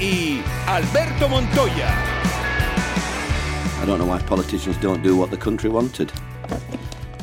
y 0.00 0.42
Alberto 0.66 1.28
Montoya. 1.28 1.88
I 3.80 3.84
don't 3.86 3.98
know 3.98 4.06
why 4.06 4.18
politicians 4.22 4.76
don't 4.78 5.02
do 5.02 5.16
what 5.16 5.30
the 5.30 5.36
country 5.36 5.70
wanted, 5.70 6.10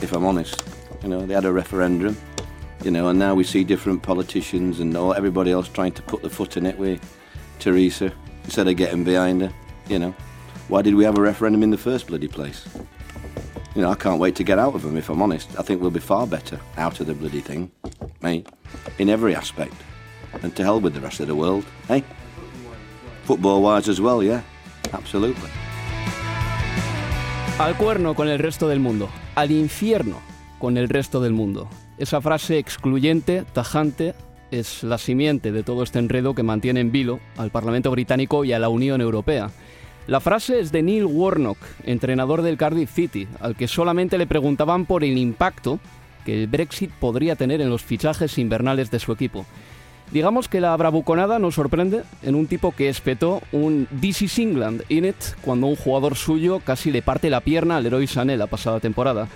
if 0.02 0.14
I'm 0.14 0.26
honest. 0.26 0.64
You 1.02 1.10
know, 1.10 1.26
they 1.26 1.34
had 1.34 1.46
a 1.46 1.52
referendum, 1.52 2.16
you 2.84 2.92
know, 2.92 3.10
and 3.10 3.18
now 3.18 3.34
we 3.34 3.44
see 3.44 3.64
different 3.64 4.04
politicians 4.04 4.80
and 4.80 4.96
all, 4.96 5.14
everybody 5.14 5.52
else 5.52 5.68
trying 5.68 5.94
to 5.94 6.02
put 6.02 6.22
the 6.22 6.30
foot 6.30 6.58
in 6.58 6.66
it 6.66 6.78
with 6.78 7.02
Theresa 7.60 8.14
instead 8.44 8.68
of 8.68 8.76
getting 8.76 9.04
behind 9.04 9.42
her, 9.42 9.54
you 9.88 10.00
know. 10.00 10.16
Why 10.68 10.82
did 10.82 10.96
we 10.96 11.04
have 11.04 11.18
a 11.18 11.22
referendum 11.22 11.64
in 11.64 11.72
the 11.72 11.78
first 11.78 12.08
bloody 12.08 12.28
place? 12.28 12.68
You 13.76 13.82
know, 13.82 13.90
I 13.90 13.96
can't 13.96 14.20
wait 14.20 14.36
to 14.36 14.44
get 14.44 14.60
out 14.60 14.76
of 14.76 14.84
them, 14.84 14.98
if 14.98 15.10
I'm 15.10 15.22
honest. 15.22 15.50
I 15.58 15.64
think 15.64 15.82
we'll 15.82 15.92
be 15.92 16.00
far 16.00 16.28
better 16.28 16.60
out 16.78 17.00
of 17.00 17.08
the 17.08 17.14
bloody 17.14 17.42
thing, 17.42 17.72
mate, 18.22 18.48
in 19.00 19.10
every 19.10 19.36
aspect. 19.36 19.74
And 20.44 20.56
to 20.56 20.64
hell 20.64 20.80
with 20.80 20.94
the 20.94 21.02
rest 21.02 21.20
of 21.20 21.28
the 21.28 21.36
world, 21.36 21.66
eh? 21.90 22.02
Football 23.26 23.62
wise 23.64 23.90
as 23.90 24.00
well, 24.00 24.24
yeah. 24.24 24.44
Absolutely. 24.92 25.50
Al 27.60 27.78
cuerno 27.78 28.16
con 28.16 28.28
el 28.28 28.40
resto 28.40 28.68
del 28.68 28.80
mundo. 28.80 29.10
Al 29.36 29.52
infierno 29.52 30.20
con 30.60 30.78
el 30.78 30.90
resto 30.90 31.22
del 31.22 31.34
mundo. 31.34 31.70
Esa 31.98 32.22
frase 32.22 32.58
excluyente, 32.58 33.44
tajante, 33.54 34.16
es 34.52 34.84
la 34.84 34.98
simiente 34.98 35.52
de 35.52 35.64
todo 35.64 35.84
este 35.84 36.00
enredo 36.00 36.36
que 36.36 36.44
mantiene 36.44 36.80
en 36.80 36.92
vilo 36.92 37.20
al 37.38 37.52
Parlamento 37.52 37.92
británico 37.92 38.44
y 38.44 38.54
a 38.54 38.60
la 38.60 38.70
Unión 38.70 39.02
Europea. 39.02 39.50
La 40.08 40.20
frase 40.20 40.60
es 40.60 40.72
de 40.72 40.82
Neil 40.82 41.06
Warnock, 41.06 41.58
entrenador 41.84 42.42
del 42.42 42.58
Cardiff 42.58 42.94
City, 42.94 43.28
al 43.40 43.56
que 43.56 43.68
solamente 43.68 44.18
le 44.18 44.28
preguntaban 44.28 44.86
por 44.86 45.04
el 45.04 45.18
impacto 45.18 45.80
que 46.26 46.42
el 46.42 46.48
Brexit 46.48 46.92
podría 46.92 47.36
tener 47.36 47.62
en 47.62 47.70
los 47.70 47.84
fichajes 47.84 48.38
invernales 48.38 48.92
de 48.92 49.00
su 49.00 49.12
equipo. 49.12 49.46
Digamos 50.12 50.50
que 50.50 50.60
la 50.60 50.76
bravuconada 50.76 51.40
nos 51.40 51.56
sorprende 51.56 52.04
en 52.22 52.36
un 52.36 52.46
tipo 52.46 52.74
que 52.74 52.90
espetó 52.90 53.42
un 53.54 53.88
This 54.02 54.24
is 54.24 54.40
England 54.40 54.84
in 54.90 55.06
it 55.06 55.16
cuando 55.42 55.68
un 55.68 55.78
jugador 55.78 56.18
suyo 56.18 56.60
casi 56.60 56.92
le 56.92 57.02
parte 57.02 57.30
la 57.30 57.40
pierna 57.40 57.78
al 57.78 57.86
héroe 57.86 58.06
Sané 58.08 58.36
la 58.36 58.48
pasada 58.48 58.82
temporada. 58.82 59.30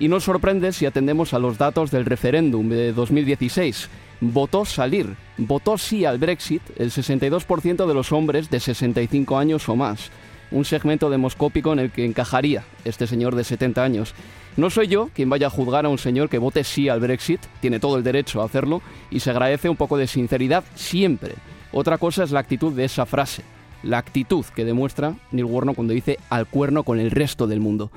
Y 0.00 0.08
nos 0.08 0.24
sorprende 0.24 0.72
si 0.72 0.86
atendemos 0.86 1.34
a 1.34 1.38
los 1.38 1.58
datos 1.58 1.90
del 1.90 2.06
referéndum 2.06 2.70
de 2.70 2.94
2016. 2.94 3.90
Votó 4.22 4.64
salir, 4.64 5.14
votó 5.36 5.76
sí 5.76 6.06
al 6.06 6.18
Brexit 6.18 6.62
el 6.78 6.90
62% 6.90 7.86
de 7.86 7.94
los 7.94 8.10
hombres 8.10 8.48
de 8.48 8.60
65 8.60 9.36
años 9.36 9.68
o 9.68 9.76
más. 9.76 10.10
Un 10.50 10.64
segmento 10.64 11.10
demoscópico 11.10 11.74
en 11.74 11.80
el 11.80 11.90
que 11.90 12.06
encajaría 12.06 12.64
este 12.86 13.06
señor 13.06 13.34
de 13.34 13.44
70 13.44 13.84
años. 13.84 14.14
No 14.56 14.70
soy 14.70 14.86
yo 14.86 15.10
quien 15.12 15.28
vaya 15.28 15.48
a 15.48 15.50
juzgar 15.50 15.84
a 15.84 15.88
un 15.88 15.98
señor 15.98 16.28
que 16.28 16.38
vote 16.38 16.62
sí 16.62 16.88
al 16.88 17.00
Brexit, 17.00 17.40
tiene 17.60 17.80
todo 17.80 17.96
el 17.96 18.04
derecho 18.04 18.40
a 18.40 18.44
hacerlo 18.44 18.82
y 19.10 19.20
se 19.20 19.30
agradece 19.30 19.68
un 19.68 19.76
poco 19.76 19.96
de 19.96 20.06
sinceridad 20.06 20.62
siempre. 20.76 21.34
Otra 21.72 21.98
cosa 21.98 22.22
es 22.22 22.30
la 22.30 22.38
actitud 22.38 22.72
de 22.72 22.84
esa 22.84 23.04
frase, 23.04 23.42
la 23.82 23.98
actitud 23.98 24.44
que 24.54 24.64
demuestra 24.64 25.16
Neil 25.32 25.46
Warnock 25.46 25.74
cuando 25.74 25.92
dice 25.92 26.18
al 26.30 26.46
cuerno 26.46 26.84
con 26.84 27.00
el 27.00 27.10
resto 27.10 27.48
del 27.48 27.58
mundo. 27.58 27.90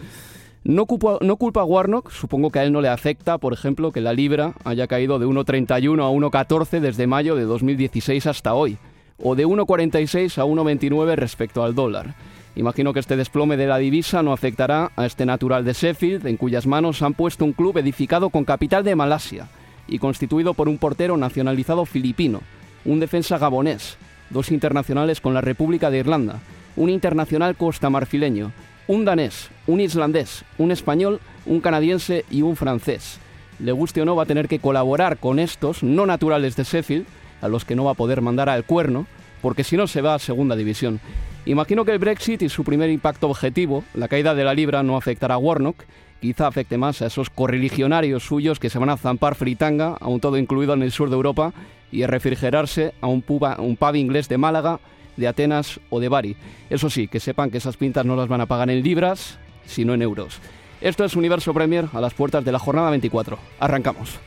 No 0.63 0.87
culpa, 0.87 1.19
no 1.21 1.37
culpa 1.37 1.61
a 1.61 1.65
Warnock, 1.65 2.09
supongo 2.09 2.49
que 2.49 2.57
a 2.57 2.63
él 2.63 2.73
no 2.73 2.81
le 2.81 2.89
afecta, 2.89 3.37
por 3.37 3.53
ejemplo, 3.53 3.91
que 3.91 4.01
la 4.01 4.13
libra 4.13 4.53
haya 4.65 4.87
caído 4.87 5.19
de 5.19 5.27
1,31 5.27 6.03
a 6.03 6.09
1,14 6.09 6.79
desde 6.79 7.05
mayo 7.05 7.35
de 7.35 7.43
2016 7.43 8.25
hasta 8.25 8.55
hoy, 8.55 8.77
o 9.21 9.35
de 9.35 9.45
1,46 9.45 10.39
a 10.39 10.45
1,29 10.45 11.15
respecto 11.15 11.63
al 11.63 11.75
dólar. 11.75 12.15
Imagino 12.57 12.91
que 12.91 12.99
este 12.99 13.15
desplome 13.15 13.55
de 13.55 13.67
la 13.67 13.77
divisa 13.77 14.23
no 14.23 14.33
afectará 14.33 14.91
a 14.95 15.05
este 15.05 15.27
natural 15.27 15.63
de 15.63 15.73
Sheffield, 15.73 16.25
en 16.25 16.37
cuyas 16.37 16.65
manos 16.65 17.03
han 17.03 17.13
puesto 17.13 17.45
un 17.45 17.53
club 17.53 17.77
edificado 17.77 18.31
con 18.31 18.45
capital 18.45 18.83
de 18.83 18.95
Malasia 18.95 19.47
y 19.87 19.99
constituido 19.99 20.55
por 20.55 20.67
un 20.67 20.79
portero 20.79 21.17
nacionalizado 21.17 21.85
filipino, 21.85 22.41
un 22.83 22.99
defensa 22.99 23.37
gabonés, 23.37 23.97
dos 24.31 24.51
internacionales 24.51 25.21
con 25.21 25.35
la 25.35 25.41
República 25.41 25.91
de 25.91 25.99
Irlanda, 25.99 26.39
un 26.75 26.89
internacional 26.89 27.55
costamarfileño, 27.55 28.51
un 28.87 29.05
danés, 29.05 29.51
un 29.67 29.79
islandés, 29.79 30.43
un 30.57 30.71
español, 30.71 31.19
un 31.45 31.61
canadiense 31.61 32.25
y 32.31 32.41
un 32.41 32.55
francés. 32.55 33.19
Le 33.59 33.71
guste 33.71 34.01
o 34.01 34.05
no, 34.05 34.15
va 34.15 34.23
a 34.23 34.27
tener 34.27 34.47
que 34.47 34.57
colaborar 34.57 35.17
con 35.17 35.37
estos 35.37 35.83
no 35.83 36.07
naturales 36.07 36.55
de 36.55 36.63
Sheffield, 36.63 37.05
a 37.39 37.49
los 37.49 37.65
que 37.65 37.75
no 37.75 37.83
va 37.83 37.91
a 37.91 38.01
poder 38.01 38.23
mandar 38.23 38.49
al 38.49 38.63
cuerno, 38.63 39.05
porque 39.41 39.63
si 39.63 39.77
no 39.77 39.87
se 39.87 40.01
va 40.01 40.15
a 40.15 40.19
segunda 40.19 40.55
división. 40.55 40.99
Imagino 41.45 41.85
que 41.85 41.91
el 41.91 41.99
Brexit 41.99 42.41
y 42.41 42.49
su 42.49 42.63
primer 42.63 42.89
impacto 42.89 43.29
objetivo, 43.29 43.83
la 43.93 44.07
caída 44.07 44.35
de 44.35 44.43
la 44.43 44.53
libra, 44.53 44.83
no 44.83 44.97
afectará 44.97 45.35
a 45.35 45.37
Warnock, 45.37 45.83
quizá 46.19 46.47
afecte 46.47 46.77
más 46.77 47.01
a 47.01 47.05
esos 47.05 47.29
correligionarios 47.29 48.23
suyos 48.23 48.59
que 48.59 48.69
se 48.69 48.79
van 48.79 48.89
a 48.89 48.97
zampar 48.97 49.35
fritanga, 49.35 49.97
aún 50.01 50.19
todo 50.19 50.37
incluido 50.37 50.73
en 50.73 50.83
el 50.83 50.91
sur 50.91 51.09
de 51.09 51.15
Europa, 51.15 51.53
y 51.91 52.03
a 52.03 52.07
refrigerarse 52.07 52.93
a 52.99 53.07
un 53.07 53.23
un 53.29 53.77
pub 53.77 53.95
inglés 53.95 54.27
de 54.27 54.37
Málaga, 54.37 54.79
de 55.15 55.27
Atenas 55.27 55.79
o 55.89 55.99
de 55.99 56.09
Bari. 56.09 56.35
Eso 56.69 56.89
sí, 56.89 57.07
que 57.07 57.19
sepan 57.19 57.49
que 57.49 57.57
esas 57.57 57.77
pintas 57.77 58.05
no 58.05 58.15
las 58.15 58.27
van 58.27 58.41
a 58.41 58.45
pagar 58.45 58.69
en 58.69 58.83
libras, 58.83 59.39
sino 59.65 59.93
en 59.93 60.01
euros. 60.01 60.39
Esto 60.81 61.05
es 61.05 61.15
Universo 61.15 61.53
Premier 61.53 61.85
a 61.93 62.01
las 62.01 62.13
puertas 62.13 62.45
de 62.45 62.51
la 62.51 62.59
jornada 62.59 62.89
24. 62.91 63.39
Arrancamos. 63.59 64.19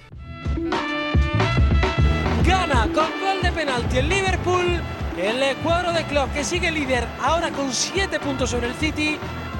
Gana 2.44 2.88
con 2.92 2.94
gol 2.94 3.42
de 3.42 3.52
penalti 3.52 3.98
el 3.98 4.08
Liverpool 4.08 4.80
el 5.26 5.56
cuadro 5.56 5.92
de 5.92 6.04
Klopp 6.04 6.32
que 6.32 6.44
sigue 6.44 6.70
líder 6.70 7.06
ahora 7.22 7.50
con 7.50 7.72
7 7.72 8.20
puntos 8.20 8.50
sobre 8.50 8.68
el 8.68 8.74
City. 8.74 9.18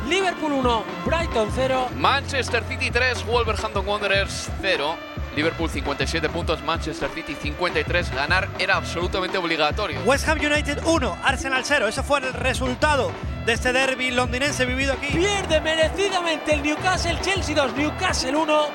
Liverpool 0.09 0.53
1, 0.53 0.85
Brighton 1.05 1.51
0. 1.55 1.89
Manchester 1.97 2.65
City 2.67 2.91
3, 2.91 3.27
Wolverhampton 3.27 3.87
Wanderers 3.87 4.49
0. 4.63 4.97
Liverpool 5.37 5.71
57 5.71 6.29
puntos, 6.31 6.63
Manchester 6.63 7.11
City 7.15 7.37
53. 7.41 8.11
Ganar 8.15 8.49
era 8.59 8.77
absolutamente 8.77 9.39
obligatorio. 9.39 10.01
West 10.05 10.27
Ham 10.29 10.39
United 10.39 10.83
1, 10.85 11.19
Arsenal 11.23 11.63
0. 11.65 11.89
Ese 11.89 12.03
fue 12.03 12.21
el 12.21 12.33
resultado 12.33 13.13
de 13.45 13.53
este 13.53 13.73
derby 13.73 14.11
londinense 14.11 14.65
vivido 14.65 14.95
aquí. 14.95 15.09
Pierde 15.09 15.61
merecidamente 15.61 16.55
el 16.55 16.63
Newcastle, 16.63 17.19
Chelsea 17.21 17.55
2, 17.55 17.75
Newcastle 17.75 18.35
1. 18.35 18.67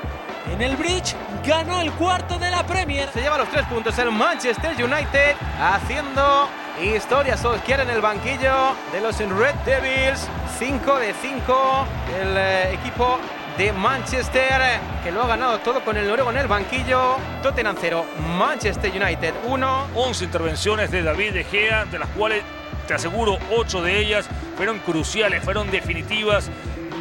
En 0.51 0.61
el 0.61 0.75
Bridge 0.75 1.15
ganó 1.45 1.81
el 1.81 1.91
cuarto 1.93 2.37
de 2.37 2.49
la 2.51 2.65
Premier. 2.65 3.09
Se 3.11 3.21
lleva 3.21 3.37
los 3.37 3.49
tres 3.49 3.65
puntos 3.65 3.97
el 3.97 4.11
Manchester 4.11 4.71
United 4.71 5.35
haciendo 5.59 6.47
historia 6.81 7.35
Solskjaer 7.37 7.81
en 7.81 7.89
el 7.89 8.01
banquillo 8.01 8.75
de 8.91 9.01
los 9.01 9.17
Red 9.17 9.55
Devils. 9.65 10.27
5 10.59 10.99
de 10.99 11.13
5 11.21 11.87
el 12.21 12.37
eh, 12.37 12.73
equipo 12.73 13.19
de 13.57 13.73
Manchester 13.73 14.61
que 15.03 15.11
lo 15.11 15.23
ha 15.23 15.27
ganado 15.27 15.59
todo 15.59 15.83
con 15.83 15.97
el 15.97 16.07
noruego 16.07 16.31
en 16.31 16.37
el 16.37 16.47
banquillo. 16.47 17.17
Tottenham 17.41 17.75
0, 17.79 18.05
Manchester 18.37 18.91
United 18.91 19.33
1. 19.45 19.87
11 19.95 20.25
intervenciones 20.25 20.91
de 20.91 21.03
David 21.03 21.33
De 21.33 21.43
Gea, 21.43 21.85
de 21.85 21.99
las 21.99 22.09
cuales 22.09 22.43
te 22.87 22.93
aseguro, 22.93 23.37
ocho 23.51 23.81
de 23.81 23.99
ellas 23.99 24.27
fueron 24.55 24.79
cruciales, 24.79 25.43
fueron 25.43 25.71
definitivas. 25.71 26.49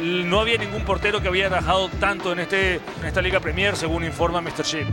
No 0.05 0.39
había 0.41 0.57
ningún 0.59 0.83
portero 0.83 1.19
que 1.19 1.27
había 1.27 1.49
rajado 1.49 1.89
tanto 1.99 2.31
en, 2.31 2.39
este, 2.39 2.75
en 2.75 3.05
esta 3.05 3.21
Liga 3.23 3.39
Premier, 3.39 3.75
según 3.75 4.03
informa 4.03 4.39
Mr. 4.39 4.63
Shea. 4.63 4.85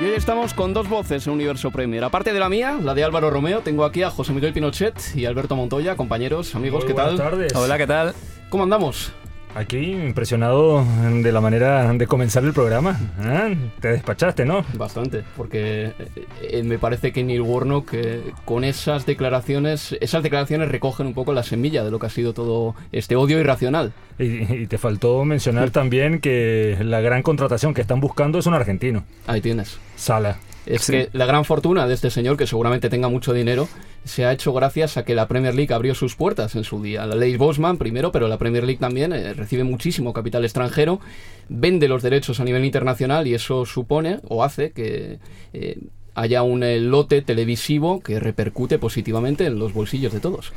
Y 0.00 0.04
hoy 0.04 0.14
estamos 0.16 0.52
con 0.54 0.74
dos 0.74 0.88
voces 0.88 1.24
en 1.26 1.32
Universo 1.32 1.70
Premier. 1.70 2.02
Aparte 2.02 2.32
de 2.32 2.40
la 2.40 2.48
mía, 2.48 2.76
la 2.82 2.94
de 2.94 3.04
Álvaro 3.04 3.30
Romeo, 3.30 3.60
tengo 3.60 3.84
aquí 3.84 4.02
a 4.02 4.10
José 4.10 4.32
Miguel 4.32 4.52
Pinochet 4.52 5.00
y 5.14 5.24
Alberto 5.24 5.54
Montoya, 5.54 5.94
compañeros, 5.96 6.54
amigos, 6.56 6.84
Muy 6.84 6.88
¿qué 6.92 6.94
tal? 6.94 7.14
buenas 7.16 7.30
tardes. 7.30 7.54
Hola, 7.54 7.78
¿qué 7.78 7.86
tal? 7.86 8.14
¿Cómo 8.50 8.64
andamos? 8.64 9.12
Aquí 9.56 9.92
impresionado 9.92 10.84
de 11.22 11.32
la 11.32 11.40
manera 11.40 11.90
de 11.90 12.06
comenzar 12.06 12.44
el 12.44 12.52
programa. 12.52 13.00
Ah, 13.18 13.48
Te 13.80 13.88
despachaste, 13.88 14.44
¿no? 14.44 14.66
Bastante, 14.74 15.24
porque 15.34 15.86
eh, 15.86 15.94
eh, 16.42 16.62
me 16.62 16.78
parece 16.78 17.10
que 17.10 17.24
Neil 17.24 17.40
Warnock 17.40 17.88
eh, 17.94 18.20
con 18.44 18.64
esas 18.64 19.06
declaraciones, 19.06 19.96
esas 20.02 20.22
declaraciones 20.22 20.68
recogen 20.68 21.06
un 21.06 21.14
poco 21.14 21.32
la 21.32 21.42
semilla 21.42 21.84
de 21.84 21.90
lo 21.90 21.98
que 21.98 22.04
ha 22.04 22.10
sido 22.10 22.34
todo 22.34 22.74
este 22.92 23.16
odio 23.16 23.40
irracional. 23.40 23.94
Y, 24.18 24.52
y 24.52 24.66
te 24.66 24.76
faltó 24.76 25.24
mencionar 25.24 25.70
también 25.70 26.20
que 26.20 26.76
la 26.82 27.00
gran 27.00 27.22
contratación 27.22 27.72
que 27.72 27.80
están 27.80 28.00
buscando 28.00 28.38
es 28.38 28.44
un 28.44 28.52
argentino, 28.52 29.04
Ahí 29.26 29.40
tienes. 29.40 29.78
Sala. 29.96 30.36
Es 30.66 30.86
que 30.90 31.08
la 31.12 31.26
gran 31.26 31.44
fortuna 31.44 31.86
de 31.86 31.94
este 31.94 32.10
señor, 32.10 32.36
que 32.36 32.46
seguramente 32.46 32.90
tenga 32.90 33.08
mucho 33.08 33.32
dinero, 33.32 33.68
se 34.04 34.24
ha 34.24 34.32
hecho 34.32 34.52
gracias 34.52 34.96
a 34.96 35.04
que 35.04 35.14
la 35.14 35.28
Premier 35.28 35.54
League 35.54 35.72
abrió 35.72 35.94
sus 35.94 36.16
puertas 36.16 36.54
en 36.56 36.64
su 36.64 36.82
día. 36.82 37.06
La 37.06 37.14
ley 37.14 37.36
Bosman 37.36 37.78
primero, 37.78 38.12
pero 38.12 38.28
la 38.28 38.38
Premier 38.38 38.64
League 38.64 38.80
también 38.80 39.12
eh, 39.12 39.32
recibe 39.32 39.64
muchísimo 39.64 40.12
capital 40.12 40.44
extranjero, 40.44 41.00
vende 41.48 41.88
los 41.88 42.02
derechos 42.02 42.40
a 42.40 42.44
nivel 42.44 42.64
internacional 42.64 43.26
y 43.26 43.34
eso 43.34 43.64
supone 43.64 44.18
o 44.28 44.42
hace 44.42 44.72
que 44.72 45.18
eh, 45.52 45.78
haya 46.14 46.42
un 46.42 46.62
eh, 46.62 46.80
lote 46.80 47.22
televisivo 47.22 48.00
que 48.00 48.18
repercute 48.18 48.78
positivamente 48.78 49.46
en 49.46 49.58
los 49.58 49.72
bolsillos 49.72 50.12
de 50.12 50.20
todos. 50.20 50.52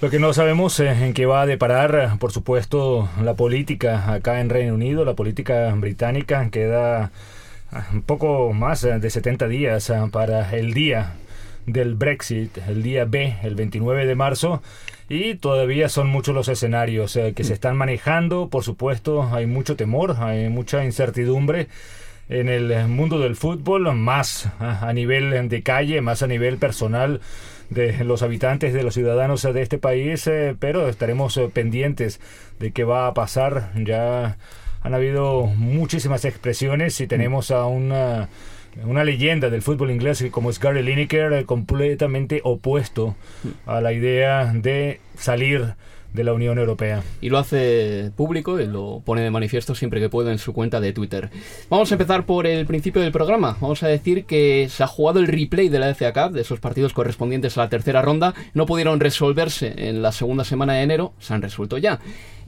Lo 0.00 0.08
que 0.08 0.18
no 0.18 0.32
sabemos 0.32 0.80
es 0.80 1.02
en 1.02 1.12
qué 1.12 1.26
va 1.26 1.42
a 1.42 1.46
deparar, 1.46 2.16
por 2.18 2.32
supuesto, 2.32 3.10
la 3.22 3.34
política 3.34 4.10
acá 4.10 4.40
en 4.40 4.48
Reino 4.48 4.72
Unido, 4.72 5.04
la 5.04 5.14
política 5.14 5.74
británica. 5.76 6.48
Queda 6.50 7.12
un 7.92 8.02
poco 8.02 8.52
más 8.52 8.84
eh, 8.84 8.98
de 8.98 9.10
70 9.10 9.48
días 9.48 9.90
ah, 9.90 10.08
para 10.10 10.56
el 10.56 10.74
día 10.74 11.14
del 11.66 11.94
Brexit, 11.94 12.58
el 12.68 12.82
día 12.82 13.04
B, 13.04 13.36
el 13.42 13.54
29 13.54 14.06
de 14.06 14.14
marzo. 14.14 14.62
Y 15.08 15.34
todavía 15.34 15.88
son 15.88 16.08
muchos 16.08 16.34
los 16.34 16.48
escenarios 16.48 17.16
eh, 17.16 17.32
que 17.34 17.44
se 17.44 17.52
están 17.52 17.76
manejando. 17.76 18.48
Por 18.48 18.62
supuesto, 18.62 19.28
hay 19.32 19.46
mucho 19.46 19.76
temor, 19.76 20.16
hay 20.20 20.48
mucha 20.48 20.84
incertidumbre 20.84 21.68
en 22.28 22.48
el 22.48 22.86
mundo 22.86 23.18
del 23.18 23.34
fútbol, 23.34 23.92
más 23.96 24.48
ah, 24.60 24.86
a 24.88 24.92
nivel 24.92 25.48
de 25.48 25.62
calle, 25.62 26.00
más 26.00 26.22
a 26.22 26.28
nivel 26.28 26.58
personal 26.58 27.20
de 27.70 28.04
los 28.04 28.22
habitantes, 28.22 28.72
de 28.72 28.82
los 28.82 28.94
ciudadanos 28.94 29.42
de 29.42 29.62
este 29.62 29.78
país, 29.78 30.26
eh, 30.26 30.56
pero 30.58 30.88
estaremos 30.88 31.36
eh, 31.36 31.48
pendientes 31.52 32.20
de 32.58 32.72
qué 32.72 32.84
va 32.84 33.06
a 33.06 33.14
pasar. 33.14 33.72
Ya 33.76 34.38
han 34.82 34.94
habido 34.94 35.46
muchísimas 35.46 36.24
expresiones 36.24 37.00
y 37.00 37.06
tenemos 37.06 37.50
a 37.50 37.66
una, 37.66 38.28
una 38.84 39.04
leyenda 39.04 39.50
del 39.50 39.62
fútbol 39.62 39.90
inglés 39.90 40.24
como 40.30 40.50
es 40.50 40.58
Gary 40.58 40.82
Lineker, 40.82 41.32
eh, 41.32 41.44
completamente 41.44 42.40
opuesto 42.44 43.14
a 43.66 43.80
la 43.80 43.92
idea 43.92 44.52
de 44.54 45.00
salir 45.16 45.74
de 46.12 46.24
la 46.24 46.32
Unión 46.32 46.58
Europea. 46.58 47.02
Y 47.20 47.28
lo 47.28 47.38
hace 47.38 48.10
público 48.16 48.60
y 48.60 48.66
lo 48.66 49.00
pone 49.04 49.22
de 49.22 49.30
manifiesto 49.30 49.74
siempre 49.74 50.00
que 50.00 50.08
puede 50.08 50.32
en 50.32 50.38
su 50.38 50.52
cuenta 50.52 50.80
de 50.80 50.92
Twitter. 50.92 51.30
Vamos 51.68 51.90
a 51.90 51.94
empezar 51.94 52.26
por 52.26 52.46
el 52.46 52.66
principio 52.66 53.02
del 53.02 53.12
programa. 53.12 53.56
Vamos 53.60 53.82
a 53.82 53.88
decir 53.88 54.24
que 54.24 54.68
se 54.68 54.82
ha 54.82 54.86
jugado 54.86 55.20
el 55.20 55.28
replay 55.28 55.68
de 55.68 55.78
la 55.78 55.94
FA 55.94 56.12
Cup, 56.12 56.32
de 56.32 56.40
esos 56.40 56.60
partidos 56.60 56.92
correspondientes 56.92 57.56
a 57.56 57.62
la 57.62 57.68
tercera 57.68 58.02
ronda. 58.02 58.34
No 58.54 58.66
pudieron 58.66 59.00
resolverse 59.00 59.72
en 59.88 60.02
la 60.02 60.12
segunda 60.12 60.44
semana 60.44 60.74
de 60.74 60.82
enero, 60.82 61.12
se 61.20 61.34
han 61.34 61.42
resuelto 61.42 61.78
ya. 61.78 62.00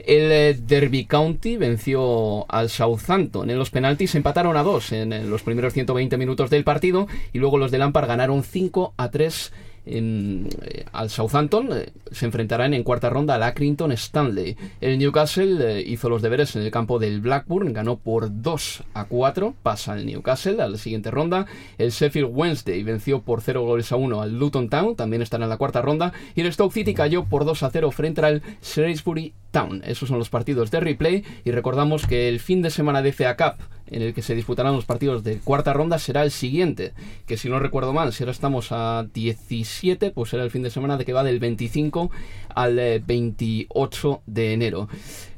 El 0.05 0.31
eh, 0.31 0.53
Derby 0.53 1.05
County 1.05 1.57
venció 1.57 2.45
al 2.51 2.69
Southampton. 2.69 3.49
En 3.49 3.57
los 3.57 3.69
penaltis 3.69 4.15
empataron 4.15 4.57
a 4.57 4.63
dos 4.63 4.91
en, 4.91 5.13
eh, 5.13 5.23
los 5.23 5.43
primeros 5.43 5.73
120 5.73 6.17
minutos 6.17 6.49
del 6.49 6.63
partido 6.63 7.07
y 7.31 7.39
luego 7.39 7.57
los 7.57 7.71
de 7.71 7.77
Lampard 7.77 8.07
ganaron 8.07 8.43
5 8.43 8.93
a 8.97 9.09
3 9.09 9.51
en, 9.51 9.72
eh, 9.85 10.85
al 10.91 11.09
Southampton. 11.09 11.69
eh, 11.73 11.91
se 12.11 12.25
enfrentarán 12.25 12.73
en 12.73 12.83
cuarta 12.83 13.09
ronda 13.09 13.35
al 13.35 13.43
Accrington 13.43 13.91
Stanley. 13.91 14.55
El 14.81 14.97
Newcastle 14.97 15.79
eh, 15.79 15.83
hizo 15.85 16.09
los 16.09 16.21
deberes 16.21 16.55
en 16.55 16.61
el 16.61 16.71
campo 16.71 16.99
del 16.99 17.21
Blackburn, 17.21 17.73
ganó 17.73 17.97
por 17.97 18.41
2 18.41 18.83
a 18.93 19.05
4, 19.05 19.53
pasa 19.63 19.95
el 19.97 20.05
Newcastle 20.05 20.61
a 20.61 20.67
la 20.67 20.77
siguiente 20.77 21.11
ronda. 21.11 21.45
El 21.77 21.91
Sheffield 21.91 22.29
Wednesday 22.31 22.83
venció 22.83 23.21
por 23.21 23.41
0 23.41 23.63
goles 23.63 23.91
a 23.91 23.95
1 23.95 24.21
al 24.21 24.37
Luton 24.37 24.69
Town, 24.69 24.95
también 24.95 25.21
estará 25.21 25.43
en 25.45 25.49
la 25.49 25.57
cuarta 25.57 25.81
ronda. 25.81 26.13
Y 26.35 26.41
el 26.41 26.53
Stoke 26.53 26.73
City 26.73 26.93
cayó 26.93 27.25
por 27.25 27.45
2 27.45 27.63
a 27.63 27.69
0 27.69 27.91
frente 27.91 28.21
al 28.21 28.41
Shrewsbury 28.61 29.33
Town. 29.51 29.81
Esos 29.85 30.09
son 30.09 30.19
los 30.19 30.29
partidos 30.29 30.71
de 30.71 30.79
replay. 30.79 31.23
Y 31.45 31.51
recordamos 31.51 32.05
que 32.07 32.27
el 32.27 32.39
fin 32.39 32.61
de 32.61 32.69
semana 32.69 33.01
de 33.01 33.13
FA 33.13 33.37
Cup 33.37 33.63
en 33.87 34.01
el 34.01 34.13
que 34.13 34.21
se 34.21 34.35
disputarán 34.35 34.75
los 34.75 34.85
partidos 34.85 35.23
de 35.23 35.37
cuarta 35.37 35.73
ronda 35.73 35.99
será 35.99 36.23
el 36.23 36.31
siguiente, 36.31 36.93
que 37.25 37.37
si 37.37 37.49
no 37.49 37.59
recuerdo 37.59 37.93
mal, 37.93 38.13
si 38.13 38.23
ahora 38.23 38.31
estamos 38.31 38.71
a 38.71 39.05
17, 39.13 40.11
pues 40.11 40.29
será 40.29 40.43
el 40.43 40.51
fin 40.51 40.63
de 40.63 40.69
semana 40.69 40.97
de 40.97 41.05
que 41.05 41.13
va 41.13 41.23
del 41.23 41.39
25 41.39 42.11
al 42.55 42.79
eh, 42.79 43.03
28 43.05 44.21
de 44.25 44.53
enero. 44.53 44.89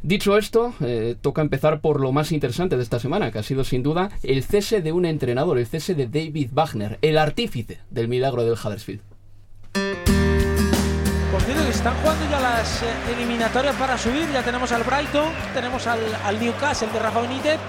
Dicho 0.02 0.38
esto, 0.38 0.74
eh, 0.82 1.16
toca 1.20 1.42
empezar 1.42 1.82
por 1.82 2.00
lo 2.00 2.12
más 2.12 2.32
interesante 2.32 2.78
de 2.78 2.84
esta 2.84 3.00
semana, 3.00 3.32
que 3.32 3.40
ha 3.40 3.44
sido 3.44 3.64
sin 3.64 3.84
duda 3.84 4.12
el 4.24 4.44
cese 4.44 4.82
de 4.82 4.92
un 4.92 5.06
entrenador, 5.06 5.58
el 5.58 5.68
cese 5.68 5.96
de 5.96 6.08
David 6.08 6.50
Wagner, 6.54 7.00
el 7.02 7.18
artífice 7.18 7.80
del 7.90 8.08
milagro 8.08 8.44
del 8.44 8.54
Huddersfield. 8.54 9.02
Por 11.32 11.42
cierto, 11.42 11.68
están 11.68 11.94
jugando 11.96 12.30
ya 12.30 12.40
las 12.40 12.84
eh, 12.84 12.86
eliminatorias 13.14 13.76
para 13.76 13.98
subir. 13.98 14.26
Ya 14.32 14.42
tenemos 14.42 14.72
al 14.72 14.84
Brighton, 14.84 15.34
tenemos 15.54 15.86
al, 15.86 16.00
al 16.24 16.40
Newcastle 16.40 16.88
de 16.94 17.00
Rafa 17.00 17.22
Benítez. 17.22 17.60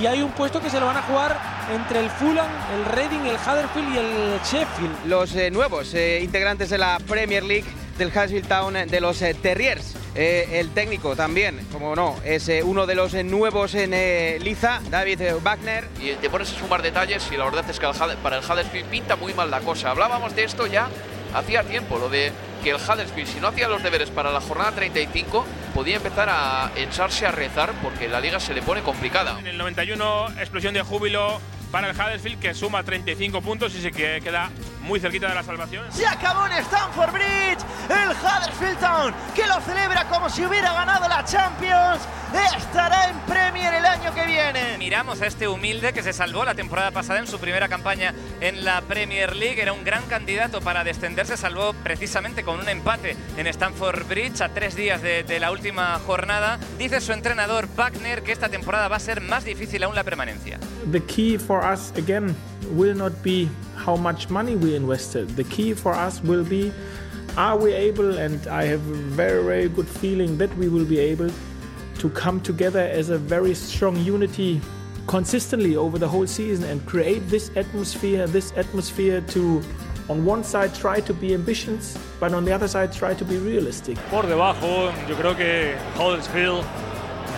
Y 0.00 0.06
hay 0.06 0.22
un 0.22 0.32
puesto 0.32 0.60
que 0.60 0.70
se 0.70 0.80
lo 0.80 0.86
van 0.86 0.96
a 0.96 1.02
jugar 1.02 1.38
entre 1.72 2.00
el 2.00 2.10
Fulham, 2.10 2.48
el 2.74 2.84
Reading, 2.84 3.20
el 3.20 3.36
Huddersfield 3.36 3.94
y 3.94 3.98
el 3.98 4.40
Sheffield. 4.44 5.06
Los 5.06 5.34
eh, 5.36 5.50
nuevos 5.50 5.94
eh, 5.94 6.20
integrantes 6.22 6.70
de 6.70 6.78
la 6.78 6.98
Premier 7.06 7.42
League 7.42 7.64
del 7.96 8.08
Huddersfield 8.08 8.48
Town 8.48 8.76
eh, 8.76 8.86
de 8.86 9.00
los 9.00 9.22
eh, 9.22 9.34
Terriers. 9.34 9.94
Eh, 10.16 10.60
el 10.60 10.70
técnico 10.70 11.16
también, 11.16 11.66
como 11.72 11.96
no, 11.96 12.16
es 12.24 12.48
eh, 12.48 12.62
uno 12.62 12.86
de 12.86 12.94
los 12.94 13.14
eh, 13.14 13.24
nuevos 13.24 13.74
en 13.74 13.92
eh, 13.94 14.38
Liza, 14.40 14.80
David 14.90 15.20
Wagner. 15.42 15.88
Y 16.00 16.12
te 16.14 16.30
pones 16.30 16.52
a 16.52 16.58
sumar 16.58 16.82
detalles 16.82 17.26
y 17.32 17.36
la 17.36 17.44
verdad 17.44 17.64
es 17.68 17.80
que 17.80 17.86
el 17.86 18.16
para 18.18 18.38
el 18.38 18.44
Huddersfield 18.44 18.88
pinta 18.88 19.16
muy 19.16 19.34
mal 19.34 19.50
la 19.50 19.60
cosa. 19.60 19.90
Hablábamos 19.90 20.34
de 20.36 20.44
esto 20.44 20.66
ya 20.66 20.88
hacía 21.34 21.62
tiempo, 21.64 21.98
lo 21.98 22.08
de 22.08 22.32
que 22.62 22.70
el 22.70 22.76
Huddersfield, 22.76 23.28
si 23.28 23.40
no 23.40 23.48
hacía 23.48 23.68
los 23.68 23.82
deberes 23.82 24.10
para 24.10 24.32
la 24.32 24.40
jornada 24.40 24.72
35, 24.72 25.44
podía 25.74 25.96
empezar 25.96 26.28
a 26.30 26.70
echarse 26.76 27.26
a 27.26 27.32
rezar 27.32 27.72
porque 27.82 28.08
la 28.08 28.20
liga 28.20 28.40
se 28.40 28.54
le 28.54 28.62
pone 28.62 28.80
complicada. 28.82 29.38
En 29.38 29.46
el 29.46 29.58
91, 29.58 30.28
explosión 30.38 30.72
de 30.74 30.82
júbilo 30.82 31.40
para 31.70 31.90
el 31.90 31.96
Huddersfield, 31.96 32.40
que 32.40 32.54
suma 32.54 32.82
35 32.84 33.42
puntos 33.42 33.74
y 33.74 33.82
se 33.82 33.90
que- 33.92 34.20
queda 34.22 34.50
muy 34.84 35.00
cerquita 35.00 35.28
de 35.28 35.34
la 35.34 35.42
salvación. 35.42 35.84
Se 35.90 36.06
acabó 36.06 36.46
en 36.46 36.52
Stamford 36.52 37.12
Bridge. 37.12 37.64
El 37.88 38.10
Huddersfield 38.10 38.78
Town, 38.78 39.14
que 39.34 39.46
lo 39.46 39.60
celebra 39.62 40.04
como 40.08 40.28
si 40.30 40.44
hubiera 40.44 40.72
ganado 40.72 41.08
la 41.08 41.24
Champions, 41.24 42.00
estará 42.56 43.08
en 43.08 43.18
Premier 43.20 43.74
el 43.74 43.84
año 43.84 44.14
que 44.14 44.26
viene. 44.26 44.78
Miramos 44.78 45.20
a 45.20 45.26
este 45.26 45.48
humilde 45.48 45.92
que 45.92 46.02
se 46.02 46.12
salvó 46.12 46.44
la 46.44 46.54
temporada 46.54 46.90
pasada 46.90 47.18
en 47.18 47.26
su 47.26 47.38
primera 47.38 47.68
campaña 47.68 48.14
en 48.40 48.64
la 48.64 48.82
Premier 48.82 49.34
League. 49.34 49.60
Era 49.60 49.72
un 49.72 49.84
gran 49.84 50.04
candidato 50.04 50.60
para 50.60 50.84
descender. 50.84 51.26
Se 51.26 51.36
salvó 51.36 51.72
precisamente 51.72 52.44
con 52.44 52.60
un 52.60 52.68
empate 52.68 53.16
en 53.36 53.46
Stamford 53.46 54.06
Bridge 54.06 54.40
a 54.40 54.50
tres 54.50 54.76
días 54.76 55.02
de, 55.02 55.24
de 55.24 55.40
la 55.40 55.50
última 55.50 55.98
jornada. 56.06 56.58
Dice 56.78 57.00
su 57.00 57.12
entrenador 57.12 57.68
Wagner 57.74 58.22
que 58.22 58.32
esta 58.32 58.48
temporada 58.48 58.88
va 58.88 58.96
a 58.96 59.00
ser 59.00 59.20
más 59.20 59.44
difícil 59.44 59.82
aún 59.82 59.94
la 59.94 60.04
permanencia. 60.04 60.58
The 60.90 61.02
key 61.02 61.38
for 61.38 61.64
us 61.64 61.92
again 61.96 62.36
will 62.70 62.94
not 62.94 63.22
be 63.22 63.48
how 63.76 63.96
much 63.96 64.30
money 64.30 64.56
we 64.56 64.74
invested. 64.74 65.28
The 65.36 65.44
key 65.44 65.74
for 65.74 65.92
us 65.92 66.22
will 66.22 66.44
be 66.44 66.72
are 67.36 67.56
we 67.56 67.72
able, 67.72 68.18
and 68.18 68.46
I 68.46 68.64
have 68.64 68.80
a 68.88 68.94
very, 68.94 69.42
very 69.42 69.68
good 69.68 69.88
feeling 69.88 70.38
that 70.38 70.54
we 70.56 70.68
will 70.68 70.84
be 70.84 70.98
able 71.00 71.30
to 71.98 72.10
come 72.10 72.40
together 72.40 72.80
as 72.80 73.10
a 73.10 73.18
very 73.18 73.54
strong 73.54 73.96
unity 73.96 74.60
consistently 75.06 75.76
over 75.76 75.98
the 75.98 76.08
whole 76.08 76.26
season 76.26 76.68
and 76.70 76.84
create 76.86 77.28
this 77.28 77.50
atmosphere, 77.56 78.26
this 78.26 78.52
atmosphere 78.56 79.20
to 79.28 79.62
on 80.08 80.24
one 80.24 80.44
side 80.44 80.74
try 80.74 81.00
to 81.00 81.14
be 81.14 81.34
ambitious, 81.34 81.98
but 82.20 82.32
on 82.34 82.44
the 82.44 82.52
other 82.52 82.68
side 82.68 82.92
try 82.92 83.14
to 83.14 83.24
be 83.24 83.38
realistic. 83.38 83.96
Por 84.10 84.22
debajo, 84.22 84.92
yo 85.08 85.16
creo 85.16 85.36
que 85.36 85.74
Huddersfield 85.94 86.64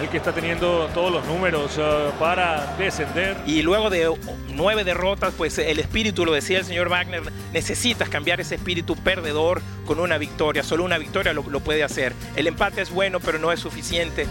el 0.00 0.08
que 0.08 0.16
está 0.16 0.32
teniendo 0.32 0.88
todos 0.92 1.12
los 1.12 1.24
números 1.26 1.76
eh, 1.78 2.10
para 2.18 2.74
descender. 2.78 3.36
Y 3.46 3.62
luego 3.62 3.90
de 3.90 4.12
nueve 4.54 4.84
derrotas, 4.84 5.34
pues 5.36 5.58
el 5.58 5.78
espíritu, 5.78 6.24
lo 6.24 6.32
decía 6.32 6.58
el 6.58 6.64
señor 6.64 6.88
Wagner, 6.88 7.22
necesitas 7.52 8.08
cambiar 8.08 8.40
ese 8.40 8.56
espíritu 8.56 8.96
perdedor 8.96 9.62
con 9.86 10.00
una 10.00 10.18
victoria. 10.18 10.62
Solo 10.62 10.84
una 10.84 10.98
victoria 10.98 11.32
lo 11.32 11.60
puede 11.60 11.84
hacer. 11.84 12.12
El 12.36 12.46
empate 12.46 12.82
es 12.82 12.90
bueno, 12.90 13.20
pero 13.20 13.38
no 13.38 13.52
es 13.52 13.60
suficiente. 13.60 14.26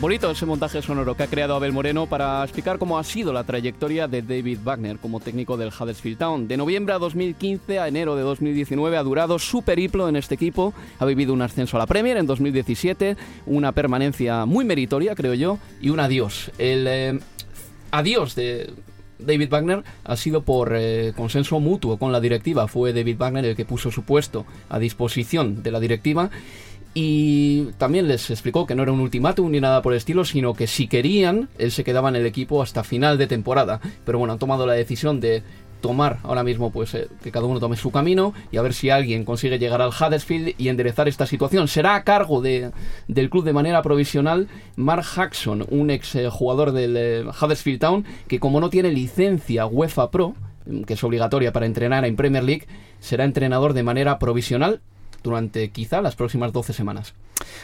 Bonito 0.00 0.30
ese 0.30 0.46
montaje 0.46 0.80
sonoro 0.80 1.14
que 1.14 1.24
ha 1.24 1.26
creado 1.26 1.54
Abel 1.54 1.74
Moreno 1.74 2.06
para 2.06 2.42
explicar 2.42 2.78
cómo 2.78 2.98
ha 2.98 3.04
sido 3.04 3.34
la 3.34 3.44
trayectoria 3.44 4.08
de 4.08 4.22
David 4.22 4.60
Wagner 4.64 4.96
como 4.96 5.20
técnico 5.20 5.58
del 5.58 5.68
Huddersfield 5.68 6.16
Town. 6.16 6.48
De 6.48 6.56
noviembre 6.56 6.94
a 6.94 6.98
2015 6.98 7.78
a 7.78 7.86
enero 7.86 8.16
de 8.16 8.22
2019 8.22 8.96
ha 8.96 9.02
durado 9.02 9.38
su 9.38 9.60
periplo 9.60 10.08
en 10.08 10.16
este 10.16 10.36
equipo. 10.36 10.72
Ha 11.00 11.04
vivido 11.04 11.34
un 11.34 11.42
ascenso 11.42 11.76
a 11.76 11.80
la 11.80 11.86
Premier 11.86 12.16
en 12.16 12.26
2017, 12.26 13.18
una 13.44 13.72
permanencia 13.72 14.46
muy 14.46 14.64
meritoria, 14.64 15.14
creo 15.14 15.34
yo, 15.34 15.58
y 15.82 15.90
un 15.90 16.00
adiós. 16.00 16.50
El 16.56 16.86
eh, 16.88 17.18
adiós 17.90 18.34
de 18.34 18.72
David 19.18 19.50
Wagner 19.50 19.84
ha 20.04 20.16
sido 20.16 20.40
por 20.44 20.72
eh, 20.74 21.12
consenso 21.14 21.60
mutuo 21.60 21.98
con 21.98 22.10
la 22.10 22.20
directiva. 22.20 22.68
Fue 22.68 22.94
David 22.94 23.18
Wagner 23.18 23.44
el 23.44 23.54
que 23.54 23.66
puso 23.66 23.90
su 23.90 24.04
puesto 24.04 24.46
a 24.70 24.78
disposición 24.78 25.62
de 25.62 25.70
la 25.70 25.78
directiva 25.78 26.30
y 26.92 27.66
también 27.78 28.08
les 28.08 28.30
explicó 28.30 28.66
que 28.66 28.74
no 28.74 28.82
era 28.82 28.92
un 28.92 29.00
ultimátum 29.00 29.50
ni 29.50 29.60
nada 29.60 29.80
por 29.80 29.92
el 29.92 29.98
estilo, 29.98 30.24
sino 30.24 30.54
que 30.54 30.66
si 30.66 30.88
querían, 30.88 31.48
él 31.58 31.70
se 31.70 31.84
quedaba 31.84 32.08
en 32.08 32.16
el 32.16 32.26
equipo 32.26 32.62
hasta 32.62 32.82
final 32.82 33.16
de 33.16 33.26
temporada. 33.28 33.80
Pero 34.04 34.18
bueno, 34.18 34.32
han 34.32 34.38
tomado 34.38 34.66
la 34.66 34.72
decisión 34.72 35.20
de 35.20 35.42
tomar 35.80 36.18
ahora 36.24 36.44
mismo 36.44 36.70
pues 36.70 36.94
eh, 36.94 37.08
que 37.22 37.32
cada 37.32 37.46
uno 37.46 37.58
tome 37.58 37.76
su 37.76 37.90
camino 37.90 38.34
y 38.52 38.58
a 38.58 38.62
ver 38.62 38.74
si 38.74 38.90
alguien 38.90 39.24
consigue 39.24 39.58
llegar 39.58 39.80
al 39.80 39.90
Huddersfield 39.90 40.54
y 40.58 40.68
enderezar 40.68 41.08
esta 41.08 41.26
situación. 41.26 41.68
Será 41.68 41.94
a 41.94 42.04
cargo 42.04 42.40
de, 42.40 42.70
del 43.08 43.30
club 43.30 43.44
de 43.44 43.52
manera 43.52 43.82
provisional 43.82 44.48
Mark 44.76 45.04
Jackson, 45.16 45.66
un 45.70 45.90
ex 45.90 46.14
eh, 46.16 46.28
jugador 46.28 46.72
del 46.72 46.96
eh, 46.96 47.24
Huddersfield 47.24 47.80
Town 47.80 48.04
que 48.28 48.40
como 48.40 48.60
no 48.60 48.68
tiene 48.68 48.90
licencia 48.90 49.66
UEFA 49.66 50.10
Pro, 50.10 50.34
que 50.86 50.94
es 50.94 51.04
obligatoria 51.04 51.52
para 51.52 51.66
entrenar 51.66 52.04
en 52.04 52.16
Premier 52.16 52.44
League, 52.44 52.66
será 52.98 53.24
entrenador 53.24 53.72
de 53.72 53.82
manera 53.82 54.18
provisional 54.18 54.80
durante 55.22 55.70
quizá 55.70 56.00
las 56.00 56.16
próximas 56.16 56.52
12 56.52 56.72
semanas. 56.72 57.14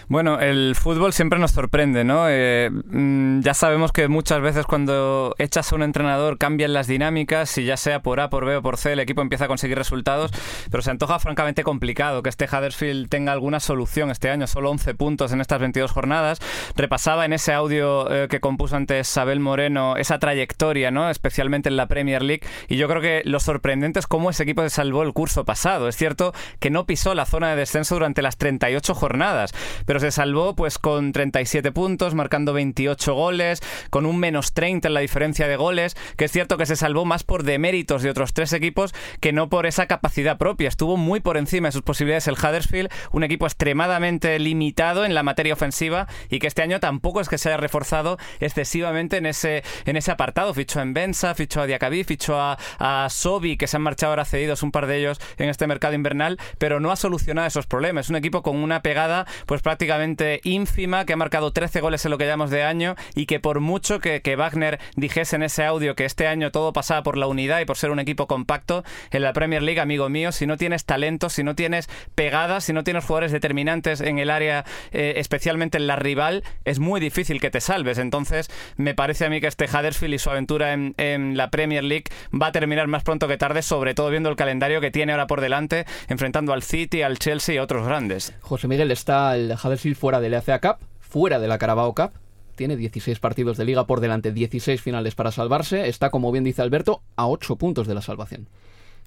Bueno, 0.09 0.41
el 0.41 0.75
fútbol 0.75 1.13
siempre 1.13 1.39
nos 1.39 1.51
sorprende, 1.51 2.05
¿no? 2.05 2.27
Eh, 2.29 2.71
mm, 2.71 3.41
ya 3.41 3.55
sabemos 3.55 3.93
que 3.93 4.09
muchas 4.09 4.41
veces 4.41 4.67
cuando 4.67 5.35
echas 5.39 5.73
a 5.73 5.77
un 5.77 5.83
entrenador 5.83 6.39
cambian 6.39 6.73
las 6.73 6.87
dinámicas, 6.87 7.57
y 7.59 7.65
ya 7.65 7.77
sea 7.77 8.01
por 8.03 8.21
A, 8.21 8.31
por 8.31 8.45
B 8.45 8.57
o 8.57 8.63
por 8.63 8.77
C, 8.77 8.93
el 8.93 9.01
equipo 9.01 9.23
empieza 9.23 9.47
a 9.47 9.49
conseguir 9.49 9.77
resultados, 9.77 10.31
pero 10.71 10.83
se 10.83 10.91
antoja 10.91 11.19
francamente 11.19 11.65
complicado 11.65 12.23
que 12.23 12.29
este 12.29 12.47
Huddersfield 12.47 13.09
tenga 13.09 13.33
alguna 13.33 13.61
solución 13.61 14.11
este 14.11 14.31
año, 14.31 14.47
solo 14.47 14.71
11 14.71 14.95
puntos 14.95 15.33
en 15.33 15.41
estas 15.41 15.61
22 15.61 15.91
jornadas. 15.91 16.39
Repasaba 16.77 17.25
en 17.25 17.33
ese 17.33 17.53
audio 17.53 18.11
eh, 18.11 18.29
que 18.29 18.41
compuso 18.41 18.77
antes 18.77 19.17
Abel 19.17 19.41
Moreno 19.41 19.97
esa 19.97 20.19
trayectoria, 20.19 20.91
¿no? 20.91 21.11
Especialmente 21.11 21.69
en 21.69 21.77
la 21.77 21.87
Premier 21.87 22.23
League, 22.23 22.47
y 22.69 22.77
yo 22.77 22.89
creo 22.89 23.03
que 23.03 23.23
lo 23.25 23.41
sorprendente 23.41 23.99
es 23.99 24.07
cómo 24.07 24.31
ese 24.31 24.45
equipo 24.45 24.63
se 24.63 24.71
salvó 24.71 25.03
el 25.03 25.13
curso 25.13 25.45
pasado. 25.45 25.89
Es 25.89 25.97
cierto 25.97 26.33
que 26.61 26.71
no 26.71 26.87
pisó 26.87 27.15
la 27.15 27.27
zona 27.27 27.46
de 27.51 27.57
descenso 27.57 27.95
durante 27.95 28.23
las 28.23 28.37
38 28.37 28.95
jornadas, 28.95 29.53
pero 29.85 30.01
se 30.01 30.11
salvó 30.11 30.55
pues 30.55 30.79
con 30.79 31.13
37 31.13 31.73
puntos, 31.73 32.15
marcando 32.15 32.53
28 32.53 33.15
goles, 33.15 33.63
con 33.91 34.07
un 34.07 34.19
menos 34.19 34.53
30 34.53 34.89
en 34.89 34.95
la 34.95 35.01
diferencia 35.01 35.49
de 35.49 35.57
goles, 35.57 35.97
que 36.17 36.27
es 36.27 36.33
cierto 36.33 36.57
que 36.57 36.67
se 36.67 36.77
salvó 36.77 37.05
más 37.05 37.25
por 37.25 37.43
deméritos 37.43 38.03
de 38.03 38.11
otros 38.11 38.33
tres 38.33 38.53
equipos 38.53 38.95
que 39.21 39.33
no 39.33 39.49
por 39.49 39.67
esa 39.67 39.87
capacidad 39.87 40.39
propia. 40.39 40.69
Estuvo 40.69 40.97
muy 40.97 41.21
por 41.21 41.37
encima 41.37 41.69
de 41.69 41.73
sus 41.73 41.83
posibilidades 41.83 42.29
el 42.29 42.35
Huddersfield, 42.35 42.91
un 43.13 43.25
equipo 43.25 43.47
extremadamente 43.47 44.39
limitado 44.39 45.05
en 45.05 45.15
la 45.15 45.23
materia 45.23 45.55
ofensiva 45.55 46.07
y 46.31 46.39
que 46.39 46.47
este 46.47 46.63
año 46.63 46.81
tampoco 46.81 47.21
es 47.21 47.29
que 47.29 47.39
se 47.39 47.49
haya 47.49 47.57
reforzado 47.57 48.19
excesivamente 48.41 49.17
en 49.17 49.27
ese, 49.27 49.63
en 49.85 49.97
ese 49.97 50.11
apartado. 50.11 50.55
Fichó 50.55 50.81
en 50.81 50.95
Benza, 50.95 51.35
fichó 51.35 51.61
a 51.61 51.67
Diacabí, 51.67 52.05
fichó 52.05 52.41
a, 52.41 52.59
a 52.79 53.09
Sobi, 53.11 53.57
que 53.57 53.67
se 53.67 53.77
han 53.77 53.83
marchado 53.83 54.13
ahora 54.13 54.25
cedidos 54.25 54.63
un 54.63 54.73
par 54.73 54.87
de 54.87 54.99
ellos 54.99 55.21
en 55.39 55.49
este 55.49 55.67
mercado 55.67 55.95
invernal, 55.95 56.39
pero 56.59 56.81
no 56.81 56.91
ha 56.91 56.97
solucionado 56.97 57.36
esos 57.45 57.67
problemas. 57.67 58.07
Es 58.07 58.11
un 58.11 58.17
equipo 58.17 58.43
con 58.43 58.57
una 58.57 58.81
pegada 58.81 59.27
pues 59.47 59.61
prácticamente 59.61 60.41
ínfima, 60.45 61.05
que 61.05 61.13
ha 61.13 61.17
marcado 61.17 61.53
13 61.53 61.81
goles 61.81 62.05
en 62.05 62.13
lo 62.13 62.19
que 62.19 62.25
llamamos 62.25 62.51
de 62.51 62.63
año 62.63 62.95
y 63.15 63.27
que 63.27 63.41
por 63.41 63.61
mucho 63.61 63.99
que, 63.99 64.23
que 64.23 64.37
Wagner 64.37 64.79
dijese 64.95 65.37
en 65.37 65.43
ese 65.43 65.65
audio 65.65 65.97
que 65.97 66.05
este 66.05 66.27
año 66.27 66.53
todo 66.53 66.73
pasaba 66.73 67.03
por 67.03 67.17
la 67.17 67.27
unidad 67.27 67.61
y 67.61 67.65
por 67.65 67.77
ser 67.77 67.91
un 67.91 67.99
equipo 67.99 68.27
compacto, 68.27 68.85
en 69.11 69.23
la 69.23 69.33
Premier 69.33 69.63
League, 69.63 69.81
amigo 69.81 70.09
mío, 70.09 70.33
si 70.33 70.47
no 70.47 70.57
tienes 70.57 70.85
talento, 70.85 71.29
si 71.29 71.43
no 71.43 71.55
tienes 71.55 71.89
pegadas, 72.15 72.65
si 72.65 72.73
no 72.73 72.85
tienes 72.85 73.05
jugadores 73.05 73.33
determinantes 73.33 74.01
en 74.01 74.19
el 74.19 74.31
área, 74.31 74.65
eh, 74.93 75.15
especialmente 75.17 75.79
en 75.79 75.87
la 75.87 75.97
rival, 75.97 76.45
es 76.65 76.79
muy 76.79 77.01
difícil 77.01 77.41
que 77.41 77.51
te 77.51 77.61
salves. 77.61 77.99
Entonces, 77.99 78.51
me 78.77 78.95
parece 78.95 79.27
a 79.27 79.31
mí 79.31 79.41
que 79.41 79.47
este 79.47 79.65
Huddersfield 79.67 80.15
y 80.15 80.19
su 80.19 80.31
aventura 80.31 80.73
en, 80.73 80.95
en 80.97 81.37
la 81.37 81.51
Premier 81.51 81.85
League 81.85 82.05
va 82.33 82.49
a 82.49 82.53
terminar 82.53 82.87
más 82.87 83.03
pronto 83.03 83.29
que 83.29 83.37
tarde, 83.37 83.63
sobre 83.63 83.95
todo 83.95 84.11
viendo 84.11 84.29
el 84.29 84.37
calendario 84.37 84.81
que 84.81 84.91
tiene 84.91 85.13
ahora 85.13 85.27
por 85.27 85.41
delante, 85.41 85.87
enfrentando 86.09 86.53
al 86.53 86.63
City, 86.63 87.03
al 87.03 87.19
Chelsea 87.19 87.26
y 87.27 87.57
a 87.57 87.63
otros 87.63 87.85
grandes. 87.85 88.35
José 88.41 88.69
Miguel 88.69 88.93
está 88.93 89.35
el 89.35 89.53
Huddersfield 89.53 89.97
fuera 89.97 90.21
de 90.21 90.29
la 90.29 90.43
FA 90.43 90.61
Cup, 90.61 90.77
fuera 91.01 91.41
de 91.41 91.49
la 91.49 91.59
Carabao 91.59 91.93
Cup. 91.93 92.13
Tiene 92.55 92.77
16 92.77 93.19
partidos 93.19 93.57
de 93.57 93.65
liga 93.65 93.85
por 93.85 93.99
delante, 93.99 94.31
16 94.31 94.81
finales 94.81 95.17
para 95.17 95.33
salvarse. 95.33 95.89
Está, 95.89 96.11
como 96.11 96.31
bien 96.31 96.45
dice 96.45 96.63
Alberto, 96.63 97.03
a 97.17 97.27
8 97.27 97.57
puntos 97.57 97.89
de 97.89 97.95
la 97.97 98.01
salvación. 98.01 98.47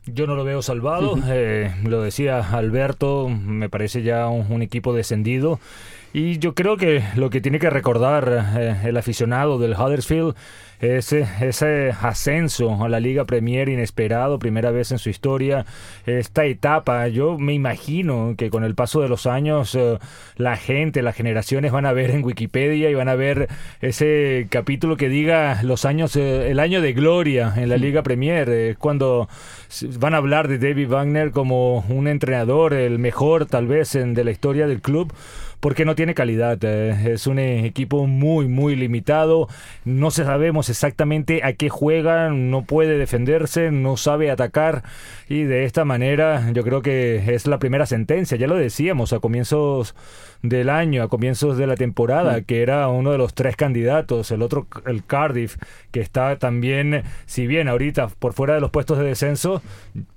Yo 0.06 0.28
no 0.28 0.36
lo 0.36 0.44
veo 0.44 0.62
salvado, 0.62 1.18
eh, 1.28 1.74
lo 1.86 2.02
decía 2.02 2.40
Alberto, 2.40 3.30
me 3.30 3.70
parece 3.70 4.04
ya 4.04 4.28
un, 4.28 4.52
un, 4.52 4.62
equipo 4.64 4.94
descendido 4.94 5.62
y 6.13 6.39
yo 6.39 6.56
creo 6.56 6.78
que 6.78 7.04
lo 7.16 7.30
que 7.30 7.42
tiene 7.42 7.60
que 7.60 7.70
recordar 7.70 8.56
eh, 8.58 8.75
el 8.86 8.98
aficionado 8.98 9.60
del 9.60 9.74
Huddersfield 9.74 10.36
es 10.80 11.12
ese 11.12 11.92
ascenso 12.01 12.84
a 12.84 12.88
la 12.88 13.01
Liga 13.01 13.25
Premier 13.25 13.68
inesperado, 13.68 14.39
primera 14.39 14.72
vez 14.72 14.92
en 14.92 14.98
su 14.98 15.10
historia, 15.10 15.66
esta 16.06 16.46
etapa. 16.46 17.10
Yo 17.10 17.38
me 17.38 17.54
imagino 17.54 18.36
que 18.38 18.50
con 18.50 18.63
el 18.63 18.75
paso 18.75 19.01
de 19.01 19.10
los 19.10 19.28
años 19.28 19.75
eh, 19.75 20.00
la 20.38 20.56
gente, 20.56 21.01
las 21.01 21.16
generaciones 21.16 21.74
van 21.74 21.86
a 21.86 21.92
ver 21.92 22.12
en 22.12 22.24
Wikipedia 22.24 22.89
y 22.89 22.96
van 22.96 23.10
a 23.10 23.16
ver 23.16 23.50
ese 23.82 24.48
capítulo 24.50 24.96
que 24.96 25.10
diga 25.10 25.62
los 25.63 25.84
años, 25.84 26.16
eh, 26.16 26.50
el 26.50 26.60
año 26.60 26.82
de 26.82 26.94
gloria 26.94 27.54
en 27.58 27.68
la 27.68 27.75
Liga 27.75 28.01
Premier. 28.01 28.78
Cuando 28.78 29.28
van 30.00 30.13
a 30.13 30.18
hablar 30.18 30.48
de 30.48 30.60
David 30.60 30.88
Wagner 30.88 31.32
como 31.32 31.80
un 31.89 32.08
entrenador, 32.08 32.74
el 32.74 33.00
mejor 33.00 33.46
tal 33.46 33.68
vez 33.68 33.96
en, 33.96 34.13
de 34.13 34.24
la 34.24 34.32
historia 34.32 34.66
del 34.66 34.82
club 34.82 35.13
porque 35.60 35.86
no 35.86 35.96
tiene 35.96 36.13
calidad. 36.13 36.58
Eh, 36.62 37.13
es 37.13 37.28
un 37.28 37.39
equipo 37.39 38.08
muy, 38.08 38.48
muy 38.48 38.75
limitado. 38.75 39.48
No 39.86 40.12
sabemos 40.12 40.70
exactamente 40.70 41.42
a 41.44 41.54
qué 41.54 41.70
juega, 41.70 42.30
no 42.30 42.63
puede 42.63 42.98
defenderse, 42.98 43.72
no 43.72 43.98
sabe 43.98 44.32
atacar. 44.32 44.84
Y 45.28 45.44
de 45.44 45.66
esta 45.66 45.86
manera 45.86 46.51
yo 46.51 46.63
creo 46.63 46.82
que 46.82 47.34
es 47.34 47.48
la 47.48 47.60
primera 47.60 47.86
sentencia. 47.86 48.38
Ya 48.38 48.48
lo 48.48 48.56
decíamos 48.56 49.13
a 49.13 49.20
comienzos 49.20 49.96
del 50.42 50.70
año, 50.70 51.04
a 51.04 51.10
comienzos 51.10 51.58
de 51.58 51.68
la 51.68 51.75
temporada, 51.75 52.42
que 52.42 52.62
era 52.62 52.88
uno 52.88 53.12
de 53.12 53.18
los 53.18 53.34
tres 53.34 53.56
candidatos. 53.56 54.32
El 54.32 54.42
otro, 54.42 54.68
el 54.86 55.04
Cardiff, 55.04 55.58
que 55.92 56.00
está 56.00 56.38
también, 56.38 57.04
si 57.25 57.48
bien 57.48 57.68
ahorita 57.68 58.08
por 58.08 58.34
fuera 58.34 58.54
de 58.54 58.62
los 58.62 58.72
puestos 58.72 58.98
de 58.98 59.06
descenso, 59.06 59.62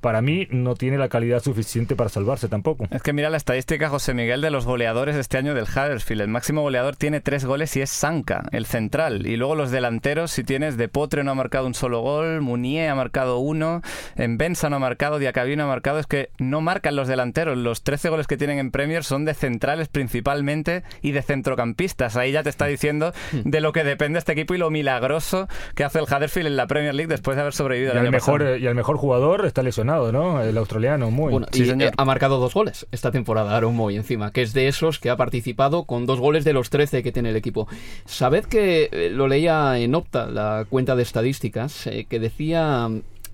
para 0.01 0.23
mí 0.23 0.47
no 0.51 0.75
tiene 0.75 0.99
la 0.99 1.09
calidad 1.09 1.43
suficiente 1.43 1.97
para 1.97 2.09
salvarse 2.09 2.49
tampoco. 2.49 2.87
Es 2.91 3.03
que 3.03 3.13
mira 3.13 3.31
la 3.31 3.37
estadística, 3.37 3.89
José 3.89 4.15
Miguel, 4.15 4.41
de 4.41 4.51
los 4.51 4.65
goleadores 4.65 5.17
este 5.33 5.39
año 5.39 5.55
del 5.55 5.65
Huddersfield. 5.65 6.21
El 6.21 6.29
máximo 6.29 6.61
goleador 6.61 6.97
tiene 6.97 7.23
tres 7.23 7.47
goles 7.47 7.75
y 7.79 7.81
es 7.81 7.89
Sanka, 7.89 8.45
el 8.53 8.67
central. 8.67 9.27
Y 9.27 9.39
luego 9.39 9.55
los 9.55 9.71
delanteros, 9.71 10.31
si 10.31 10.45
tienes 10.45 10.77
De 10.77 10.89
Potre 10.89 11.25
no 11.25 11.31
ha 11.31 11.35
marcado 11.35 11.67
un 11.67 11.73
solo 11.73 12.03
gol, 12.03 12.43
Munier 12.43 12.91
ha 12.91 12.95
marcado 12.95 13.39
uno, 13.39 13.81
en 14.17 14.37
Benza 14.37 14.69
no 14.69 14.77
ha 14.77 14.79
marcado, 14.79 15.19
Diacabí 15.19 15.57
no 15.57 15.65
ha 15.65 15.69
marcado. 15.69 15.99
Es 16.01 16.07
que 16.07 16.29
no 16.37 16.61
marcan 16.61 16.97
los 16.97 17.09
delanteros. 17.09 17.57
Los 17.57 17.83
13 17.83 18.11
goles 18.11 18.27
que 18.27 18.37
tienen 18.37 18.59
en 18.59 18.71
Premier 18.71 19.05
son 19.05 19.25
de 19.25 19.33
centrales 19.33 19.89
principalmente 19.89 20.83
y 21.01 21.13
de 21.13 21.23
centrocampistas. 21.23 22.19
Ahí 22.19 22.33
ya 22.33 22.43
te 22.43 22.51
está 22.51 22.67
diciendo 22.67 23.15
de 23.33 23.63
lo 23.63 23.73
que 23.73 23.85
depende 23.85 24.19
este 24.19 24.33
equipo 24.33 24.53
y 24.53 24.59
lo 24.59 24.69
milagroso 24.69 25.49
que 25.75 25.85
hace 25.85 25.99
el 25.99 26.05
Huddersfield 26.05 26.49
en 26.49 26.57
la 26.57 26.67
Premier 26.67 26.95
League 26.95 27.09
después 27.09 27.37
de 27.37 27.41
haber 27.41 27.55
sobrevivido 27.55 27.95
y 27.95 27.97
el 27.97 28.03
año 28.03 28.11
mejor, 28.11 28.41
pasado. 28.41 28.57
Y 28.59 28.67
el 28.67 28.75
mejor 28.75 28.99
jugador 28.99 29.47
está 29.47 29.63
lesionado, 29.63 30.13
¿no? 30.13 30.43
El 30.43 30.59
australiano, 30.59 31.11
muy. 31.11 31.33
Bueno, 31.33 31.47
y, 31.55 31.71
eh, 31.71 31.91
ha 31.97 32.05
marcado 32.05 32.39
dos 32.39 32.53
goles 32.53 32.87
esta 32.93 33.11
temporada, 33.11 33.57
Aaron 33.57 33.75
Moy, 33.75 33.97
encima, 33.97 34.31
que 34.31 34.43
es 34.43 34.53
de 34.53 34.69
esos 34.69 34.99
que 34.99 35.09
ha 35.09 35.22
participado 35.23 35.85
con 35.85 36.05
dos 36.05 36.19
goles 36.19 36.45
de 36.45 36.53
los 36.53 36.69
13 36.69 37.05
que 37.05 37.13
tiene 37.13 37.31
el 37.31 37.37
equipo. 37.37 37.69
Sabed 38.07 38.45
que 38.47 38.89
eh, 38.91 39.09
lo 39.09 39.29
leía 39.29 39.79
en 39.79 39.95
Opta, 39.95 40.27
la 40.27 40.67
cuenta 40.69 40.97
de 40.97 41.05
estadísticas, 41.05 41.87
eh, 41.87 42.07
que 42.09 42.19
decía 42.19 42.91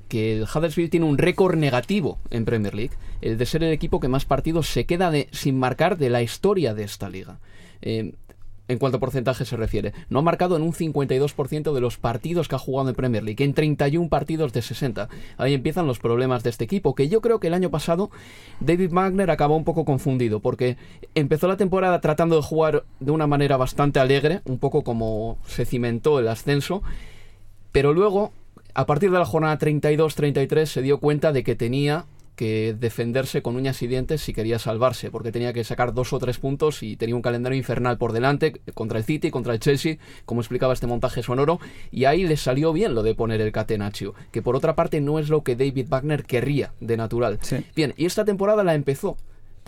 que 0.09 0.37
el 0.37 0.43
Huddersfield 0.43 0.91
tiene 0.91 1.07
un 1.07 1.17
récord 1.17 1.57
negativo 1.57 2.19
en 2.29 2.45
Premier 2.45 2.75
League, 2.75 2.95
el 3.23 3.39
de 3.39 3.47
ser 3.47 3.63
el 3.63 3.73
equipo 3.73 4.01
que 4.01 4.09
más 4.09 4.27
partidos 4.27 4.69
se 4.69 4.85
queda 4.85 5.11
sin 5.31 5.59
marcar 5.59 5.97
de 5.97 6.11
la 6.11 6.21
historia 6.21 6.75
de 6.75 6.85
esta 6.85 7.09
liga. 7.09 7.39
Eh, 7.81 8.13
en 8.69 8.79
cuanto 8.79 9.01
porcentaje 9.01 9.45
se 9.45 9.57
refiere. 9.57 9.93
No 10.11 10.21
ha 10.21 10.23
marcado 10.23 10.57
en 10.57 10.63
un 10.63 10.73
52% 10.73 11.73
de 11.73 11.81
los 11.81 11.97
partidos 11.97 12.49
que 12.49 12.55
ha 12.55 12.59
jugado 12.59 12.91
en 12.91 12.95
Premier 12.95 13.25
League, 13.25 13.43
en 13.43 13.55
31 13.55 14.09
partidos 14.09 14.53
de 14.53 14.63
60. 14.63 15.09
Ahí 15.39 15.55
empiezan 15.55 15.87
los 15.87 15.99
problemas 15.99 16.43
de 16.43 16.51
este 16.51 16.65
equipo, 16.65 16.95
que 16.95 17.09
yo 17.09 17.21
creo 17.21 17.41
que 17.41 17.49
el 17.49 17.55
año 17.55 17.71
pasado 17.71 18.11
David 18.61 18.93
Wagner 18.93 19.31
acabó 19.31 19.57
un 19.57 19.65
poco 19.65 19.85
confundido, 19.85 20.41
porque 20.41 20.77
empezó 21.15 21.49
la 21.49 21.57
temporada 21.57 22.01
tratando 22.01 22.37
de 22.37 22.43
jugar 22.43 22.85
de 23.01 23.11
una 23.11 23.27
manera 23.27 23.57
bastante 23.57 24.01
alegre, 24.01 24.43
un 24.45 24.59
poco 24.59 24.83
como 24.83 25.39
se 25.47 25.65
cimentó 25.65 26.19
el 26.19 26.29
ascenso, 26.29 26.83
pero 27.73 27.93
luego, 27.93 28.33
a 28.75 28.87
partir 28.87 29.11
de 29.11 29.19
la 29.19 29.25
jornada 29.25 29.59
32-33, 29.59 30.67
se 30.67 30.83
dio 30.83 30.99
cuenta 30.99 31.33
de 31.33 31.43
que 31.43 31.55
tenía 31.55 32.07
que 32.39 32.73
defenderse 32.79 33.43
con 33.43 33.57
uñas 33.57 33.83
y 33.83 33.89
dientes 33.89 34.21
si 34.21 34.33
quería 34.33 34.61
salvarse, 34.61 35.11
porque 35.11 35.33
tenía 35.33 35.53
que 35.53 35.65
sacar 35.65 35.93
dos 35.93 36.13
o 36.13 36.21
tres 36.21 36.39
puntos 36.39 36.85
y 36.85 36.97
tenía 36.97 37.17
un 37.17 37.21
calendario 37.21 37.59
infernal 37.59 37.99
por 37.99 38.13
delante 38.13 38.61
contra 38.75 38.99
el 38.99 39.05
City, 39.05 39.33
contra 39.33 39.55
el 39.55 39.59
Chelsea, 39.59 39.99
como 40.25 40.41
explicaba 40.41 40.73
este 40.73 40.87
montaje 40.87 41.25
sonoro, 41.25 41.59
y 41.91 42.05
ahí 42.05 42.23
le 42.23 42.37
salió 42.37 42.73
bien 42.73 42.95
lo 42.95 43.03
de 43.03 43.17
poner 43.17 43.41
el 43.41 43.51
catenaccio, 43.51 44.15
que 44.31 44.41
por 44.41 44.55
otra 44.55 44.77
parte 44.77 45.01
no 45.01 45.19
es 45.19 45.29
lo 45.29 45.43
que 45.43 45.57
David 45.57 45.89
Wagner 45.89 46.23
querría 46.23 46.75
de 46.79 46.97
natural. 46.97 47.41
Bien, 47.75 47.93
y 47.97 48.07
esta 48.07 48.25
temporada 48.25 48.63
la 48.63 48.77
empezó 48.77 49.17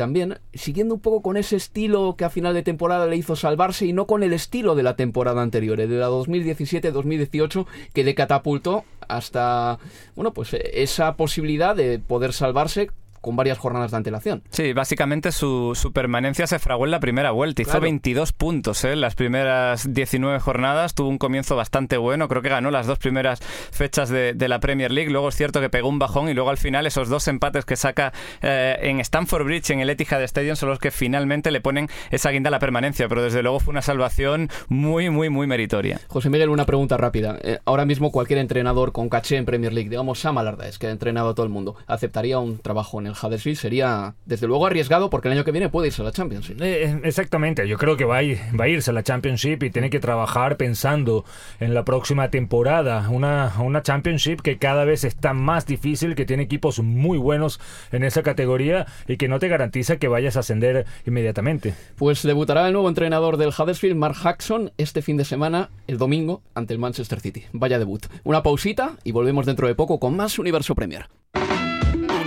también 0.01 0.39
siguiendo 0.55 0.95
un 0.95 1.01
poco 1.03 1.21
con 1.21 1.37
ese 1.37 1.57
estilo 1.57 2.17
que 2.17 2.25
a 2.25 2.31
final 2.31 2.55
de 2.55 2.63
temporada 2.63 3.05
le 3.05 3.17
hizo 3.17 3.37
salvarse 3.37 3.85
y 3.85 3.93
no 3.93 4.07
con 4.07 4.23
el 4.23 4.33
estilo 4.33 4.75
de 4.75 4.83
la 4.83 4.97
temporada 4.97 5.43
anterior, 5.43 5.77
de 5.77 5.89
la 5.89 6.09
2017-2018 6.09 7.67
que 7.93 8.03
le 8.03 8.15
catapultó 8.15 8.87
hasta 9.09 9.79
bueno, 10.17 10.33
pues 10.33 10.55
esa 10.55 11.17
posibilidad 11.17 11.77
de 11.77 11.99
poder 11.99 12.33
salvarse 12.33 12.91
con 13.21 13.37
varias 13.37 13.59
jornadas 13.59 13.91
de 13.91 13.99
antelación. 13.99 14.43
Sí, 14.51 14.73
básicamente 14.73 15.33
su, 15.33 15.73
su 15.75 15.93
permanencia 15.93 16.47
se 16.47 16.59
fraguó 16.59 16.85
en 16.85 16.91
la 16.91 17.01
primera 17.01 17.31
vuelta. 17.31 17.63
Hizo 17.63 17.81
22 17.81 18.33
puntos 18.33 18.85
¿eh? 18.85 18.93
en 18.93 19.01
las 19.01 19.15
primeras 19.15 19.93
19 19.93 20.41
jornadas. 20.41 20.95
Tuvo 20.95 21.09
un 21.09 21.19
comienzo 21.19 21.57
bastante 21.57 21.97
bueno. 21.97 22.29
Creo 22.29 22.43
que 22.43 22.49
ganó 22.49 22.71
las 22.71 22.87
dos 22.87 22.99
primeras 22.99 23.41
fechas 23.41 24.09
de, 24.09 24.35
de, 24.35 24.49
la 24.49 24.61
Premier 24.61 24.91
League. 24.91 25.11
Luego 25.11 25.29
es 25.29 25.37
cierto 25.37 25.61
que 25.61 25.69
pegó 25.69 25.89
un 25.89 25.99
bajón 25.99 26.29
y 26.29 26.35
luego 26.35 26.51
al 26.51 26.59
final 26.59 26.87
esos 26.87 27.09
dos 27.09 27.29
empates 27.29 27.65
que 27.65 27.77
saca 27.77 28.13
eh, 28.43 28.79
en 28.83 29.01
Stamford 29.01 29.45
Bridge, 29.45 29.71
en 29.71 29.81
el 29.81 29.91
Etihad 29.91 30.23
Stadium, 30.23 30.57
son 30.57 30.71
los 30.71 30.79
que 30.79 30.91
finalmente 30.91 31.51
le 31.51 31.61
ponen 31.61 31.89
esa 32.11 32.31
guinda 32.31 32.49
a 32.49 32.51
la 32.51 32.59
permanencia. 32.59 33.09
Pero 33.09 33.23
desde 33.23 33.43
luego 33.43 33.61
fue 33.61 33.73
una 33.73 33.83
salvación 33.83 34.49
muy, 34.69 35.11
muy, 35.11 35.29
muy 35.29 35.47
meritoria. 35.47 36.01
José 36.09 36.31
Miguel, 36.31 36.49
una 36.49 36.67
pregunta 36.67 36.97
rápida. 36.97 37.39
Eh, 37.43 37.59
ahora 37.65 37.85
mismo 37.85 38.11
cualquier 38.11 38.39
entrenador 38.39 38.93
con 38.93 39.09
caché 39.09 39.37
en 39.37 39.45
Premier 39.45 39.73
League, 39.73 39.91
digamos 39.91 40.21
Sam 40.21 40.39
Allardyce, 40.39 40.79
que 40.79 40.87
ha 40.87 40.91
entrenado 40.91 41.31
a 41.31 41.35
todo 41.35 41.45
el 41.45 41.53
mundo, 41.53 41.77
¿aceptaría 41.87 42.39
un 42.39 42.59
trabajo 42.59 43.01
en 43.01 43.10
el 43.11 43.17
Huddersfield 43.21 43.59
sería 43.59 44.15
desde 44.25 44.47
luego 44.47 44.67
arriesgado 44.67 45.11
porque 45.11 45.29
el 45.29 45.33
año 45.33 45.45
que 45.45 45.53
viene 45.53 45.69
puede 45.69 45.89
irse 45.89 46.03
a 46.03 46.05
la 46.05 46.13
Championship. 46.13 46.61
Eh, 46.61 47.01
exactamente, 47.05 47.67
yo 47.69 47.79
creo 47.79 47.97
que 47.97 48.05
va 48.05 48.19
a, 48.19 48.23
ir, 48.23 48.39
va 48.59 48.65
a 48.65 48.69
irse 48.69 48.91
a 48.91 48.95
la 48.95 49.03
Championship 49.03 49.63
y 49.63 49.71
tiene 49.71 49.91
que 49.91 50.01
trabajar 50.01 50.57
pensando 50.57 51.25
en 51.59 51.75
la 51.75 51.85
próxima 51.85 52.31
temporada. 52.31 53.09
Una, 53.11 53.53
una 53.59 53.83
Championship 53.83 54.41
que 54.41 54.59
cada 54.59 54.85
vez 54.85 55.05
está 55.05 55.33
más 55.33 55.67
difícil, 55.67 56.15
que 56.15 56.25
tiene 56.25 56.43
equipos 56.43 56.81
muy 56.81 57.19
buenos 57.19 57.61
en 57.93 58.05
esa 58.05 58.23
categoría 58.23 58.87
y 59.07 59.17
que 59.17 59.29
no 59.29 59.39
te 59.39 59.49
garantiza 59.49 59.97
que 59.97 60.09
vayas 60.09 60.37
a 60.37 60.41
ascender 60.41 60.87
inmediatamente. 61.07 61.75
Pues 61.97 62.23
debutará 62.23 62.67
el 62.67 62.73
nuevo 62.73 62.89
entrenador 62.89 63.37
del 63.37 63.51
Huddersfield, 63.51 63.97
Mark 63.97 64.17
Jackson, 64.23 64.73
este 64.79 65.03
fin 65.03 65.17
de 65.17 65.25
semana, 65.25 65.71
el 65.87 65.99
domingo, 65.99 66.43
ante 66.55 66.75
el 66.75 66.79
Manchester 66.79 67.21
City. 67.21 67.45
Vaya 67.53 67.79
debut. 67.79 68.07
Una 68.25 68.43
pausita 68.43 68.97
y 69.05 69.13
volvemos 69.13 69.47
dentro 69.47 69.67
de 69.67 69.75
poco 69.75 69.99
con 69.99 70.17
más 70.17 70.39
Universo 70.39 70.75
Premier. 70.75 71.09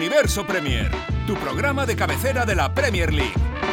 Universo 0.03 0.43
Premier, 0.43 0.91
tu 1.25 1.33
programa 1.35 1.85
de 1.85 1.95
cabecera 1.95 2.45
de 2.45 2.53
la 2.53 2.67
Premier 2.73 3.09
League. 3.09 3.72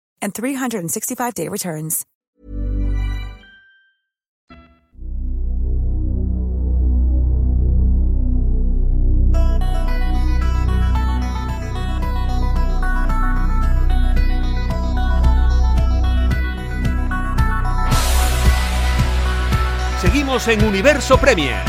and 0.21 0.33
365-day 0.33 1.49
returns. 1.49 2.05
Seguimos 20.01 20.47
en 20.47 20.63
Universo 20.65 21.19
Premier. 21.19 21.63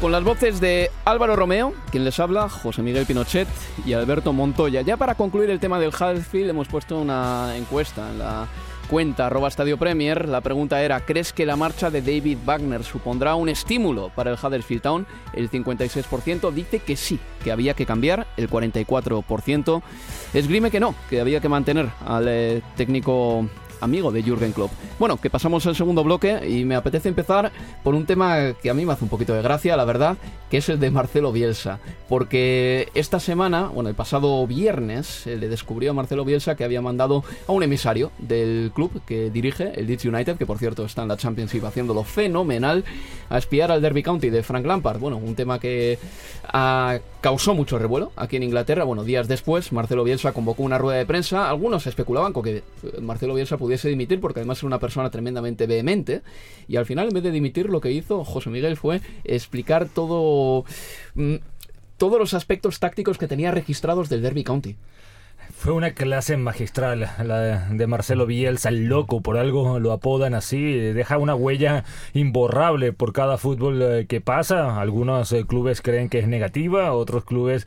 Con 0.00 0.12
las 0.12 0.22
voces 0.22 0.60
de 0.60 0.92
Álvaro 1.04 1.34
Romeo, 1.34 1.74
quien 1.90 2.04
les 2.04 2.20
habla, 2.20 2.48
José 2.48 2.82
Miguel 2.82 3.04
Pinochet 3.04 3.48
y 3.84 3.94
Alberto 3.94 4.32
Montoya. 4.32 4.82
Ya 4.82 4.96
para 4.96 5.16
concluir 5.16 5.50
el 5.50 5.58
tema 5.58 5.80
del 5.80 5.88
Huddersfield 5.88 6.50
hemos 6.50 6.68
puesto 6.68 7.00
una 7.00 7.56
encuesta 7.56 8.08
en 8.08 8.20
la 8.20 8.46
cuenta 8.88 9.26
arroba 9.26 9.50
Premier. 9.76 10.28
La 10.28 10.40
pregunta 10.40 10.80
era, 10.82 11.00
¿crees 11.00 11.32
que 11.32 11.44
la 11.44 11.56
marcha 11.56 11.90
de 11.90 12.00
David 12.00 12.38
Wagner 12.44 12.84
supondrá 12.84 13.34
un 13.34 13.48
estímulo 13.48 14.12
para 14.14 14.30
el 14.30 14.38
Huddersfield 14.40 14.82
Town? 14.82 15.06
El 15.32 15.50
56% 15.50 16.52
dice 16.52 16.78
que 16.78 16.94
sí, 16.94 17.18
que 17.42 17.50
había 17.50 17.74
que 17.74 17.84
cambiar, 17.84 18.28
el 18.36 18.48
44% 18.48 19.82
esgrime 20.32 20.70
que 20.70 20.78
no, 20.78 20.94
que 21.10 21.20
había 21.20 21.40
que 21.40 21.48
mantener 21.48 21.88
al 22.06 22.26
eh, 22.28 22.62
técnico 22.76 23.48
amigo 23.80 24.12
de 24.12 24.22
Jürgen 24.22 24.52
Klopp. 24.52 24.70
Bueno, 24.98 25.16
que 25.18 25.30
pasamos 25.30 25.66
al 25.66 25.76
segundo 25.76 26.04
bloque 26.04 26.40
y 26.48 26.64
me 26.64 26.74
apetece 26.74 27.08
empezar 27.08 27.52
por 27.82 27.94
un 27.94 28.06
tema 28.06 28.54
que 28.60 28.70
a 28.70 28.74
mí 28.74 28.84
me 28.84 28.92
hace 28.92 29.04
un 29.04 29.10
poquito 29.10 29.34
de 29.34 29.42
gracia, 29.42 29.76
la 29.76 29.84
verdad, 29.84 30.16
que 30.50 30.58
es 30.58 30.68
el 30.68 30.80
de 30.80 30.90
Marcelo 30.90 31.32
Bielsa. 31.32 31.78
Porque 32.08 32.88
esta 32.94 33.20
semana, 33.20 33.68
bueno, 33.68 33.88
el 33.88 33.94
pasado 33.94 34.46
viernes, 34.46 35.06
se 35.06 35.36
le 35.36 35.48
descubrió 35.48 35.90
a 35.90 35.94
Marcelo 35.94 36.24
Bielsa 36.24 36.56
que 36.56 36.64
había 36.64 36.80
mandado 36.80 37.24
a 37.46 37.52
un 37.52 37.62
emisario 37.62 38.10
del 38.18 38.72
club 38.74 39.02
que 39.06 39.30
dirige, 39.30 39.72
el 39.78 39.86
Leeds 39.86 40.04
United, 40.04 40.36
que 40.36 40.46
por 40.46 40.58
cierto 40.58 40.84
está 40.84 41.02
en 41.02 41.08
la 41.08 41.16
Championship 41.16 41.64
haciéndolo 41.64 42.04
fenomenal, 42.04 42.84
a 43.30 43.38
espiar 43.38 43.70
al 43.70 43.82
Derby 43.82 44.02
County 44.02 44.30
de 44.30 44.42
Frank 44.42 44.64
Lampard. 44.64 44.98
Bueno, 44.98 45.16
un 45.18 45.34
tema 45.34 45.58
que 45.58 45.98
ha 46.44 46.98
causó 47.20 47.54
mucho 47.54 47.78
revuelo 47.78 48.12
aquí 48.16 48.36
en 48.36 48.44
Inglaterra. 48.44 48.84
Bueno, 48.84 49.04
días 49.04 49.28
después, 49.28 49.72
Marcelo 49.72 50.04
Bielsa 50.04 50.32
convocó 50.32 50.62
una 50.62 50.78
rueda 50.78 50.98
de 50.98 51.06
prensa. 51.06 51.48
Algunos 51.48 51.86
especulaban 51.86 52.32
con 52.32 52.42
que 52.42 52.62
Marcelo 53.00 53.34
Bielsa 53.34 53.58
pudiese 53.68 53.90
dimitir 53.90 54.18
porque 54.18 54.40
además 54.40 54.60
era 54.60 54.68
una 54.68 54.78
persona 54.78 55.10
tremendamente 55.10 55.66
vehemente. 55.66 56.22
Y 56.68 56.76
al 56.76 56.86
final, 56.86 57.08
en 57.08 57.14
vez 57.14 57.22
de 57.22 57.30
dimitir, 57.30 57.68
lo 57.68 57.82
que 57.82 57.92
hizo 57.92 58.24
José 58.24 58.48
Miguel 58.48 58.78
fue 58.78 59.02
explicar 59.24 59.88
todo. 59.88 60.64
Mm, 61.14 61.34
todos 61.98 62.18
los 62.18 62.32
aspectos 62.32 62.78
tácticos 62.78 63.18
que 63.18 63.28
tenía 63.28 63.50
registrados 63.50 64.08
del 64.08 64.22
Derby 64.22 64.44
County 64.44 64.76
Fue 65.52 65.72
una 65.72 65.90
clase 65.90 66.38
magistral 66.38 67.10
la 67.22 67.68
de 67.68 67.86
Marcelo 67.86 68.24
Bielsa, 68.24 68.70
el 68.70 68.86
loco, 68.86 69.20
por 69.20 69.36
algo 69.36 69.80
lo 69.80 69.92
apodan 69.92 70.32
así, 70.32 70.72
deja 70.72 71.18
una 71.18 71.34
huella 71.34 71.84
imborrable 72.14 72.94
por 72.94 73.12
cada 73.12 73.36
fútbol 73.36 73.82
eh, 73.82 74.06
que 74.06 74.22
pasa. 74.22 74.80
Algunos 74.80 75.30
eh, 75.32 75.44
clubes 75.44 75.82
creen 75.82 76.08
que 76.08 76.20
es 76.20 76.28
negativa, 76.28 76.92
otros 76.92 77.24
clubes 77.24 77.66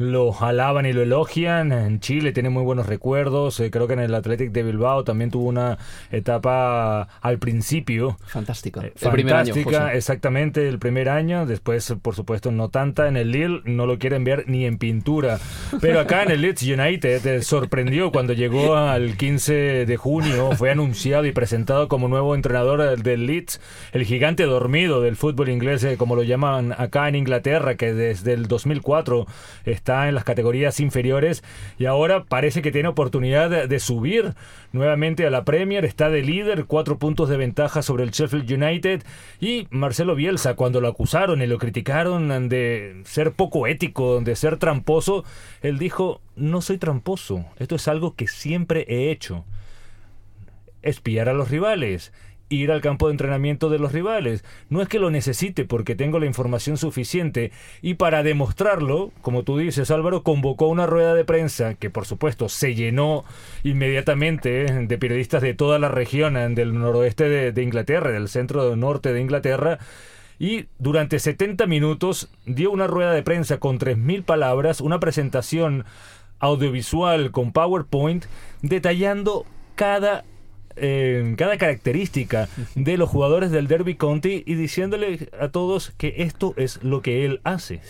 lo 0.00 0.34
alaban 0.42 0.86
y 0.86 0.94
lo 0.94 1.02
elogian. 1.02 1.72
En 1.72 2.00
Chile 2.00 2.32
tiene 2.32 2.48
muy 2.48 2.62
buenos 2.62 2.86
recuerdos. 2.86 3.60
Eh, 3.60 3.70
creo 3.70 3.86
que 3.86 3.92
en 3.92 4.00
el 4.00 4.14
Athletic 4.14 4.50
de 4.50 4.62
Bilbao 4.62 5.04
también 5.04 5.30
tuvo 5.30 5.46
una 5.46 5.76
etapa 6.10 7.02
al 7.20 7.38
principio. 7.38 8.16
Fantástica. 8.24 8.80
Eh, 8.80 8.94
fantástica, 8.96 9.92
exactamente, 9.92 10.66
el 10.66 10.78
primer 10.78 11.10
año. 11.10 11.44
Después, 11.44 11.94
por 12.00 12.14
supuesto, 12.14 12.50
no 12.50 12.70
tanta. 12.70 13.08
En 13.08 13.18
el 13.18 13.30
Lille 13.30 13.60
no 13.66 13.84
lo 13.84 13.98
quieren 13.98 14.24
ver 14.24 14.44
ni 14.46 14.64
en 14.64 14.78
pintura. 14.78 15.38
Pero 15.82 16.00
acá 16.00 16.22
en 16.22 16.30
el 16.30 16.40
Leeds 16.40 16.62
United 16.62 17.26
eh, 17.26 17.42
sorprendió 17.42 18.10
cuando 18.10 18.32
llegó 18.32 18.76
al 18.76 19.18
15 19.18 19.84
de 19.84 19.96
junio. 19.98 20.52
Fue 20.52 20.70
anunciado 20.70 21.26
y 21.26 21.32
presentado 21.32 21.88
como 21.88 22.08
nuevo 22.08 22.34
entrenador 22.34 22.98
del 23.02 23.26
Leeds, 23.26 23.60
el 23.92 24.06
gigante 24.06 24.44
dormido 24.44 25.02
del 25.02 25.16
fútbol 25.16 25.50
inglés, 25.50 25.86
como 25.98 26.16
lo 26.16 26.22
llaman 26.22 26.74
acá 26.78 27.06
en 27.06 27.16
Inglaterra, 27.16 27.74
que 27.74 27.92
desde 27.92 28.32
el 28.32 28.48
2004 28.48 29.26
está 29.66 29.89
en 29.90 30.14
las 30.14 30.24
categorías 30.24 30.80
inferiores 30.80 31.42
y 31.78 31.86
ahora 31.86 32.24
parece 32.24 32.62
que 32.62 32.72
tiene 32.72 32.88
oportunidad 32.88 33.68
de, 33.68 33.80
subir 33.80 34.34
nuevamente 34.72 35.26
a 35.26 35.30
la 35.30 35.44
Premier, 35.44 35.84
está 35.84 36.10
de 36.10 36.22
líder, 36.22 36.66
cuatro 36.66 36.98
puntos 36.98 37.28
de 37.28 37.36
ventaja 37.36 37.82
sobre 37.82 38.04
el 38.04 38.10
Sheffield 38.10 38.50
United. 38.50 39.02
Y 39.40 39.66
Marcelo 39.70 40.14
Bielsa 40.14 40.54
cuando 40.54 40.80
lo 40.80 40.88
acusaron 40.88 41.42
y 41.42 41.46
lo 41.46 41.58
criticaron 41.58 42.48
de 42.48 43.00
ser 43.04 43.32
poco 43.32 43.66
ético, 43.66 44.20
de 44.20 44.36
ser 44.36 44.56
tramposo, 44.58 45.24
él 45.62 45.78
dijo, 45.78 46.20
no 46.36 46.60
soy 46.60 46.78
tramposo, 46.78 47.44
esto 47.58 47.76
es 47.76 47.88
algo 47.88 48.14
que 48.14 48.28
siempre 48.28 48.84
he 48.88 49.10
hecho. 49.10 49.44
Espiar 50.82 51.28
a 51.28 51.34
los 51.34 51.50
rivales, 51.50 52.12
ir 52.50 52.72
al 52.72 52.82
campo 52.82 53.06
de 53.06 53.12
entrenamiento 53.12 53.70
de 53.70 53.78
los 53.78 53.92
rivales. 53.92 54.44
No 54.68 54.82
es 54.82 54.88
que 54.88 54.98
lo 54.98 55.10
necesite 55.10 55.64
porque 55.64 55.94
tengo 55.94 56.18
la 56.18 56.26
información 56.26 56.76
suficiente 56.76 57.52
y 57.80 57.94
para 57.94 58.22
demostrarlo, 58.22 59.12
como 59.22 59.44
tú 59.44 59.56
dices 59.56 59.90
Álvaro, 59.90 60.22
convocó 60.22 60.66
una 60.66 60.86
rueda 60.86 61.14
de 61.14 61.24
prensa 61.24 61.74
que 61.74 61.88
por 61.88 62.04
supuesto 62.04 62.48
se 62.48 62.74
llenó 62.74 63.24
inmediatamente 63.62 64.66
eh, 64.66 64.86
de 64.86 64.98
periodistas 64.98 65.42
de 65.42 65.54
toda 65.54 65.78
la 65.78 65.88
región 65.88 66.36
eh, 66.36 66.48
del 66.50 66.78
noroeste 66.78 67.52
de, 67.52 67.62
Inglaterra, 67.62 68.10
del 68.10 68.28
centro 68.28 68.76
norte 68.76 69.12
de 69.12 69.20
Inglaterra. 69.20 69.78
Y 70.38 70.66
durante 70.78 71.18
70 71.18 71.66
minutos 71.66 72.30
dio 72.46 72.70
una 72.70 72.86
rueda 72.86 73.12
de 73.12 73.22
prensa 73.22 73.58
con 73.58 73.78
3.000 73.78 74.24
palabras, 74.24 74.80
una 74.80 74.98
presentación 74.98 75.84
audiovisual 76.40 77.30
con 77.30 77.52
PowerPoint, 77.52 78.24
detallando 78.62 79.44
cada 79.76 80.24
cada 81.36 81.58
característica 81.58 82.48
de 82.74 82.96
los 82.96 83.08
jugadores 83.08 83.50
del 83.50 83.66
Derby 83.66 83.96
County 83.96 84.42
y 84.46 84.54
diciéndole 84.54 85.28
a 85.38 85.48
todos 85.48 85.92
que 85.96 86.14
esto 86.18 86.54
es 86.56 86.82
lo 86.82 87.02
que 87.02 87.24
él 87.24 87.40
hace. 87.44 87.80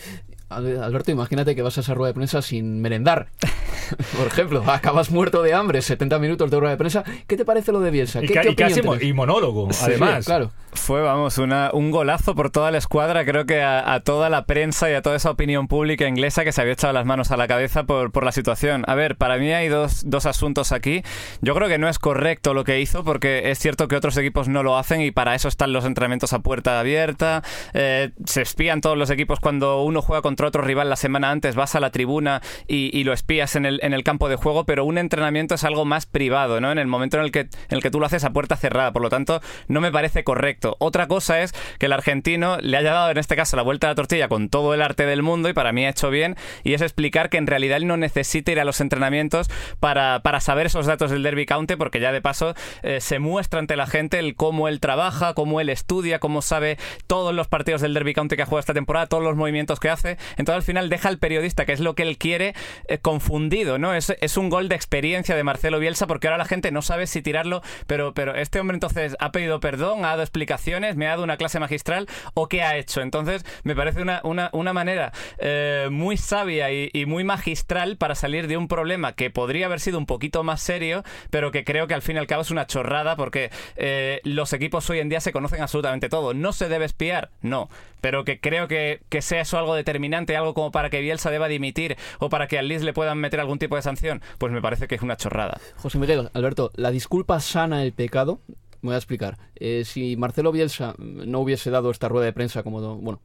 Alberto, 0.51 1.11
imagínate 1.11 1.55
que 1.55 1.61
vas 1.61 1.77
a 1.77 1.81
esa 1.81 1.93
rueda 1.93 2.09
de 2.09 2.13
prensa 2.13 2.41
sin 2.41 2.81
merendar. 2.81 3.27
Por 4.17 4.27
ejemplo, 4.27 4.63
acabas 4.67 5.11
muerto 5.11 5.41
de 5.41 5.53
hambre, 5.53 5.81
70 5.81 6.19
minutos 6.19 6.51
de 6.51 6.59
rueda 6.59 6.71
de 6.71 6.77
prensa. 6.77 7.03
¿Qué 7.27 7.37
te 7.37 7.45
parece 7.45 7.71
lo 7.71 7.79
de 7.79 7.91
Bielsa? 7.91 8.23
y, 8.23 8.27
casi 8.55 8.81
y 9.01 9.13
monólogo, 9.13 9.69
además. 9.81 10.25
claro. 10.25 10.51
Fue, 10.73 11.01
vamos, 11.01 11.37
una, 11.37 11.69
un 11.73 11.91
golazo 11.91 12.33
por 12.33 12.49
toda 12.49 12.71
la 12.71 12.77
escuadra, 12.77 13.25
creo 13.25 13.45
que 13.45 13.61
a, 13.61 13.99
toda 14.05 14.29
la 14.29 14.45
prensa 14.45 14.89
y 14.89 14.93
a 14.93 15.01
toda 15.01 15.17
esa 15.17 15.29
opinión 15.29 15.67
pública 15.67 16.07
inglesa 16.07 16.45
que 16.45 16.53
se 16.53 16.61
había 16.61 16.73
echado 16.73 16.93
las 16.93 17.05
manos 17.05 17.31
a 17.31 17.37
la 17.37 17.45
cabeza 17.47 17.83
por, 17.83 18.13
por 18.13 18.23
la 18.23 18.31
situación. 18.31 18.85
A 18.87 18.95
ver, 18.95 19.17
para 19.17 19.37
mí 19.37 19.51
hay 19.51 19.67
dos, 19.67 20.03
dos 20.05 20.25
asuntos 20.25 20.71
aquí. 20.71 21.03
Yo 21.41 21.55
creo 21.55 21.67
que 21.67 21.77
no 21.77 21.89
es 21.89 21.99
correcto 21.99 22.53
lo 22.53 22.63
que 22.63 22.79
hizo, 22.79 23.03
porque 23.03 23.51
es 23.51 23.59
cierto 23.59 23.89
que 23.89 23.97
otros 23.97 24.15
equipos 24.15 24.47
no 24.47 24.63
lo 24.63 24.77
hacen 24.77 25.01
y 25.01 25.11
para 25.11 25.35
eso 25.35 25.49
están 25.49 25.73
los 25.73 25.83
entrenamientos 25.83 26.31
a 26.31 26.39
puerta 26.39 26.79
abierta. 26.79 27.43
Eh, 27.73 28.11
se 28.25 28.41
espían 28.41 28.79
todos 28.79 28.97
los 28.97 29.09
equipos 29.09 29.41
cuando 29.41 29.83
uno 29.83 30.01
juega 30.01 30.21
contra 30.21 30.40
otro 30.47 30.61
rival 30.63 30.89
la 30.89 30.95
semana 30.95 31.31
antes, 31.31 31.55
vas 31.55 31.75
a 31.75 31.79
la 31.79 31.91
tribuna 31.91 32.41
y, 32.67 33.03
lo 33.03 33.13
espías 33.13 33.55
en 33.55 33.65
el, 33.65 33.79
en 33.83 33.93
el, 33.93 34.03
campo 34.03 34.29
de 34.29 34.35
juego, 34.35 34.65
pero 34.65 34.85
un 34.85 34.97
entrenamiento 34.97 35.55
es 35.55 35.63
algo 35.63 35.85
más 35.85 36.05
privado, 36.05 36.61
¿no? 36.61 36.71
En 36.71 36.77
el 36.77 36.87
momento 36.87 37.17
en 37.17 37.23
el, 37.23 37.31
que, 37.31 37.49
el 37.69 37.81
que 37.81 37.89
tú 37.89 37.99
lo 37.99 38.05
haces 38.05 38.23
a 38.23 38.31
puerta 38.31 38.55
cerrada, 38.57 38.91
por 38.91 39.01
lo 39.01 39.09
tanto, 39.09 39.41
no 39.67 39.81
me 39.81 39.91
parece 39.91 40.23
correcto. 40.23 40.75
Otra 40.79 41.07
cosa 41.07 41.41
es 41.41 41.53
que 41.79 41.87
el 41.87 41.93
argentino 41.93 42.57
le 42.61 42.77
haya 42.77 42.93
dado 42.93 43.11
en 43.11 43.17
este 43.17 43.35
caso 43.35 43.55
la 43.57 43.63
vuelta 43.63 43.87
a 43.87 43.91
la 43.91 43.95
tortilla 43.95 44.27
con 44.27 44.49
todo 44.49 44.73
el 44.73 44.81
arte 44.81 45.05
del 45.05 45.23
mundo 45.23 45.49
y 45.49 45.53
para 45.53 45.71
mí 45.71 45.85
ha 45.85 45.89
hecho 45.89 46.09
bien, 46.09 46.35
y 46.63 46.73
es 46.73 46.81
explicar 46.81 47.29
que 47.29 47.37
en 47.37 47.47
realidad 47.47 47.77
él 47.77 47.87
no 47.87 47.97
necesita 47.97 48.51
ir 48.51 48.59
a 48.59 48.65
los 48.65 48.81
entrenamientos 48.81 49.49
para, 49.79 50.21
para 50.21 50.39
saber 50.39 50.67
esos 50.67 50.85
datos 50.85 51.11
del 51.11 51.23
Derby 51.23 51.45
County, 51.45 51.75
porque 51.75 51.99
ya 51.99 52.11
de 52.11 52.21
paso 52.21 52.53
eh, 52.83 53.01
se 53.01 53.19
muestra 53.19 53.59
ante 53.59 53.75
la 53.75 53.87
gente 53.87 54.19
el 54.19 54.35
cómo 54.35 54.67
él 54.67 54.79
trabaja, 54.79 55.33
cómo 55.33 55.61
él 55.61 55.69
estudia, 55.69 56.19
cómo 56.19 56.41
sabe 56.41 56.77
todos 57.07 57.33
los 57.33 57.47
partidos 57.47 57.81
del 57.81 57.93
Derby 57.93 58.13
County 58.13 58.35
que 58.35 58.43
ha 58.43 58.45
jugado 58.45 58.59
esta 58.59 58.73
temporada, 58.73 59.07
todos 59.07 59.23
los 59.23 59.35
movimientos 59.35 59.79
que 59.79 59.89
hace. 59.89 60.17
Entonces 60.37 60.55
al 60.55 60.63
final 60.63 60.89
deja 60.89 61.09
al 61.09 61.17
periodista, 61.17 61.65
que 61.65 61.73
es 61.73 61.79
lo 61.79 61.95
que 61.95 62.03
él 62.03 62.17
quiere, 62.17 62.53
eh, 62.87 62.97
confundido, 62.97 63.77
¿no? 63.77 63.93
Es, 63.93 64.13
es, 64.21 64.37
un 64.37 64.49
gol 64.49 64.69
de 64.69 64.75
experiencia 64.75 65.35
de 65.35 65.43
Marcelo 65.43 65.79
Bielsa 65.79 66.07
porque 66.07 66.27
ahora 66.27 66.37
la 66.37 66.45
gente 66.45 66.71
no 66.71 66.81
sabe 66.81 67.07
si 67.07 67.21
tirarlo, 67.21 67.61
pero, 67.87 68.13
pero 68.13 68.35
este 68.35 68.59
hombre 68.59 68.75
entonces 68.75 69.15
ha 69.19 69.31
pedido 69.31 69.59
perdón, 69.59 70.05
ha 70.05 70.09
dado 70.09 70.21
explicaciones, 70.21 70.95
me 70.95 71.07
ha 71.07 71.11
dado 71.11 71.23
una 71.23 71.37
clase 71.37 71.59
magistral 71.59 72.07
o 72.33 72.47
qué 72.47 72.63
ha 72.63 72.77
hecho. 72.77 73.01
Entonces 73.01 73.45
me 73.63 73.75
parece 73.75 74.01
una, 74.01 74.21
una, 74.23 74.49
una 74.53 74.73
manera 74.73 75.11
eh, 75.37 75.89
muy 75.91 76.17
sabia 76.17 76.71
y, 76.71 76.89
muy 77.05 77.23
magistral 77.23 77.97
para 77.97 78.15
salir 78.15 78.47
de 78.47 78.57
un 78.57 78.67
problema 78.67 79.13
que 79.13 79.29
podría 79.31 79.65
haber 79.65 79.79
sido 79.79 79.97
un 79.97 80.05
poquito 80.05 80.43
más 80.43 80.61
serio, 80.61 81.03
pero 81.29 81.51
que 81.51 81.63
creo 81.63 81.87
que 81.87 81.93
al 81.93 82.01
fin 82.01 82.15
y 82.15 82.19
al 82.19 82.27
cabo 82.27 82.43
es 82.43 82.51
una 82.51 82.67
chorrada 82.67 83.15
porque 83.15 83.49
eh, 83.75 84.21
los 84.23 84.53
equipos 84.53 84.89
hoy 84.89 84.99
en 84.99 85.09
día 85.09 85.19
se 85.19 85.31
conocen 85.31 85.61
absolutamente 85.61 86.09
todo. 86.09 86.33
¿No 86.33 86.53
se 86.53 86.69
debe 86.69 86.85
espiar? 86.85 87.31
No. 87.41 87.69
Pero 88.01 88.25
que 88.25 88.39
creo 88.39 88.67
que, 88.67 89.01
que 89.09 89.21
sea 89.21 89.41
eso 89.41 89.57
algo 89.57 89.75
determinante, 89.75 90.35
algo 90.35 90.53
como 90.53 90.71
para 90.71 90.89
que 90.89 91.01
Bielsa 91.01 91.31
deba 91.31 91.47
dimitir 91.47 91.97
o 92.19 92.29
para 92.29 92.47
que 92.47 92.57
al 92.59 92.67
Leeds 92.67 92.83
le 92.83 92.93
puedan 92.93 93.19
meter 93.19 93.39
algún 93.39 93.59
tipo 93.59 93.75
de 93.75 93.81
sanción, 93.81 94.21
pues 94.37 94.51
me 94.51 94.61
parece 94.61 94.87
que 94.87 94.95
es 94.95 95.01
una 95.01 95.17
chorrada. 95.17 95.59
José 95.77 95.97
Miguel, 95.97 96.29
Alberto, 96.33 96.71
¿la 96.75 96.91
disculpa 96.91 97.39
sana 97.39 97.83
el 97.83 97.93
pecado? 97.93 98.39
Me 98.81 98.87
voy 98.87 98.95
a 98.95 98.97
explicar. 98.97 99.37
Eh, 99.55 99.83
si 99.85 100.17
Marcelo 100.17 100.51
Bielsa 100.51 100.95
no 100.97 101.39
hubiese 101.39 101.69
dado 101.69 101.91
esta 101.91 102.09
rueda 102.09 102.25
de 102.25 102.33
prensa 102.33 102.63
como, 102.63 102.97
bueno, 102.97 103.21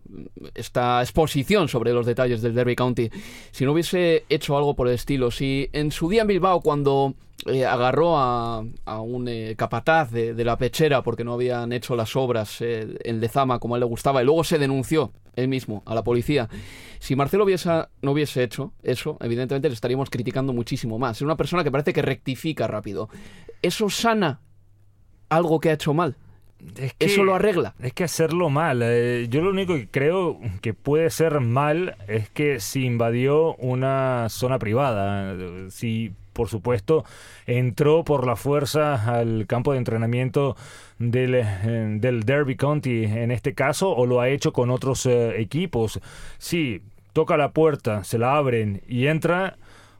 esta 0.54 1.00
exposición 1.00 1.68
sobre 1.68 1.92
los 1.92 2.04
detalles 2.04 2.42
del 2.42 2.54
Derby 2.54 2.76
County, 2.76 3.10
si 3.52 3.64
no 3.64 3.72
hubiese 3.72 4.24
hecho 4.28 4.56
algo 4.56 4.74
por 4.74 4.88
el 4.88 4.94
estilo, 4.94 5.30
si 5.30 5.70
en 5.72 5.92
su 5.92 6.10
día 6.10 6.22
en 6.22 6.28
Bilbao 6.28 6.60
cuando 6.60 7.14
eh, 7.46 7.64
agarró 7.64 8.18
a, 8.18 8.64
un 9.00 9.28
eh, 9.28 9.54
capataz 9.56 10.10
de, 10.10 10.44
la 10.44 10.58
pechera 10.58 11.02
porque 11.02 11.24
no 11.24 11.32
habían 11.32 11.72
hecho 11.72 11.96
las 11.96 12.16
obras 12.16 12.60
en 12.60 13.20
Lezama 13.20 13.58
como 13.58 13.76
él 13.76 13.80
le 13.80 13.86
gustaba 13.86 14.20
y 14.20 14.24
luego 14.26 14.44
se 14.44 14.58
denunció 14.58 15.12
él 15.36 15.48
mismo 15.48 15.82
a 15.86 15.94
la 15.94 16.02
policía. 16.02 16.48
Si 16.98 17.14
Marcelo 17.16 17.44
Bielsa 17.44 17.90
no 18.02 18.12
hubiese 18.12 18.42
hecho 18.42 18.72
eso, 18.82 19.16
evidentemente 19.20 19.68
le 19.68 19.74
estaríamos 19.74 20.10
criticando 20.10 20.52
muchísimo 20.52 20.98
más. 20.98 21.18
Es 21.18 21.22
una 21.22 21.36
persona 21.36 21.62
que 21.62 21.70
parece 21.70 21.92
que 21.92 22.02
rectifica 22.02 22.66
rápido. 22.66 23.08
¿Eso 23.62 23.88
sana 23.88 24.40
algo 25.28 25.60
que 25.60 25.70
ha 25.70 25.74
hecho 25.74 25.94
mal. 25.94 26.16
Eso 26.98 27.22
lo 27.22 27.34
arregla. 27.34 27.74
Es 27.80 27.92
que 27.92 28.04
hacerlo 28.04 28.48
mal. 28.50 28.80
Eh, 28.82 29.26
yo 29.28 29.42
lo 29.42 29.50
único 29.50 29.74
que 29.74 29.88
creo 29.88 30.40
que 30.62 30.74
puede 30.74 31.10
ser 31.10 31.40
mal 31.40 31.96
es 32.08 32.30
que 32.30 32.60
si 32.60 32.84
invadió 32.84 33.54
una 33.56 34.28
zona 34.30 34.58
privada, 34.58 35.36
si 35.70 36.12
por 36.32 36.48
supuesto 36.48 37.04
entró 37.46 38.04
por 38.04 38.26
la 38.26 38.36
fuerza 38.36 39.18
al 39.18 39.46
campo 39.46 39.72
de 39.72 39.78
entrenamiento 39.78 40.56
del, 40.98 41.34
eh, 41.34 41.44
del 41.98 42.24
Derby 42.24 42.56
County 42.56 43.04
en 43.04 43.30
este 43.30 43.54
caso 43.54 43.90
o 43.90 44.04
lo 44.06 44.20
ha 44.20 44.28
hecho 44.28 44.52
con 44.52 44.70
otros 44.70 45.06
eh, 45.06 45.40
equipos. 45.40 46.00
Si 46.38 46.82
toca 47.12 47.36
la 47.36 47.52
puerta, 47.52 48.04
se 48.04 48.18
la 48.18 48.36
abren 48.36 48.82
y 48.86 49.06
entra 49.06 49.56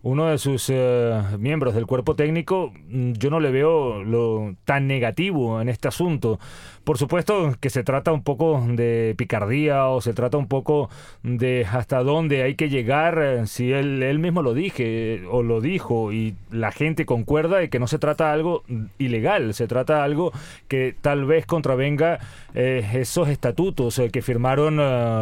uno 0.06 0.26
de 0.26 0.38
sus 0.38 0.70
eh, 0.72 1.20
miembros 1.40 1.74
del 1.74 1.84
cuerpo 1.84 2.14
técnico, 2.14 2.72
mm, 2.88 3.14
yo 3.14 3.28
no 3.28 3.40
le 3.40 3.50
veo 3.50 4.04
lo 4.04 4.54
tan 4.64 4.86
negativo 4.86 5.60
en 5.60 5.68
este 5.68 5.88
asunto. 5.88 6.38
Por 6.84 6.98
supuesto 6.98 7.56
que 7.58 7.68
se 7.68 7.82
trata 7.82 8.12
un 8.12 8.22
poco 8.22 8.64
de 8.64 9.16
picardía 9.18 9.88
o 9.88 10.00
se 10.00 10.14
trata 10.14 10.36
un 10.36 10.46
poco 10.46 10.88
de 11.24 11.66
hasta 11.68 12.04
dónde 12.04 12.44
hay 12.44 12.54
que 12.54 12.68
llegar, 12.68 13.18
eh, 13.20 13.46
si 13.48 13.72
él, 13.72 14.00
él 14.04 14.20
mismo 14.20 14.42
lo 14.42 14.54
dije 14.54 15.24
o 15.28 15.42
lo 15.42 15.60
dijo 15.60 16.12
y 16.12 16.36
la 16.52 16.70
gente 16.70 17.04
concuerda 17.04 17.58
de 17.58 17.70
que 17.70 17.80
no 17.80 17.88
se 17.88 17.98
trata 17.98 18.26
de 18.26 18.34
algo 18.34 18.62
ilegal, 18.98 19.54
se 19.54 19.66
trata 19.66 19.96
de 19.96 20.02
algo 20.02 20.30
que 20.68 20.94
tal 21.00 21.24
vez 21.24 21.46
contravenga 21.46 22.20
eh, 22.54 22.88
esos 22.94 23.28
estatutos 23.28 23.98
eh, 23.98 24.10
que 24.10 24.22
firmaron 24.22 24.76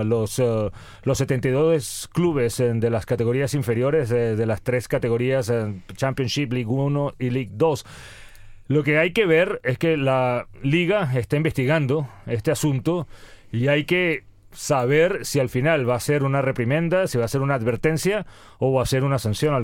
los, 0.06 0.42
los 1.04 1.18
72 1.18 2.10
clubes 2.12 2.58
de 2.58 2.90
las 2.90 3.06
categorías 3.06 3.54
inferiores 3.54 4.10
de 4.10 4.46
las 4.46 4.60
tres 4.60 4.73
categorías 4.88 5.52
Championship, 5.96 6.52
League 6.52 6.70
1 6.70 7.14
y 7.18 7.30
League 7.30 7.50
2. 7.52 7.84
Lo 8.68 8.82
que 8.82 8.98
hay 8.98 9.12
que 9.12 9.26
ver 9.26 9.60
es 9.62 9.78
que 9.78 9.96
la 9.96 10.46
liga 10.62 11.10
está 11.14 11.36
investigando 11.36 12.08
este 12.26 12.50
asunto 12.50 13.06
y 13.52 13.68
hay 13.68 13.84
que 13.84 14.24
saber 14.52 15.26
si 15.26 15.40
al 15.40 15.48
final 15.48 15.88
va 15.88 15.96
a 15.96 16.00
ser 16.00 16.22
una 16.22 16.40
reprimenda, 16.40 17.06
si 17.06 17.18
va 17.18 17.26
a 17.26 17.28
ser 17.28 17.42
una 17.42 17.54
advertencia 17.54 18.26
o 18.58 18.72
va 18.72 18.82
a 18.82 18.86
ser 18.86 19.04
una 19.04 19.18
sanción 19.18 19.54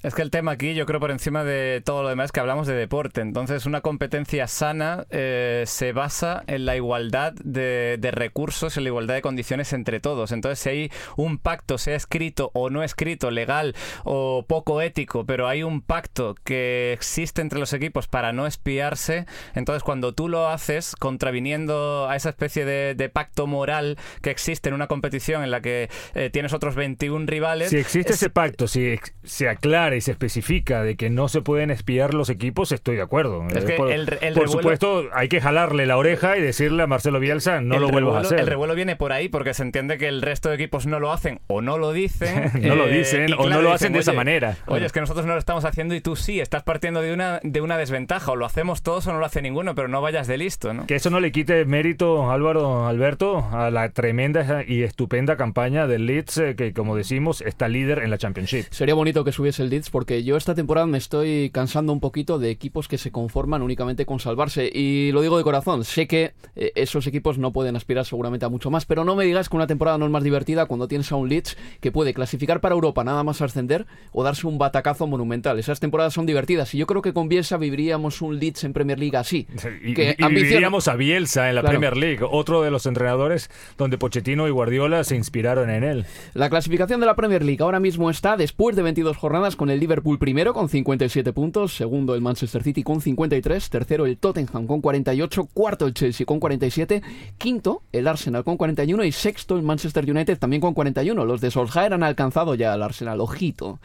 Es 0.00 0.14
que 0.14 0.22
el 0.22 0.30
tema 0.30 0.52
aquí, 0.52 0.74
yo 0.74 0.86
creo 0.86 1.00
por 1.00 1.10
encima 1.10 1.42
de 1.42 1.82
todo 1.84 2.04
lo 2.04 2.08
demás, 2.08 2.30
que 2.30 2.38
hablamos 2.38 2.68
de 2.68 2.74
deporte. 2.74 3.20
Entonces, 3.20 3.66
una 3.66 3.80
competencia 3.80 4.46
sana 4.46 5.06
eh, 5.10 5.64
se 5.66 5.92
basa 5.92 6.44
en 6.46 6.66
la 6.66 6.76
igualdad 6.76 7.32
de, 7.32 7.96
de 7.98 8.10
recursos, 8.12 8.76
en 8.76 8.84
la 8.84 8.90
igualdad 8.90 9.14
de 9.16 9.22
condiciones 9.22 9.72
entre 9.72 9.98
todos. 9.98 10.30
Entonces, 10.30 10.60
si 10.60 10.68
hay 10.68 10.92
un 11.16 11.38
pacto, 11.38 11.78
sea 11.78 11.96
escrito 11.96 12.52
o 12.54 12.70
no 12.70 12.84
escrito, 12.84 13.32
legal 13.32 13.74
o 14.04 14.44
poco 14.46 14.80
ético, 14.82 15.26
pero 15.26 15.48
hay 15.48 15.64
un 15.64 15.82
pacto 15.82 16.36
que 16.44 16.92
existe 16.92 17.42
entre 17.42 17.58
los 17.58 17.72
equipos 17.72 18.06
para 18.06 18.32
no 18.32 18.46
espiarse, 18.46 19.26
entonces 19.56 19.82
cuando 19.82 20.14
tú 20.14 20.28
lo 20.28 20.48
haces, 20.48 20.94
contraviniendo 20.96 22.08
a 22.08 22.14
esa 22.14 22.28
especie 22.30 22.64
de, 22.64 22.94
de 22.94 23.08
pacto 23.08 23.48
moral 23.48 23.98
que 24.22 24.30
existe 24.30 24.68
en 24.68 24.74
una 24.76 24.86
competición 24.86 25.42
en 25.42 25.50
la 25.50 25.60
que 25.60 25.90
eh, 26.14 26.30
tienes 26.32 26.52
otros 26.52 26.76
21 26.76 27.26
rivales. 27.26 27.70
Si 27.70 27.78
existe 27.78 28.12
es- 28.12 28.18
ese 28.18 28.30
pacto, 28.30 28.68
si 28.68 28.96
se 29.24 29.48
aclara 29.48 29.87
y 29.96 30.00
se 30.00 30.12
especifica 30.12 30.82
de 30.82 30.96
que 30.96 31.10
no 31.10 31.28
se 31.28 31.40
pueden 31.42 31.70
espiar 31.70 32.14
los 32.14 32.30
equipos, 32.30 32.72
estoy 32.72 32.96
de 32.96 33.02
acuerdo. 33.02 33.46
Es 33.48 33.64
Eh, 33.64 33.66
que 33.66 33.72
por 33.74 33.90
el- 33.92 34.00
el 34.20 34.34
por 34.34 34.44
revuelo- 34.46 34.48
supuesto, 34.52 35.04
hay 35.12 35.28
que 35.28 35.40
jalarle 35.40 35.86
la 35.86 35.96
oreja 35.96 36.36
y 36.36 36.40
decirle 36.42 36.82
a 36.82 36.86
Marcelo 36.86 37.20
Bielsa, 37.20 37.60
no 37.60 37.78
lo 37.78 37.88
vuelvas 37.88 38.16
a 38.16 38.20
hacer. 38.20 38.40
El 38.40 38.46
revuelo 38.46 38.74
viene 38.74 38.96
por 38.96 39.12
ahí 39.12 39.28
porque 39.28 39.54
se 39.54 39.62
entiende 39.62 39.98
que 39.98 40.08
el 40.08 40.22
resto 40.22 40.48
de 40.48 40.56
equipos 40.56 40.86
no 40.86 41.00
lo 41.00 41.12
hacen 41.12 41.40
o 41.46 41.60
no 41.60 41.78
lo 41.78 41.92
dicen. 41.92 42.50
No 42.68 42.74
lo 42.74 42.86
eh, 42.88 42.98
dicen 42.98 43.32
o 43.38 43.48
no 43.48 43.62
lo 43.62 43.72
hacen 43.72 43.88
dicen, 43.88 43.92
de 43.94 43.98
esa 44.00 44.10
"Oye, 44.12 44.16
manera". 44.16 44.56
Oye, 44.66 44.84
es 44.86 44.92
que 44.92 45.00
nosotros 45.00 45.24
no 45.26 45.32
lo 45.32 45.38
estamos 45.38 45.64
haciendo 45.64 45.94
y 45.94 46.00
tú 46.00 46.16
sí, 46.16 46.40
estás 46.40 46.62
partiendo 46.62 47.00
de 47.00 47.12
una, 47.12 47.40
de 47.42 47.60
una 47.60 47.76
desventaja. 47.78 48.32
O 48.32 48.36
lo 48.36 48.44
hacemos 48.46 48.82
todos 48.82 49.06
o 49.06 49.12
no 49.12 49.18
lo 49.18 49.24
hace 49.26 49.40
ninguno, 49.42 49.74
pero 49.74 49.88
no 49.88 50.00
vayas 50.02 50.26
de 50.26 50.36
listo, 50.38 50.72
¿no? 50.74 50.86
Que 50.86 50.96
eso 50.96 51.10
no 51.10 51.20
le 51.20 51.32
quite 51.32 51.64
mérito, 51.64 52.30
Álvaro 52.30 52.86
Alberto, 52.86 53.46
a 53.52 53.70
la 53.70 53.88
tremenda 53.90 54.64
y 54.66 54.82
estupenda 54.82 55.36
campaña 55.36 55.86
del 55.86 56.06
Leeds, 56.06 56.38
eh, 56.38 56.54
que 56.56 56.72
como 56.72 56.96
decimos, 56.96 57.40
está 57.40 57.68
líder 57.68 58.00
en 58.00 58.10
la 58.10 58.18
Championship. 58.18 58.66
Sería 58.70 58.94
bonito 58.94 59.24
que 59.24 59.32
subiese 59.32 59.62
el 59.62 59.70
Porque 59.90 60.24
yo 60.24 60.36
esta 60.36 60.54
temporada 60.54 60.86
me 60.86 60.98
estoy 60.98 61.50
cansando 61.50 61.92
un 61.92 62.00
poquito 62.00 62.38
de 62.38 62.50
equipos 62.50 62.88
que 62.88 62.98
se 62.98 63.10
conforman 63.12 63.62
únicamente 63.62 64.04
con 64.06 64.18
salvarse. 64.20 64.70
Y 64.72 65.12
lo 65.12 65.20
digo 65.22 65.38
de 65.38 65.44
corazón, 65.44 65.84
sé 65.84 66.06
que 66.06 66.32
eh, 66.56 66.72
esos 66.74 67.06
equipos 67.06 67.38
no 67.38 67.52
pueden 67.52 67.76
aspirar 67.76 68.04
seguramente 68.04 68.44
a 68.44 68.48
mucho 68.48 68.70
más, 68.70 68.84
pero 68.86 69.04
no 69.04 69.14
me 69.16 69.24
digas 69.24 69.48
que 69.48 69.56
una 69.56 69.66
temporada 69.66 69.98
no 69.98 70.04
es 70.06 70.10
más 70.10 70.22
divertida 70.24 70.66
cuando 70.66 70.88
tienes 70.88 71.10
a 71.12 71.16
un 71.16 71.28
Leeds 71.28 71.56
que 71.80 71.92
puede 71.92 72.12
clasificar 72.14 72.60
para 72.60 72.74
Europa 72.74 73.04
nada 73.04 73.22
más 73.24 73.40
ascender 73.40 73.86
o 74.12 74.24
darse 74.24 74.46
un 74.46 74.58
batacazo 74.58 75.06
monumental. 75.06 75.58
Esas 75.58 75.80
temporadas 75.80 76.14
son 76.14 76.26
divertidas 76.26 76.74
y 76.74 76.78
yo 76.78 76.86
creo 76.86 77.02
que 77.02 77.12
con 77.12 77.28
Bielsa 77.28 77.56
viviríamos 77.56 78.20
un 78.22 78.38
Leeds 78.38 78.64
en 78.64 78.72
Premier 78.72 78.98
League 78.98 79.16
así. 79.16 79.46
Y, 79.82 79.94
que 79.94 80.16
y 80.18 80.22
ambiciona- 80.22 80.28
viviríamos 80.34 80.88
a 80.88 80.96
Bielsa 80.96 81.48
en 81.48 81.54
la 81.54 81.60
Claro. 81.60 81.78
Premier 81.78 81.96
League, 81.96 82.18
otro 82.28 82.62
de 82.62 82.70
los 82.70 82.86
entrenadores 82.86 83.50
donde 83.76 83.98
Pochettino 83.98 84.48
y 84.48 84.50
Guardiola 84.50 85.04
se 85.04 85.16
inspiraron 85.16 85.70
en 85.70 85.84
él. 85.84 86.06
La 86.34 86.48
clasificación 86.50 87.00
de 87.00 87.06
la 87.06 87.14
Premier 87.16 87.44
League 87.44 87.62
ahora 87.62 87.80
mismo 87.80 88.10
está 88.10 88.36
después 88.36 88.74
de 88.76 88.82
22 88.82 89.16
jornadas 89.16 89.56
con 89.56 89.67
el 89.70 89.80
Liverpool 89.80 90.18
primero 90.18 90.54
con 90.54 90.68
57 90.68 91.32
puntos, 91.32 91.74
segundo 91.74 92.14
el 92.14 92.20
Manchester 92.20 92.62
City 92.62 92.82
con 92.82 93.00
53, 93.00 93.70
tercero 93.70 94.06
el 94.06 94.18
Tottenham 94.18 94.66
con 94.66 94.80
48, 94.80 95.48
cuarto 95.52 95.86
el 95.86 95.94
Chelsea 95.94 96.26
con 96.26 96.40
47, 96.40 97.02
quinto 97.38 97.82
el 97.92 98.06
Arsenal 98.06 98.44
con 98.44 98.56
41 98.56 99.04
y 99.04 99.12
sexto 99.12 99.56
el 99.56 99.62
Manchester 99.62 100.10
United 100.10 100.38
también 100.38 100.60
con 100.60 100.74
41. 100.74 101.24
Los 101.24 101.40
de 101.40 101.50
Solskjaer 101.50 101.94
han 101.94 102.02
alcanzado 102.02 102.54
ya 102.54 102.72
al 102.72 102.82
Arsenal, 102.82 103.20
ojito. 103.20 103.78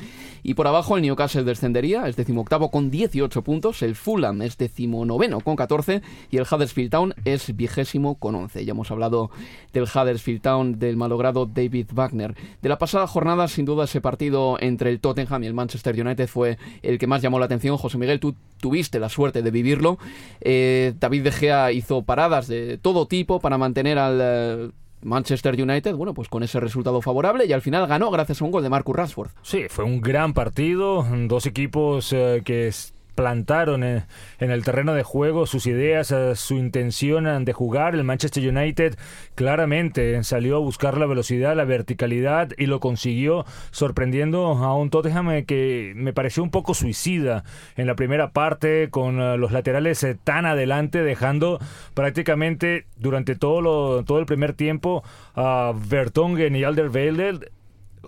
Y 0.43 0.53
por 0.53 0.67
abajo 0.67 0.97
el 0.97 1.03
Newcastle 1.03 1.43
descendería, 1.43 2.07
es 2.07 2.15
decimoctavo 2.15 2.71
con 2.71 2.89
18 2.89 3.41
puntos, 3.43 3.81
el 3.81 3.95
Fulham 3.95 4.41
es 4.41 4.57
decimonoveno 4.57 5.41
con 5.41 5.55
14 5.55 6.01
y 6.31 6.37
el 6.37 6.43
Huddersfield 6.43 6.91
Town 6.91 7.13
es 7.25 7.55
vigésimo 7.55 8.15
con 8.15 8.35
11. 8.35 8.65
Ya 8.65 8.71
hemos 8.71 8.91
hablado 8.91 9.31
del 9.71 9.83
Huddersfield 9.83 10.41
Town, 10.41 10.79
del 10.79 10.97
malogrado 10.97 11.45
David 11.45 11.87
Wagner. 11.93 12.35
De 12.61 12.69
la 12.69 12.77
pasada 12.77 13.07
jornada, 13.07 13.47
sin 13.47 13.65
duda, 13.65 13.85
ese 13.85 14.01
partido 14.01 14.57
entre 14.59 14.89
el 14.89 14.99
Tottenham 14.99 15.43
y 15.43 15.47
el 15.47 15.53
Manchester 15.53 15.72
United 15.99 16.27
fue 16.27 16.57
el 16.81 16.97
que 16.97 17.07
más 17.07 17.21
llamó 17.21 17.39
la 17.39 17.45
atención. 17.45 17.77
José 17.77 17.97
Miguel, 17.97 18.19
tú 18.19 18.35
tuviste 18.59 18.99
la 18.99 19.09
suerte 19.09 19.41
de 19.41 19.51
vivirlo. 19.51 19.97
Eh, 20.41 20.93
David 20.99 21.23
De 21.23 21.31
Gea 21.31 21.71
hizo 21.71 22.03
paradas 22.03 22.47
de 22.47 22.77
todo 22.77 23.07
tipo 23.07 23.39
para 23.39 23.57
mantener 23.57 23.97
al... 23.97 24.19
eh, 24.21 24.71
Manchester 25.05 25.61
United, 25.61 25.95
bueno, 25.95 26.13
pues 26.13 26.29
con 26.29 26.43
ese 26.43 26.61
resultado 26.61 27.01
favorable 27.01 27.45
y 27.45 27.51
al 27.51 27.61
final 27.61 27.87
ganó 27.87 28.09
gracias 28.09 28.41
a 28.41 28.45
un 28.45 28.51
gol 28.51 28.63
de 28.63 28.69
Marcus 28.69 28.95
Rashford. 28.95 29.31
Sí, 29.41 29.63
fue 29.67 29.83
un 29.83 29.99
gran 29.99 30.33
partido, 30.33 31.05
dos 31.27 31.45
equipos 31.45 32.13
eh, 32.13 32.41
que 32.45 32.69
plantaron 33.15 33.83
en 33.83 34.03
el 34.39 34.63
terreno 34.63 34.93
de 34.93 35.03
juego 35.03 35.45
sus 35.45 35.67
ideas, 35.67 36.11
eh, 36.11 36.35
su 36.35 36.55
intención 36.55 37.27
eh, 37.27 37.39
de 37.41 37.53
jugar. 37.53 37.95
El 37.95 38.03
Manchester 38.03 38.47
United 38.47 38.97
claramente 39.35 40.23
salió 40.23 40.57
a 40.57 40.59
buscar 40.59 40.97
la 40.97 41.05
velocidad, 41.05 41.55
la 41.55 41.65
verticalidad 41.65 42.49
y 42.57 42.65
lo 42.65 42.79
consiguió 42.79 43.45
sorprendiendo 43.71 44.45
a 44.45 44.75
un 44.75 44.89
Tottenham 44.89 45.31
eh, 45.31 45.45
que 45.45 45.93
me 45.95 46.13
pareció 46.13 46.43
un 46.43 46.49
poco 46.49 46.73
suicida 46.73 47.43
en 47.75 47.87
la 47.87 47.95
primera 47.95 48.31
parte 48.31 48.89
con 48.89 49.39
los 49.39 49.51
laterales 49.51 50.05
tan 50.23 50.45
adelante 50.45 51.03
dejando 51.03 51.59
prácticamente 51.93 52.85
durante 52.97 53.35
todo, 53.35 53.61
lo, 53.61 54.03
todo 54.03 54.19
el 54.19 54.25
primer 54.25 54.53
tiempo 54.53 55.03
a 55.35 55.73
Vertonghen 55.75 56.55
y 56.55 56.63
Alderweireld 56.63 57.49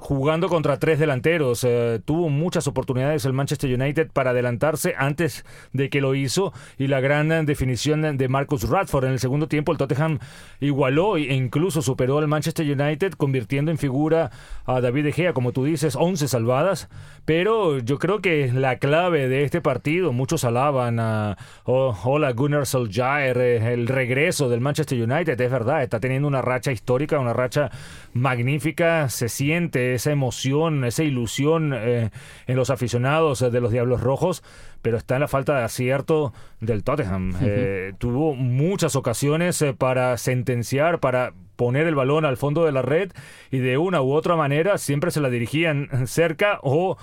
jugando 0.06 0.50
contra 0.50 0.78
tres 0.78 1.00
delanteros. 1.00 1.64
Eh, 1.64 2.00
tuvo 2.06 2.30
muchas 2.30 2.68
oportunidades 2.68 3.26
el 3.26 3.34
Manchester 3.34 3.74
United 3.74 4.12
para 4.12 4.30
adelantarse 4.30 4.94
antes 5.00 5.44
de 5.74 5.90
que 5.90 6.00
lo 6.00 6.14
hizo 6.14 6.54
y 6.78 6.86
la 6.86 7.00
gran 7.00 7.46
definición 7.48 8.16
de 8.16 8.28
Marcus 8.28 8.70
Radford 8.70 9.06
en 9.06 9.14
el 9.14 9.20
segundo 9.20 9.48
tiempo 9.48 9.72
el 9.72 9.80
Tottenham 9.80 10.20
igualó 10.60 11.18
e 11.18 11.34
incluso 11.34 11.82
superó 11.82 12.20
al 12.20 12.28
Manchester 12.28 12.70
United 12.70 13.14
convirtiendo 13.14 13.72
en 13.72 13.80
figura 13.80 14.30
a 14.66 14.80
David 14.80 15.06
De 15.06 15.12
Gea, 15.12 15.34
como 15.34 15.54
tú 15.54 15.66
dices, 15.66 15.96
11 15.96 16.28
salvadas, 16.28 16.88
pero 17.26 17.80
yo 17.80 17.98
creo 17.98 18.22
que 18.22 18.52
la 18.54 18.78
clave 18.78 19.28
de 19.28 19.44
este 19.44 19.60
partido, 19.60 20.14
muchos 20.14 20.44
alaban 20.44 21.00
a 21.00 21.36
oh, 21.64 21.98
hola 22.04 22.32
Gunnar 22.34 22.68
Solskjaer, 22.68 23.38
eh, 23.40 23.74
el 23.74 23.88
regreso 23.88 24.50
del 24.50 24.62
Manchester 24.62 25.02
United, 25.02 25.42
es 25.42 25.52
verdad, 25.52 25.82
está 25.82 26.00
teniendo 26.00 26.28
una 26.28 26.44
racha 26.44 26.72
histórica, 26.72 27.20
una 27.20 27.34
racha 27.34 27.72
magnífica, 28.14 29.10
se 29.10 29.30
siente 29.30 29.95
esa 29.96 30.12
emoción, 30.12 30.84
esa 30.86 31.04
ilusión 31.04 31.74
eh, 31.76 32.12
en 32.48 32.56
los 32.56 32.70
aficionados 32.70 33.42
eh, 33.42 33.50
de 33.50 33.62
los 33.62 33.72
Diablos 33.72 34.02
Rojos, 34.02 34.44
pero 34.82 34.98
está 34.98 35.16
en 35.16 35.22
la 35.22 35.28
falta 35.28 35.58
de 35.58 35.64
acierto 35.64 36.34
del 36.60 36.84
Tottenham. 36.84 37.34
Eh, 37.42 37.94
tuvo 37.98 38.36
muchas 38.36 38.96
ocasiones 38.96 39.64
para 39.78 40.18
sentenciar, 40.18 41.00
para 41.00 41.34
poner 41.56 41.88
el 41.88 41.96
balón 41.96 42.26
al 42.26 42.38
fondo 42.38 42.66
de 42.66 42.72
la 42.72 42.82
red 42.82 43.12
y 43.50 43.60
de 43.60 43.78
una 43.78 44.02
u 44.02 44.12
otra 44.14 44.36
manera 44.36 44.78
siempre 44.78 45.10
se 45.12 45.22
la 45.22 45.30
dirigían 45.30 45.90
cerca 46.06 46.60
o 46.62 46.98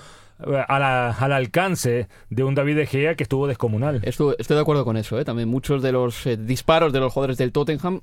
a 0.68 0.78
la- 0.78 1.10
al 1.12 1.32
alcance 1.32 2.08
de 2.28 2.44
un 2.44 2.54
David 2.54 2.76
De 2.76 2.86
Gea 2.86 3.14
que 3.14 3.22
estuvo 3.22 3.46
descomunal. 3.46 4.00
Estoy, 4.04 4.34
estoy 4.38 4.56
de 4.56 4.60
acuerdo 4.62 4.84
con 4.84 4.96
eso, 4.96 5.18
¿eh? 5.18 5.24
También 5.24 5.48
muchos 5.48 5.82
de 5.82 5.92
los 5.92 6.26
eh, 6.26 6.36
disparos 6.36 6.92
de 6.92 6.98
los 7.00 7.12
jugadores 7.12 7.38
del 7.38 7.52
Tottenham 7.52 8.00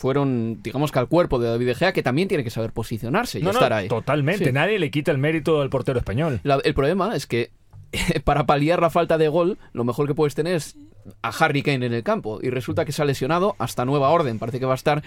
fueron, 0.00 0.62
digamos 0.62 0.90
que 0.92 0.98
al 0.98 1.08
cuerpo 1.08 1.38
de 1.38 1.48
David 1.50 1.66
De 1.66 1.74
Gea, 1.74 1.92
que 1.92 2.02
también 2.02 2.26
tiene 2.26 2.42
que 2.42 2.48
saber 2.48 2.72
posicionarse 2.72 3.38
y 3.38 3.42
No, 3.42 3.48
no, 3.48 3.58
estar 3.58 3.74
ahí. 3.74 3.86
totalmente. 3.86 4.46
Sí. 4.46 4.52
Nadie 4.52 4.78
le 4.78 4.90
quita 4.90 5.10
el 5.12 5.18
mérito 5.18 5.60
al 5.60 5.68
portero 5.68 5.98
español. 5.98 6.40
La- 6.42 6.58
el 6.64 6.72
problema 6.72 7.14
es 7.14 7.26
que 7.26 7.50
para 8.24 8.46
paliar 8.46 8.80
la 8.80 8.88
falta 8.88 9.18
de 9.18 9.28
gol, 9.28 9.58
lo 9.74 9.84
mejor 9.84 10.06
que 10.06 10.14
puedes 10.14 10.34
tener 10.34 10.54
es 10.54 10.74
a 11.22 11.28
Harry 11.28 11.62
Kane 11.62 11.86
en 11.86 11.92
el 11.92 12.02
campo. 12.02 12.38
Y 12.42 12.50
resulta 12.50 12.84
que 12.84 12.92
se 12.92 13.02
ha 13.02 13.04
lesionado 13.04 13.56
hasta 13.58 13.84
nueva 13.84 14.10
orden. 14.10 14.38
Parece 14.38 14.58
que 14.58 14.66
va 14.66 14.72
a 14.72 14.76
estar 14.76 15.02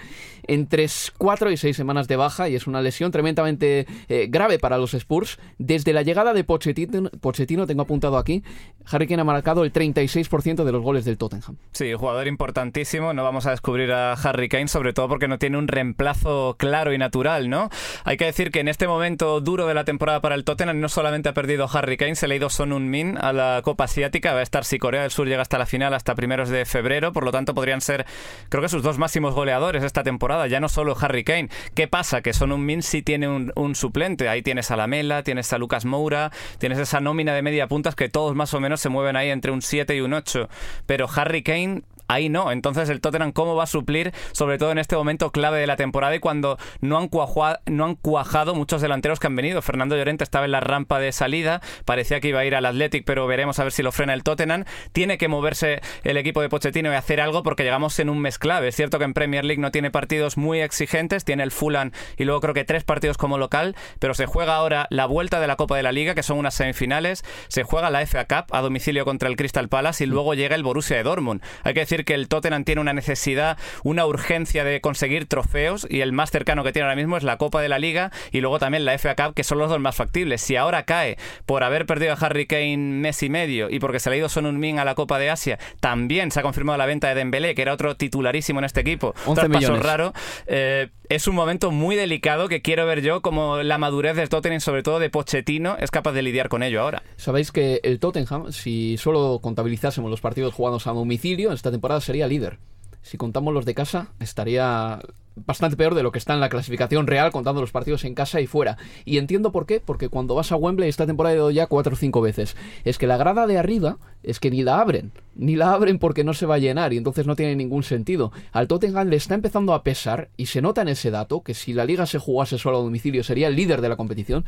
entre 0.46 0.86
4 1.18 1.50
y 1.50 1.56
6 1.56 1.76
semanas 1.76 2.08
de 2.08 2.16
baja 2.16 2.48
y 2.48 2.54
es 2.54 2.66
una 2.66 2.82
lesión 2.82 3.10
tremendamente 3.10 3.86
eh, 4.08 4.26
grave 4.28 4.58
para 4.58 4.78
los 4.78 4.94
Spurs. 4.94 5.38
Desde 5.58 5.92
la 5.92 6.02
llegada 6.02 6.32
de 6.32 6.44
Pochettino, 6.44 7.10
Pochettino, 7.20 7.66
tengo 7.66 7.82
apuntado 7.82 8.18
aquí, 8.18 8.42
Harry 8.90 9.06
Kane 9.06 9.22
ha 9.22 9.24
marcado 9.24 9.64
el 9.64 9.72
36% 9.72 10.64
de 10.64 10.72
los 10.72 10.82
goles 10.82 11.04
del 11.04 11.18
Tottenham. 11.18 11.56
Sí, 11.72 11.92
jugador 11.94 12.26
importantísimo. 12.26 13.12
No 13.14 13.24
vamos 13.24 13.46
a 13.46 13.50
descubrir 13.50 13.92
a 13.92 14.12
Harry 14.12 14.48
Kane, 14.48 14.68
sobre 14.68 14.92
todo 14.92 15.08
porque 15.08 15.28
no 15.28 15.38
tiene 15.38 15.58
un 15.58 15.68
reemplazo 15.68 16.56
claro 16.58 16.92
y 16.92 16.98
natural, 16.98 17.48
¿no? 17.48 17.70
Hay 18.04 18.16
que 18.16 18.26
decir 18.26 18.50
que 18.50 18.60
en 18.60 18.68
este 18.68 18.86
momento 18.86 19.40
duro 19.40 19.66
de 19.66 19.74
la 19.74 19.84
temporada 19.84 20.20
para 20.20 20.34
el 20.34 20.44
Tottenham 20.44 20.80
no 20.80 20.88
solamente 20.88 21.28
ha 21.28 21.34
perdido 21.34 21.68
Harry 21.72 21.96
Kane, 21.96 22.14
se 22.14 22.28
le 22.28 22.34
ha 22.34 22.36
ido 22.36 22.50
Son 22.50 22.74
Min 22.90 23.16
a 23.18 23.32
la 23.32 23.60
Copa 23.62 23.84
Asiática. 23.84 24.34
Va 24.34 24.40
a 24.40 24.42
estar 24.42 24.64
si 24.64 24.78
Corea 24.78 25.02
del 25.02 25.10
Sur 25.10 25.28
llega 25.28 25.42
hasta 25.42 25.58
la 25.58 25.66
final 25.66 25.83
hasta 25.92 26.14
primeros 26.14 26.48
de 26.48 26.64
febrero. 26.64 27.12
Por 27.12 27.24
lo 27.24 27.32
tanto, 27.32 27.54
podrían 27.54 27.80
ser, 27.80 28.06
creo 28.48 28.62
que 28.62 28.68
sus 28.68 28.82
dos 28.82 28.96
máximos 28.98 29.34
goleadores 29.34 29.82
esta 29.82 30.02
temporada. 30.02 30.46
Ya 30.46 30.60
no 30.60 30.68
solo 30.68 30.96
Harry 31.00 31.24
Kane. 31.24 31.50
¿Qué 31.74 31.88
pasa? 31.88 32.22
Que 32.22 32.32
Son 32.32 32.54
Min 32.64 32.82
sí 32.82 33.02
tiene 33.02 33.28
un, 33.28 33.52
un 33.56 33.74
suplente. 33.74 34.28
Ahí 34.28 34.42
tienes 34.42 34.70
a 34.70 34.76
Lamela, 34.76 35.22
tienes 35.22 35.52
a 35.52 35.58
Lucas 35.58 35.84
Moura, 35.84 36.30
tienes 36.58 36.78
esa 36.78 37.00
nómina 37.00 37.34
de 37.34 37.42
media 37.42 37.66
puntas 37.66 37.94
que 37.94 38.08
todos 38.08 38.34
más 38.34 38.54
o 38.54 38.60
menos 38.60 38.80
se 38.80 38.88
mueven 38.88 39.16
ahí 39.16 39.30
entre 39.30 39.50
un 39.50 39.60
7 39.60 39.96
y 39.96 40.00
un 40.00 40.12
8. 40.14 40.48
Pero 40.86 41.08
Harry 41.14 41.42
Kane 41.42 41.82
ahí 42.08 42.28
no. 42.28 42.52
Entonces 42.52 42.88
el 42.88 43.00
Tottenham 43.00 43.32
cómo 43.32 43.54
va 43.54 43.64
a 43.64 43.66
suplir, 43.66 44.12
sobre 44.32 44.58
todo 44.58 44.72
en 44.72 44.78
este 44.78 44.96
momento 44.96 45.30
clave 45.30 45.58
de 45.60 45.66
la 45.66 45.76
temporada 45.76 46.14
y 46.14 46.20
cuando 46.20 46.58
no 46.80 46.98
han, 46.98 47.08
cuajado, 47.08 47.58
no 47.66 47.84
han 47.84 47.94
cuajado 47.96 48.54
muchos 48.54 48.80
delanteros 48.80 49.20
que 49.20 49.26
han 49.26 49.36
venido. 49.36 49.62
Fernando 49.62 49.96
Llorente 49.96 50.24
estaba 50.24 50.44
en 50.44 50.52
la 50.52 50.60
rampa 50.60 50.98
de 50.98 51.12
salida, 51.12 51.60
parecía 51.84 52.20
que 52.20 52.28
iba 52.28 52.40
a 52.40 52.44
ir 52.44 52.54
al 52.54 52.66
Athletic, 52.66 53.04
pero 53.04 53.26
veremos 53.26 53.58
a 53.58 53.64
ver 53.64 53.72
si 53.72 53.82
lo 53.82 53.92
frena 53.92 54.14
el 54.14 54.22
Tottenham. 54.22 54.64
Tiene 54.92 55.18
que 55.18 55.28
moverse 55.28 55.80
el 56.02 56.16
equipo 56.16 56.40
de 56.40 56.48
Pochettino 56.48 56.92
y 56.92 56.94
hacer 56.94 57.20
algo 57.20 57.42
porque 57.42 57.62
llegamos 57.62 57.98
en 57.98 58.08
un 58.08 58.20
mes 58.20 58.38
clave. 58.38 58.68
Es 58.68 58.76
cierto 58.76 58.98
que 58.98 59.04
en 59.04 59.14
Premier 59.14 59.44
League 59.44 59.60
no 59.60 59.70
tiene 59.70 59.90
partidos 59.90 60.36
muy 60.36 60.60
exigentes, 60.60 61.24
tiene 61.24 61.42
el 61.42 61.50
Fulham 61.50 61.92
y 62.16 62.24
luego 62.24 62.40
creo 62.40 62.54
que 62.54 62.64
tres 62.64 62.84
partidos 62.84 63.16
como 63.16 63.38
local, 63.38 63.76
pero 63.98 64.14
se 64.14 64.26
juega 64.26 64.56
ahora 64.56 64.86
la 64.90 65.06
vuelta 65.06 65.40
de 65.40 65.46
la 65.46 65.56
Copa 65.56 65.76
de 65.76 65.82
la 65.82 65.92
Liga, 65.92 66.14
que 66.14 66.22
son 66.22 66.38
unas 66.38 66.54
semifinales, 66.54 67.24
se 67.48 67.62
juega 67.62 67.90
la 67.90 68.04
FA 68.06 68.26
Cup 68.26 68.54
a 68.54 68.60
domicilio 68.60 69.04
contra 69.04 69.28
el 69.28 69.36
Crystal 69.36 69.68
Palace 69.68 70.04
y 70.04 70.06
luego 70.06 70.34
llega 70.34 70.56
el 70.56 70.62
Borussia 70.62 70.96
de 70.96 71.02
Dortmund. 71.02 71.42
Hay 71.62 71.74
que 71.74 71.80
decir 71.80 71.93
que 72.02 72.14
el 72.14 72.26
Tottenham 72.26 72.64
tiene 72.64 72.80
una 72.80 72.92
necesidad, 72.92 73.56
una 73.84 74.06
urgencia 74.06 74.64
de 74.64 74.80
conseguir 74.80 75.26
trofeos 75.26 75.86
y 75.88 76.00
el 76.00 76.12
más 76.12 76.32
cercano 76.32 76.64
que 76.64 76.72
tiene 76.72 76.84
ahora 76.86 76.96
mismo 76.96 77.16
es 77.16 77.22
la 77.22 77.38
Copa 77.38 77.62
de 77.62 77.68
la 77.68 77.78
Liga 77.78 78.10
y 78.32 78.40
luego 78.40 78.58
también 78.58 78.84
la 78.84 78.98
FA 78.98 79.14
Cup, 79.14 79.34
que 79.34 79.44
son 79.44 79.58
los 79.58 79.70
dos 79.70 79.78
más 79.78 79.94
factibles. 79.94 80.40
Si 80.40 80.56
ahora 80.56 80.84
cae 80.84 81.16
por 81.46 81.62
haber 81.62 81.86
perdido 81.86 82.14
a 82.14 82.16
Harry 82.16 82.46
Kane 82.46 82.76
mes 82.76 83.22
y 83.22 83.30
medio 83.30 83.70
y 83.70 83.78
porque 83.78 84.00
se 84.00 84.10
le 84.10 84.16
ha 84.16 84.18
ido 84.18 84.28
Son 84.28 84.58
Min 84.58 84.78
a 84.80 84.84
la 84.84 84.96
Copa 84.96 85.18
de 85.18 85.30
Asia, 85.30 85.58
también 85.78 86.32
se 86.32 86.40
ha 86.40 86.42
confirmado 86.42 86.78
la 86.78 86.86
venta 86.86 87.08
de 87.08 87.14
Dembélé, 87.14 87.54
que 87.54 87.62
era 87.62 87.72
otro 87.72 87.96
titularísimo 87.96 88.58
en 88.58 88.64
este 88.64 88.80
equipo. 88.80 89.14
11 89.26 89.48
millones. 89.48 89.82
raro. 89.82 90.12
Eh, 90.46 90.88
es 91.08 91.28
un 91.28 91.34
momento 91.34 91.70
muy 91.70 91.96
delicado 91.96 92.48
que 92.48 92.62
quiero 92.62 92.86
ver 92.86 93.02
yo 93.02 93.20
como 93.20 93.62
la 93.62 93.78
madurez 93.78 94.16
del 94.16 94.28
Tottenham, 94.28 94.60
sobre 94.60 94.82
todo 94.82 94.98
de 94.98 95.10
Pochettino, 95.10 95.76
es 95.78 95.90
capaz 95.90 96.12
de 96.12 96.22
lidiar 96.22 96.48
con 96.48 96.62
ello 96.62 96.80
ahora. 96.80 97.02
Sabéis 97.16 97.52
que 97.52 97.80
el 97.82 98.00
Tottenham, 98.00 98.52
si 98.52 98.96
solo 98.96 99.40
contabilizásemos 99.42 100.10
los 100.10 100.20
partidos 100.20 100.54
jugados 100.54 100.86
a 100.86 100.92
domicilio, 100.92 101.52
esta 101.52 101.70
temporada 101.70 102.00
sería 102.00 102.26
líder. 102.26 102.58
Si 103.02 103.18
contamos 103.18 103.52
los 103.52 103.66
de 103.66 103.74
casa, 103.74 104.12
estaría 104.18 105.00
bastante 105.36 105.76
peor 105.76 105.94
de 105.94 106.02
lo 106.02 106.12
que 106.12 106.18
está 106.18 106.34
en 106.34 106.40
la 106.40 106.48
clasificación 106.48 107.06
real 107.06 107.32
contando 107.32 107.60
los 107.60 107.72
partidos 107.72 108.04
en 108.04 108.14
casa 108.14 108.40
y 108.40 108.46
fuera. 108.46 108.76
Y 109.04 109.18
entiendo 109.18 109.52
por 109.52 109.66
qué, 109.66 109.80
porque 109.80 110.08
cuando 110.08 110.34
vas 110.34 110.52
a 110.52 110.56
Wembley 110.56 110.88
esta 110.88 111.06
temporada 111.06 111.34
he 111.34 111.38
ido 111.38 111.50
ya 111.50 111.66
cuatro 111.66 111.94
o 111.94 111.96
cinco 111.96 112.20
veces. 112.20 112.56
Es 112.84 112.98
que 112.98 113.06
la 113.06 113.16
grada 113.16 113.46
de 113.46 113.58
arriba 113.58 113.98
es 114.22 114.40
que 114.40 114.50
ni 114.50 114.62
la 114.62 114.80
abren, 114.80 115.12
ni 115.34 115.56
la 115.56 115.72
abren 115.72 115.98
porque 115.98 116.24
no 116.24 116.34
se 116.34 116.46
va 116.46 116.56
a 116.56 116.58
llenar 116.58 116.92
y 116.92 116.96
entonces 116.96 117.26
no 117.26 117.36
tiene 117.36 117.56
ningún 117.56 117.82
sentido. 117.82 118.32
Al 118.52 118.68
Tottenham 118.68 119.08
le 119.08 119.16
está 119.16 119.34
empezando 119.34 119.74
a 119.74 119.82
pesar 119.82 120.28
y 120.36 120.46
se 120.46 120.62
nota 120.62 120.82
en 120.82 120.88
ese 120.88 121.10
dato 121.10 121.42
que 121.42 121.54
si 121.54 121.72
la 121.72 121.84
liga 121.84 122.06
se 122.06 122.18
jugase 122.18 122.58
solo 122.58 122.78
a 122.78 122.82
domicilio 122.82 123.24
sería 123.24 123.48
el 123.48 123.56
líder 123.56 123.80
de 123.80 123.88
la 123.88 123.96
competición 123.96 124.44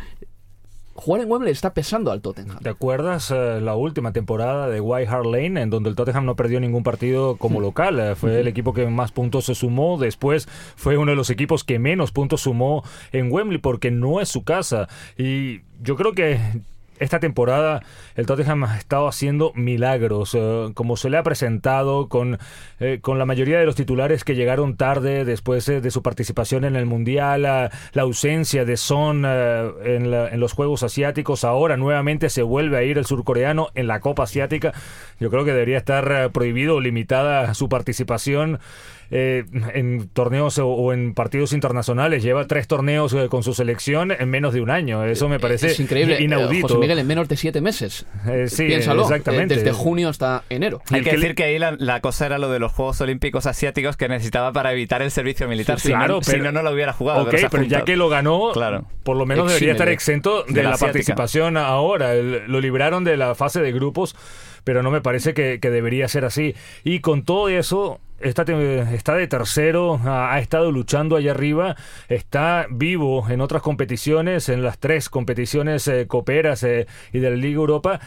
jugar 0.97 1.23
en 1.23 1.31
Wembley 1.31 1.53
está 1.53 1.75
pesando 1.75 2.11
al 2.11 2.21
Tottenham. 2.21 2.59
¿Te 2.59 2.69
acuerdas 2.69 3.31
eh, 3.31 3.61
la 3.61 3.77
última 3.77 4.13
temporada 4.13 4.69
de 4.69 4.81
White 4.81 5.09
Hart 5.09 5.27
Lane, 5.27 5.63
en 5.63 5.71
donde 5.71 5.91
el 5.91 5.97
Tottenham 5.97 6.25
no 6.25 6.37
perdió 6.37 6.59
ningún 6.61 6.83
partido 6.83 7.37
como 7.37 7.61
local? 7.61 8.01
Eh, 8.01 8.15
fue 8.15 8.41
el 8.41 8.49
equipo 8.49 8.73
que 8.73 8.87
más 8.87 9.13
puntos 9.13 9.45
se 9.47 9.55
sumó. 9.55 9.99
Después 9.99 10.49
fue 10.77 10.97
uno 10.97 11.13
de 11.13 11.17
los 11.17 11.31
equipos 11.31 11.65
que 11.65 11.79
menos 11.79 12.13
puntos 12.13 12.43
sumó 12.43 12.83
en 13.13 13.31
Wembley 13.31 13.59
porque 13.59 13.91
no 13.91 14.21
es 14.21 14.29
su 14.29 14.45
casa. 14.45 14.89
Y 15.17 15.61
yo 15.83 15.97
creo 15.97 16.13
que 16.13 16.39
esta 16.99 17.21
temporada 17.21 17.83
el 18.15 18.27
Tottenham 18.27 18.65
ha 18.65 18.79
estado 18.79 19.09
haciendo 19.09 19.53
milagros, 19.55 20.35
eh, 20.35 20.71
como 20.75 20.97
se 20.97 21.11
le 21.11 21.19
ha 21.19 21.23
presentado 21.23 22.09
con, 22.09 22.39
eh, 22.81 22.99
con 23.01 23.19
la 23.19 23.27
mayoría 23.27 23.59
de 23.59 23.67
los 23.67 23.77
titulares 23.77 24.25
que 24.25 24.35
llegaron 24.35 24.77
tarde 24.77 25.25
después 25.25 25.69
eh, 25.69 25.81
de 25.81 25.91
su 25.91 26.03
participación 26.03 26.65
en 26.65 26.77
el 26.77 26.87
Mundial, 26.87 27.43
la, 27.43 27.71
ausencia 27.97 28.65
de 28.65 28.77
Son 28.77 29.25
en, 29.25 30.15
en, 30.15 30.41
los 30.41 30.53
Juegos 30.53 30.83
Asiáticos, 30.83 31.45
ahora 31.45 31.77
nuevamente 31.77 32.31
se 32.31 32.43
vuelve 32.43 32.79
a 32.79 32.83
ir 32.83 32.99
el 32.99 33.05
surcoreano 33.05 33.69
en 33.75 33.87
la 33.89 34.01
Copa 34.01 34.23
Asiática. 34.23 34.73
Yo 35.19 35.31
creo 35.31 35.45
que 35.45 35.53
debería 35.53 35.79
estar 35.79 36.31
prohibido 36.31 36.77
o 36.77 36.81
limitada 36.81 37.53
su 37.55 37.69
participación 37.69 38.61
eh, 39.11 39.45
en 39.75 40.09
torneos 40.09 40.59
o, 40.59 40.93
en 40.93 41.15
partidos 41.15 41.53
internacionales. 41.53 42.23
Lleva 42.23 42.47
tres 42.47 42.67
torneos 42.67 43.13
eh, 43.15 43.29
con 43.29 43.43
su 43.43 43.55
selección 43.55 44.13
en 44.13 44.29
menos 44.29 44.55
de 44.55 44.61
un 44.61 44.71
año. 44.71 45.05
Eso 45.05 45.29
me 45.29 45.39
parece 45.39 45.69
es 45.69 45.81
increíble. 45.81 46.21
inaudito. 46.21 46.69
José 46.69 46.81
Miguel, 46.81 46.99
en 46.99 47.07
menos 47.07 47.29
de 47.29 47.37
siete 47.37 47.61
meses. 47.61 48.07
Eh, 48.27 48.47
sí, 48.49 48.65
exactamente. 48.65 49.55
desde 49.55 49.73
junio 49.73 50.09
hasta 50.09 50.45
enero. 50.51 50.83
Hay 50.91 51.03
que 51.03 51.13
decir 51.13 51.35
que 51.35 51.45
ahí 51.45 51.59
la, 51.59 52.01
cosa 52.01 52.27
era 52.27 52.39
lo 52.39 52.51
de 52.51 52.59
los 52.59 52.73
Juegos 52.73 53.01
Olímpicos 53.01 53.47
Asiáticos 53.47 53.97
que 53.97 54.09
necesitaba 54.09 54.53
para 54.53 54.73
evitar 54.73 55.03
el 55.03 55.11
servicio 55.11 55.49
militar. 55.49 55.81
si, 55.81 55.89
claro, 55.89 56.17
no, 56.17 56.23
si 56.23 56.39
no, 56.39 56.53
no 56.53 56.63
lo 56.63 56.73
hubiera 56.73 56.93
jugado. 56.93 57.29
pero, 57.51 57.63
ya 57.65 57.85
que 57.85 57.97
lo 57.97 58.09
ganó, 58.09 58.53
por 59.03 59.17
lo 59.17 59.27
menos 59.27 59.49
debería 59.49 59.73
estar 59.73 59.89
exento 59.89 60.45
de, 60.45 60.63
la, 60.63 60.77
participación 60.77 61.57
ahora. 61.57 62.15
lo 62.15 62.61
libraron 62.61 63.05
de 63.05 63.17
la 63.17 63.35
fase 63.35 63.61
de 63.61 63.73
grupos 63.73 64.17
pero 64.67 64.83
no 64.83 64.91
me 64.91 65.01
parece 65.01 65.33
que, 65.33 65.59
debería 65.59 66.09
ser 66.09 66.25
así. 66.25 66.57
Y 66.83 66.99
con 66.99 67.23
todo 67.23 67.49
eso, 67.49 68.01
Está, 68.19 68.45
está, 68.95 69.15
de 69.15 69.27
tercero, 69.27 70.01
ha, 70.05 70.39
estado 70.41 70.73
luchando 70.73 71.17
allá 71.17 71.33
arriba, 71.33 71.77
está 72.09 72.67
vivo 72.71 73.29
en 73.29 73.43
otras 73.43 73.61
competiciones, 73.61 74.49
en 74.49 74.63
las 74.63 74.79
tres 74.79 75.11
competiciones 75.11 75.87
eh, 75.87 76.07
coperas 76.07 76.63
eh, 76.63 76.87
y 77.13 77.19
de 77.19 77.31
la 77.31 77.37
Liga 77.37 77.57
Europa, 77.57 78.01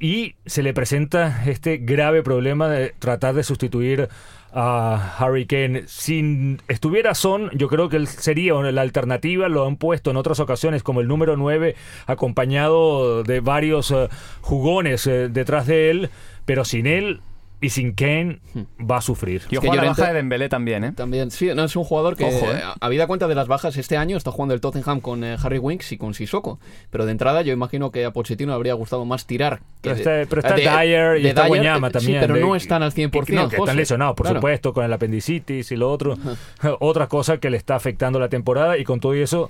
y 0.00 0.34
se 0.46 0.64
le 0.64 0.74
presenta 0.74 1.44
este 1.46 1.76
grave 1.76 2.24
problema 2.24 2.68
de 2.68 2.92
tratar 2.98 3.36
de 3.36 3.44
sustituir 3.44 4.08
a 4.52 5.14
Harry 5.18 5.46
Kane. 5.46 5.84
Si 5.86 6.58
estuviera 6.66 7.14
Son, 7.14 7.50
yo 7.52 7.68
creo 7.68 7.88
que 7.88 7.96
él 7.96 8.08
sería 8.08 8.54
la 8.54 8.82
alternativa, 8.82 9.48
lo 9.48 9.64
han 9.64 9.76
puesto 9.76 10.10
en 10.10 10.16
otras 10.16 10.40
ocasiones 10.40 10.82
como 10.82 11.00
el 11.00 11.06
número 11.06 11.36
9, 11.36 11.76
acompañado 12.06 13.22
de 13.22 13.38
varios 13.38 13.92
eh, 13.92 14.08
jugones 14.40 15.04
detrás 15.04 15.68
de 15.68 15.90
él, 15.90 16.10
pero 16.44 16.64
sin 16.64 16.88
él 16.88 17.20
y 17.64 17.70
sin 17.70 17.94
Kane 17.94 18.40
hmm. 18.52 18.90
va 18.90 18.98
a 18.98 19.00
sufrir. 19.00 19.42
Y 19.48 19.56
ojo 19.56 19.74
la 19.74 19.84
baja 19.84 20.08
de 20.08 20.14
Dembélé 20.14 20.50
también, 20.50 20.84
¿eh? 20.84 20.92
También, 20.92 21.30
sí, 21.30 21.48
no, 21.54 21.64
es 21.64 21.74
un 21.76 21.84
jugador 21.84 22.14
que, 22.14 22.24
Ojo, 22.24 22.52
¿eh? 22.52 22.60
habida 22.78 23.06
cuenta 23.06 23.26
de 23.26 23.34
las 23.34 23.48
bajas 23.48 23.78
este 23.78 23.96
año, 23.96 24.18
está 24.18 24.30
jugando 24.30 24.52
el 24.52 24.60
Tottenham 24.60 25.00
con 25.00 25.24
eh, 25.24 25.36
Harry 25.42 25.58
Winks 25.58 25.92
y 25.92 25.96
con 25.96 26.12
Sissoko. 26.12 26.58
Pero 26.90 27.06
de 27.06 27.12
entrada 27.12 27.40
yo 27.40 27.54
imagino 27.54 27.90
que 27.90 28.04
a 28.04 28.12
Pochettino 28.12 28.52
le 28.52 28.56
habría 28.56 28.74
gustado 28.74 29.06
más 29.06 29.26
tirar. 29.26 29.60
pero 29.80 29.94
está, 29.94 30.10
pero 30.28 30.42
está 30.42 30.56
Dyer 30.56 31.20
y 31.20 31.26
está 31.28 31.48
Guanyama 31.48 31.90
también. 31.90 32.20
Sí, 32.20 32.26
pero 32.26 32.38
no 32.38 32.54
están 32.54 32.82
al 32.82 32.92
100%. 32.92 33.32
No, 33.32 33.48
que 33.48 33.56
están 33.56 33.76
lesionados, 33.76 34.14
por 34.14 34.28
supuesto, 34.28 34.74
con 34.74 34.84
el 34.84 34.92
apendicitis 34.92 35.72
y 35.72 35.76
lo 35.76 35.90
otro. 35.90 36.18
Otra 36.80 37.06
cosa 37.06 37.38
que 37.38 37.48
le 37.48 37.56
está 37.56 37.76
afectando 37.76 38.18
la 38.18 38.28
temporada 38.28 38.76
y 38.76 38.84
con 38.84 39.00
todo 39.00 39.14
eso, 39.14 39.48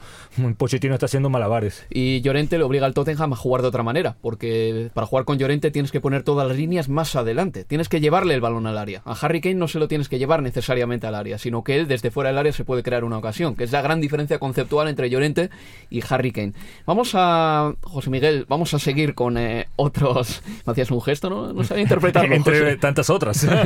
Pochettino 0.56 0.94
está 0.94 1.06
haciendo 1.06 1.30
malabares. 1.30 1.84
Y 1.90 2.20
Llorente 2.20 2.58
le 2.58 2.64
obliga 2.64 2.86
al 2.86 2.94
Tottenham 2.94 3.32
a 3.32 3.36
jugar 3.36 3.62
de 3.62 3.68
otra 3.68 3.82
manera, 3.82 4.16
porque 4.22 4.90
para 4.94 5.06
jugar 5.06 5.24
con 5.24 5.38
Llorente 5.38 5.72
tienes 5.72 5.90
que 5.90 6.00
poner 6.00 6.22
todas 6.22 6.46
las 6.46 6.56
líneas 6.56 6.88
más 6.88 7.16
adelante. 7.16 7.64
Tienes 7.64 7.88
que 7.88 8.03
llevarle 8.04 8.34
el 8.34 8.40
balón 8.40 8.66
al 8.66 8.78
área. 8.78 9.02
A 9.04 9.12
Harry 9.12 9.40
Kane 9.40 9.56
no 9.56 9.66
se 9.66 9.78
lo 9.78 9.88
tienes 9.88 10.08
que 10.08 10.18
llevar 10.18 10.42
necesariamente 10.42 11.06
al 11.06 11.14
área, 11.14 11.38
sino 11.38 11.64
que 11.64 11.76
él 11.76 11.88
desde 11.88 12.10
fuera 12.10 12.28
del 12.28 12.38
área 12.38 12.52
se 12.52 12.64
puede 12.64 12.82
crear 12.82 13.02
una 13.02 13.18
ocasión, 13.18 13.56
que 13.56 13.64
es 13.64 13.72
la 13.72 13.82
gran 13.82 14.00
diferencia 14.00 14.38
conceptual 14.38 14.88
entre 14.88 15.10
Llorente 15.10 15.50
y 15.90 16.02
Harry 16.08 16.30
Kane. 16.30 16.52
Vamos 16.86 17.12
a, 17.14 17.72
José 17.82 18.10
Miguel, 18.10 18.44
vamos 18.48 18.74
a 18.74 18.78
seguir 18.78 19.14
con 19.14 19.38
eh, 19.38 19.68
otros... 19.76 20.42
Me 20.66 20.72
hacías 20.72 20.90
un 20.90 21.00
gesto, 21.00 21.30
¿no? 21.30 21.52
No 21.52 21.64
sabía 21.64 21.82
interpretarlo. 21.82 22.34
entre 22.36 22.76
tantas 22.76 23.10
otras. 23.10 23.46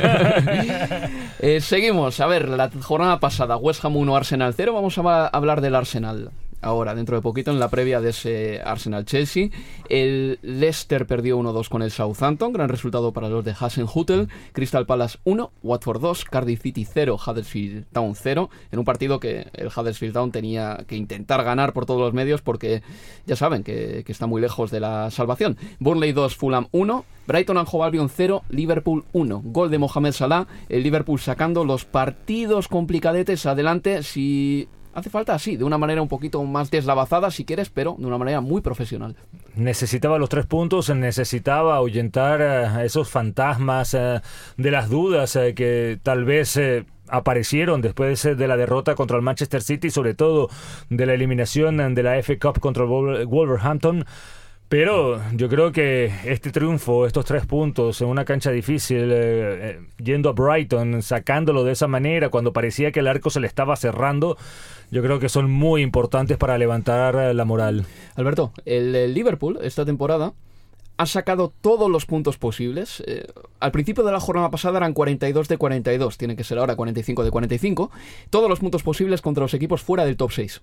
Eh, 1.40 1.61
seguimos. 1.61 2.18
A 2.18 2.27
ver, 2.27 2.48
la 2.48 2.68
jornada 2.81 3.20
pasada, 3.20 3.57
West 3.57 3.85
Ham 3.85 3.96
1, 3.96 4.16
Arsenal 4.16 4.55
0. 4.57 4.72
Vamos 4.72 4.98
a 4.98 5.27
hablar 5.29 5.61
del 5.61 5.77
Arsenal 5.77 6.31
ahora, 6.61 6.94
dentro 6.94 7.16
de 7.16 7.23
poquito, 7.23 7.51
en 7.51 7.59
la 7.59 7.68
previa 7.68 8.01
de 8.01 8.11
ese 8.11 8.61
Arsenal-Chelsea. 8.64 9.51
El 9.88 10.38
Leicester 10.42 11.07
perdió 11.07 11.38
1-2 11.38 11.68
con 11.68 11.83
el 11.83 11.90
Southampton, 11.90 12.53
gran 12.53 12.68
resultado 12.68 13.12
para 13.12 13.29
los 13.29 13.44
de 13.44 13.55
Hasenhutel. 13.59 14.29
Crystal 14.53 14.87
Palace 14.87 15.18
1, 15.25 15.53
Watford 15.62 16.01
2, 16.01 16.25
Cardiff 16.25 16.62
City 16.62 16.85
0, 16.85 17.18
Huddersfield 17.25 17.87
Town 17.92 18.14
0, 18.14 18.51
en 18.73 18.79
un 18.79 18.85
partido 18.85 19.21
que 19.21 19.49
el 19.53 19.68
Huddersfield 19.68 20.14
Town 20.14 20.33
tenía 20.33 20.85
que 20.87 20.97
intentar 20.97 21.44
ganar 21.44 21.73
por 21.73 21.87
todos 21.87 22.01
los 22.01 22.12
medios 22.12 22.42
porque 22.42 22.83
ya 23.27 23.37
saben 23.37 23.62
que, 23.62 24.05
está 24.09 24.27
muy 24.27 24.40
lejos 24.40 24.71
de 24.71 24.81
la 24.81 25.11
salvación. 25.11 25.57
Burnley 25.79 26.12
2, 26.12 26.35
Fulham 26.35 26.68
1, 26.73 27.05
Brighton 27.27 27.59
and 27.59 27.68
Hove 27.71 27.85
Albion 27.85 28.09
0, 28.09 28.42
Liverpool 28.49 29.05
1. 29.12 29.42
Gol 29.44 29.71
de 29.71 29.79
Mohamed 29.79 30.12
Salah, 30.12 30.47
el 30.68 30.83
Liverpool 30.83 31.21
sacando 31.21 31.64
los 31.64 31.85
partidos 31.85 32.68
complicadetes 32.68 33.47
adelante 33.47 34.03
si 34.03 34.68
hace 34.98 35.11
falta 35.11 35.34
así, 35.34 35.56
de 35.56 35.64
una 35.64 35.78
manera 35.78 36.02
un 36.02 36.08
poquito 36.08 36.42
más 36.44 36.70
deslavazada 36.70 37.30
si 37.30 37.44
quieres, 37.44 37.70
pero 37.70 37.96
de 37.98 38.06
una 38.06 38.18
manera 38.18 38.40
muy 38.40 38.61
profesional. 38.61 39.16
Necesitaba 39.54 40.18
los 40.18 40.28
tres 40.28 40.46
puntos, 40.46 40.90
necesitaba 40.90 41.76
ahuyentar 41.76 42.42
a 42.42 42.82
eh, 42.82 42.87
esos 42.87 43.08
fantasmas 43.08 43.94
eh, 43.94 44.20
de 44.56 44.70
las 44.70 44.88
dudas 44.88 45.34
eh, 45.37 45.54
que 45.54 45.98
tal 46.02 46.24
vez 46.24 46.58
aparecieron 47.08 47.80
después 47.80 48.22
de 48.22 48.48
la 48.48 48.56
derrota 48.56 48.94
contra 48.94 49.16
el 49.16 49.22
Manchester 49.22 49.62
City, 49.62 49.90
sobre 49.90 50.14
todo 50.14 50.48
de 50.90 51.06
la 51.06 51.14
eliminación 51.14 51.94
de 51.94 52.02
la 52.02 52.22
FA 52.22 52.34
Cup 52.38 52.61
contra 52.61 52.84
Wolverhampton. 52.84 54.04
Pero 54.68 55.18
yo 55.33 55.48
creo 55.48 55.72
que 55.72 56.12
este 56.24 56.50
triunfo, 56.50 57.07
estos 57.07 57.24
tres 57.24 57.46
puntos 57.46 58.02
en 58.02 58.09
una 58.09 58.26
cancha 58.26 58.50
difícil, 58.50 59.11
yendo 59.96 60.28
a 60.28 60.33
Brighton, 60.33 61.00
sacándolo 61.00 61.64
de 61.64 61.72
esa 61.72 61.87
manera, 61.87 62.28
cuando 62.28 62.52
parecía 62.52 62.92
que 62.92 63.00
el 63.00 63.07
arco 63.07 63.31
se 63.31 63.40
le 63.40 63.46
estaba 63.46 63.76
cerrando, 63.76 64.37
yo 64.90 65.02
creo 65.02 65.18
que 65.18 65.28
son 65.28 65.50
muy 65.50 65.83
importantes 65.83 66.37
para 66.37 66.59
levantar 66.59 67.14
eh, 67.16 67.35
la 67.35 67.44
moral. 67.44 67.87
Alberto, 68.14 68.52
el, 68.64 69.14
Liverpool 69.14 69.59
esta 69.62 69.85
temporada 69.85 70.33
ha 70.96 71.07
sacado 71.07 71.52
todos 71.61 71.90
los 71.90 72.07
puntos 72.07 72.38
posibles. 72.38 73.02
Eh, 73.07 73.26
al 73.61 73.70
principio 73.70 74.04
de 74.04 74.12
la 74.12 74.20
jornada 74.20 74.50
pasada 74.50 74.78
eran 74.78 74.92
42 74.92 75.48
de 75.48 75.57
42, 75.57 76.18
tiene 76.18 76.37
que 76.37 76.44
ser 76.44 76.59
ahora 76.59 76.76
45 76.76 77.24
de 77.24 77.31
45. 77.31 77.90
Todos 78.31 78.48
los 78.48 78.61
puntos 78.61 78.83
posibles 78.83 79.22
contra 79.22 79.42
los 79.42 79.54
equipos 79.54 79.83
fuera 79.83 80.04
del 80.04 80.16
top 80.16 80.33
6. 80.33 80.61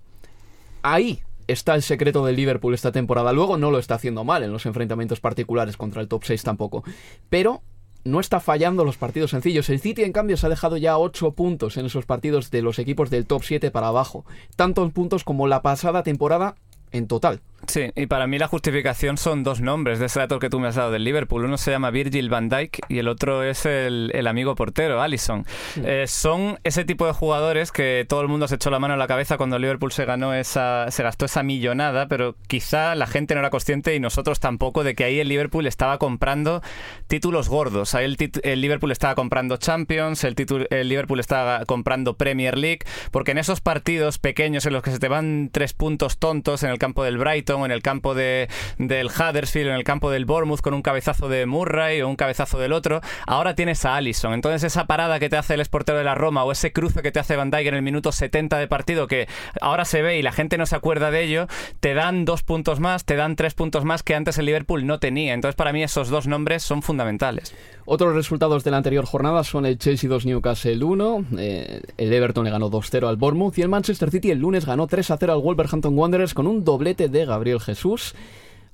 Ahí 0.81 1.21
está 1.47 1.75
el 1.75 1.81
secreto 1.81 2.25
del 2.25 2.35
Liverpool 2.35 2.73
esta 2.73 2.91
temporada. 2.91 3.33
Luego 3.33 3.57
no 3.57 3.71
lo 3.71 3.79
está 3.79 3.95
haciendo 3.95 4.23
mal 4.23 4.43
en 4.43 4.51
los 4.51 4.65
enfrentamientos 4.65 5.19
particulares 5.19 5.77
contra 5.77 6.01
el 6.01 6.07
top 6.07 6.23
6 6.23 6.43
tampoco. 6.43 6.83
Pero 7.29 7.61
no 8.03 8.19
está 8.19 8.39
fallando 8.39 8.85
los 8.85 8.97
partidos 8.97 9.31
sencillos. 9.31 9.69
El 9.69 9.79
City, 9.79 10.03
en 10.03 10.13
cambio, 10.13 10.37
se 10.37 10.45
ha 10.45 10.49
dejado 10.49 10.77
ya 10.77 10.97
8 10.97 11.31
puntos 11.31 11.77
en 11.77 11.87
esos 11.87 12.05
partidos 12.05 12.51
de 12.51 12.61
los 12.61 12.79
equipos 12.79 13.09
del 13.09 13.25
top 13.25 13.43
7 13.43 13.71
para 13.71 13.87
abajo. 13.87 14.25
Tantos 14.55 14.91
puntos 14.93 15.23
como 15.23 15.47
la 15.47 15.61
pasada 15.61 16.03
temporada 16.03 16.55
en 16.91 17.07
total. 17.07 17.41
Sí, 17.67 17.91
y 17.95 18.05
para 18.05 18.27
mí 18.27 18.37
la 18.37 18.47
justificación 18.47 19.17
son 19.17 19.43
dos 19.43 19.61
nombres 19.61 19.99
de 19.99 20.05
ese 20.05 20.19
dato 20.19 20.39
que 20.39 20.49
tú 20.49 20.59
me 20.59 20.67
has 20.67 20.75
dado 20.75 20.91
del 20.91 21.03
Liverpool. 21.03 21.45
Uno 21.45 21.57
se 21.57 21.71
llama 21.71 21.91
Virgil 21.91 22.29
van 22.29 22.49
Dijk 22.49 22.79
y 22.89 22.99
el 22.99 23.07
otro 23.07 23.43
es 23.43 23.65
el, 23.65 24.11
el 24.13 24.27
amigo 24.27 24.55
portero, 24.55 25.01
Allison. 25.01 25.45
Eh, 25.83 26.05
son 26.07 26.59
ese 26.63 26.85
tipo 26.85 27.05
de 27.05 27.13
jugadores 27.13 27.71
que 27.71 28.05
todo 28.07 28.21
el 28.21 28.27
mundo 28.27 28.47
se 28.47 28.55
echó 28.55 28.69
la 28.69 28.79
mano 28.79 28.93
en 28.93 28.99
la 28.99 29.07
cabeza 29.07 29.37
cuando 29.37 29.55
el 29.55 29.61
Liverpool 29.61 29.91
se 29.91 30.05
ganó 30.05 30.33
esa, 30.33 30.89
se 30.91 31.03
gastó 31.03 31.25
esa 31.25 31.43
millonada, 31.43 32.07
pero 32.07 32.35
quizá 32.47 32.95
la 32.95 33.07
gente 33.07 33.33
no 33.33 33.39
era 33.39 33.49
consciente 33.49 33.95
y 33.95 33.99
nosotros 33.99 34.39
tampoco 34.39 34.83
de 34.83 34.95
que 34.95 35.03
ahí 35.03 35.19
el 35.19 35.27
Liverpool 35.27 35.67
estaba 35.67 35.97
comprando 35.97 36.61
títulos 37.07 37.49
gordos. 37.49 37.95
Ahí 37.95 38.05
el, 38.05 38.17
el 38.43 38.61
Liverpool 38.61 38.91
estaba 38.91 39.15
comprando 39.15 39.57
Champions, 39.57 40.23
el, 40.23 40.35
el 40.69 40.89
Liverpool 40.89 41.19
estaba 41.19 41.65
comprando 41.65 42.15
Premier 42.15 42.57
League, 42.57 42.79
porque 43.11 43.31
en 43.31 43.37
esos 43.37 43.61
partidos 43.61 44.19
pequeños 44.19 44.65
en 44.65 44.73
los 44.73 44.83
que 44.83 44.91
se 44.91 44.99
te 44.99 45.07
van 45.07 45.49
tres 45.51 45.73
puntos 45.73 46.17
tontos 46.17 46.63
en 46.63 46.69
el 46.69 46.77
campo 46.77 47.03
del 47.03 47.17
Brighton, 47.17 47.54
en 47.63 47.71
el 47.71 47.83
campo 47.83 48.15
de, 48.15 48.49
del 48.79 49.07
Huddersfield, 49.07 49.69
en 49.69 49.75
el 49.75 49.83
campo 49.83 50.09
del 50.09 50.25
Bournemouth 50.25 50.61
con 50.61 50.73
un 50.73 50.81
cabezazo 50.81 51.29
de 51.29 51.45
Murray 51.45 52.01
o 52.01 52.09
un 52.09 52.15
cabezazo 52.15 52.57
del 52.57 52.73
otro. 52.73 53.01
Ahora 53.27 53.53
tienes 53.53 53.85
a 53.85 53.95
Allison. 53.95 54.33
Entonces 54.33 54.63
esa 54.63 54.85
parada 54.87 55.19
que 55.19 55.29
te 55.29 55.37
hace 55.37 55.53
el 55.53 55.61
esportero 55.61 55.99
de 55.99 56.03
la 56.03 56.15
Roma 56.15 56.43
o 56.43 56.51
ese 56.51 56.73
cruce 56.73 57.03
que 57.03 57.11
te 57.11 57.19
hace 57.19 57.35
Van 57.35 57.51
Dijk 57.51 57.67
en 57.67 57.75
el 57.75 57.81
minuto 57.83 58.11
70 58.11 58.57
de 58.57 58.67
partido 58.67 59.07
que 59.07 59.27
ahora 59.61 59.85
se 59.85 60.01
ve 60.01 60.17
y 60.17 60.23
la 60.23 60.31
gente 60.31 60.57
no 60.57 60.65
se 60.65 60.75
acuerda 60.75 61.11
de 61.11 61.23
ello, 61.23 61.47
te 61.79 61.93
dan 61.93 62.25
dos 62.25 62.43
puntos 62.43 62.79
más, 62.79 63.05
te 63.05 63.15
dan 63.15 63.35
tres 63.35 63.53
puntos 63.53 63.85
más 63.85 64.03
que 64.03 64.15
antes 64.15 64.37
el 64.37 64.45
Liverpool 64.45 64.85
no 64.85 64.99
tenía. 64.99 65.33
Entonces 65.33 65.55
para 65.55 65.71
mí 65.71 65.83
esos 65.83 66.09
dos 66.09 66.27
nombres 66.27 66.63
son 66.63 66.81
fundamentales. 66.81 67.53
Otros 67.87 68.15
resultados 68.15 68.63
de 68.63 68.71
la 68.71 68.77
anterior 68.77 69.05
jornada 69.05 69.43
son 69.43 69.67
el 69.67 69.77
Chelsea 69.77 70.09
2 70.09 70.25
Newcastle 70.25 70.83
1, 70.83 71.25
eh, 71.37 71.81
el 71.97 72.13
Everton 72.13 72.45
le 72.45 72.49
ganó 72.49 72.71
2-0 72.71 73.07
al 73.07 73.15
Bournemouth 73.15 73.57
y 73.59 73.61
el 73.61 73.69
Manchester 73.69 74.09
City 74.09 74.31
el 74.31 74.39
lunes 74.39 74.65
ganó 74.65 74.87
3-0 74.87 75.31
al 75.31 75.39
Wolverhampton 75.39 75.95
Wanderers 75.95 76.33
con 76.33 76.47
un 76.47 76.63
doblete 76.63 77.09
de 77.09 77.25
Gabriel 77.25 77.44
Jesús 77.59 78.15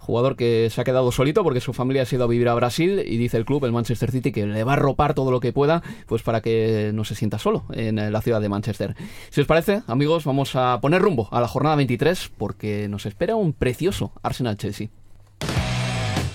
jugador 0.02 0.36
que 0.36 0.70
se 0.72 0.82
ha 0.82 0.84
quedado 0.84 1.12
solito 1.12 1.44
porque 1.44 1.62
su 1.62 1.74
familia 1.74 2.04
ha 2.04 2.16
ido 2.16 2.24
a 2.24 2.28
vivir 2.28 2.50
a 2.50 2.56
Brasil 2.56 3.04
y 3.06 3.18
dice 3.18 3.38
el 3.38 3.46
club, 3.46 3.64
el 3.66 3.72
Manchester 3.72 4.12
City, 4.12 4.32
que 4.32 4.48
le 4.48 4.64
va 4.64 4.74
a 4.74 4.76
ropar 4.76 5.14
todo 5.14 5.30
lo 5.30 5.40
que 5.40 5.54
pueda 5.54 5.84
pues 6.08 6.24
para 6.24 6.42
que 6.42 6.92
no 6.94 7.04
se 7.06 7.16
sienta 7.16 7.38
solo 7.38 7.66
en 7.72 8.12
la 8.12 8.22
ciudad 8.22 8.42
de 8.42 8.50
Manchester. 8.50 8.96
Si 9.30 9.42
os 9.42 9.48
parece, 9.48 9.84
amigos, 9.88 10.26
vamos 10.26 10.56
a 10.56 10.80
poner 10.82 11.02
rumbo 11.02 11.30
a 11.32 11.40
la 11.40 11.48
jornada 11.48 11.76
23 11.76 12.32
porque 12.38 12.88
nos 12.90 13.06
espera 13.06 13.36
un 13.36 13.54
precioso 13.54 14.12
Arsenal-Chelsea. 14.24 14.90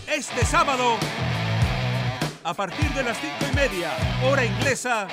Este 0.07 0.45
sábado 0.47 0.95
a 2.45 2.55
partir 2.55 2.89
de 2.95 3.03
las 3.03 3.19
cinco 3.19 3.53
y 3.53 3.57
media, 3.57 3.91
hora 4.25 4.45
inglesa. 4.45 5.09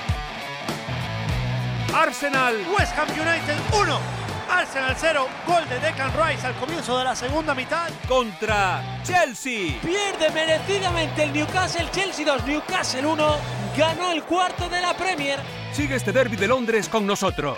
Arsenal. 1.91 2.55
West 2.77 2.97
Ham 2.97 3.07
United 3.09 3.57
1. 3.73 4.22
Arsenal 4.53 4.95
0. 4.95 5.27
Gol 5.47 5.67
de 5.67 5.79
Declan 5.79 6.11
Rice 6.13 6.45
al 6.45 6.53
comienzo 6.55 6.97
de 6.97 7.03
la 7.03 7.15
segunda 7.15 7.55
mitad. 7.55 7.89
Contra 8.07 9.01
Chelsea. 9.03 9.79
Pierde 9.81 10.29
merecidamente 10.31 11.23
el 11.23 11.33
Newcastle. 11.33 11.87
Chelsea 11.91 12.23
2. 12.23 12.45
Newcastle 12.45 13.05
1. 13.05 13.35
Ganó 13.75 14.11
el 14.11 14.21
cuarto 14.23 14.69
de 14.69 14.79
la 14.79 14.93
Premier. 14.93 15.39
Sigue 15.71 15.95
este 15.95 16.11
derby 16.11 16.37
de 16.37 16.47
Londres 16.47 16.87
con 16.87 17.07
nosotros. 17.07 17.57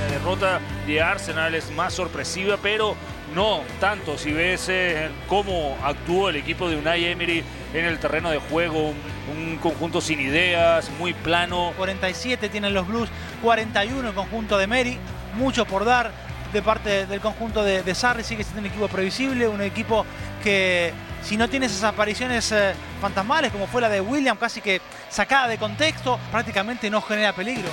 La 0.00 0.06
derrota 0.18 0.60
de 0.86 1.02
Arsenal 1.02 1.54
es 1.54 1.70
más 1.70 1.92
sorpresiva, 1.92 2.56
pero 2.62 2.96
no 3.34 3.60
tanto 3.78 4.16
si 4.16 4.32
ves 4.32 4.68
eh, 4.70 5.10
cómo 5.28 5.76
actuó 5.82 6.30
el 6.30 6.36
equipo 6.36 6.68
de 6.68 6.76
Unai 6.76 7.04
Emery 7.04 7.44
en 7.74 7.84
el 7.84 7.98
terreno 7.98 8.30
de 8.30 8.38
juego, 8.38 8.94
un, 9.32 9.58
conjunto 9.60 10.00
sin 10.00 10.20
ideas, 10.20 10.90
muy 10.98 11.12
plano. 11.12 11.72
47 11.76 12.48
tienen 12.48 12.72
los 12.72 12.86
Blues, 12.86 13.08
41 13.42 14.08
el 14.08 14.14
conjunto 14.14 14.56
de 14.56 14.64
Emery, 14.64 14.98
mucho 15.34 15.64
por 15.66 15.84
dar 15.84 16.10
de 16.52 16.62
parte 16.62 17.06
del 17.06 17.20
conjunto 17.20 17.62
de, 17.62 17.82
de 17.82 17.94
Sarri, 17.94 18.22
sigue 18.22 18.44
siendo 18.44 18.60
un 18.60 18.66
equipo 18.66 18.88
previsible, 18.88 19.48
un 19.48 19.60
equipo 19.60 20.06
que 20.42 20.92
si 21.22 21.36
no 21.36 21.48
tiene 21.48 21.66
esas 21.66 21.82
apariciones 21.84 22.52
eh, 22.52 22.74
fantasmales 23.00 23.50
como 23.50 23.66
fue 23.66 23.80
la 23.80 23.88
de 23.88 24.00
William, 24.00 24.36
casi 24.36 24.60
que 24.60 24.80
sacada 25.08 25.48
de 25.48 25.58
contexto, 25.58 26.18
prácticamente 26.30 26.90
no 26.90 27.00
genera 27.00 27.32
peligro. 27.32 27.70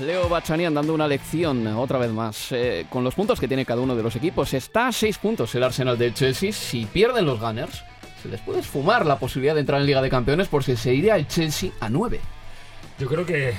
Leo 0.00 0.28
Bachanian 0.28 0.74
dando 0.74 0.94
una 0.94 1.08
lección 1.08 1.66
otra 1.66 1.98
vez 1.98 2.12
más. 2.12 2.52
Eh, 2.52 2.86
con 2.88 3.02
los 3.02 3.14
puntos 3.14 3.40
que 3.40 3.48
tiene 3.48 3.64
cada 3.64 3.80
uno 3.80 3.96
de 3.96 4.02
los 4.02 4.14
equipos, 4.14 4.54
está 4.54 4.88
a 4.88 4.92
6 4.92 5.18
puntos 5.18 5.54
el 5.54 5.62
Arsenal 5.64 5.98
del 5.98 6.14
Chelsea. 6.14 6.52
Si 6.52 6.86
pierden 6.86 7.26
los 7.26 7.40
Gunners, 7.40 7.82
se 8.22 8.28
les 8.28 8.40
puede 8.40 8.60
esfumar 8.60 9.06
la 9.06 9.18
posibilidad 9.18 9.54
de 9.54 9.60
entrar 9.60 9.80
en 9.80 9.86
Liga 9.86 10.02
de 10.02 10.10
Campeones 10.10 10.48
porque 10.48 10.76
se 10.76 10.94
iría 10.94 11.16
el 11.16 11.26
Chelsea 11.26 11.70
a 11.80 11.88
9. 11.88 12.20
Yo 12.98 13.06
creo 13.06 13.24
que 13.24 13.54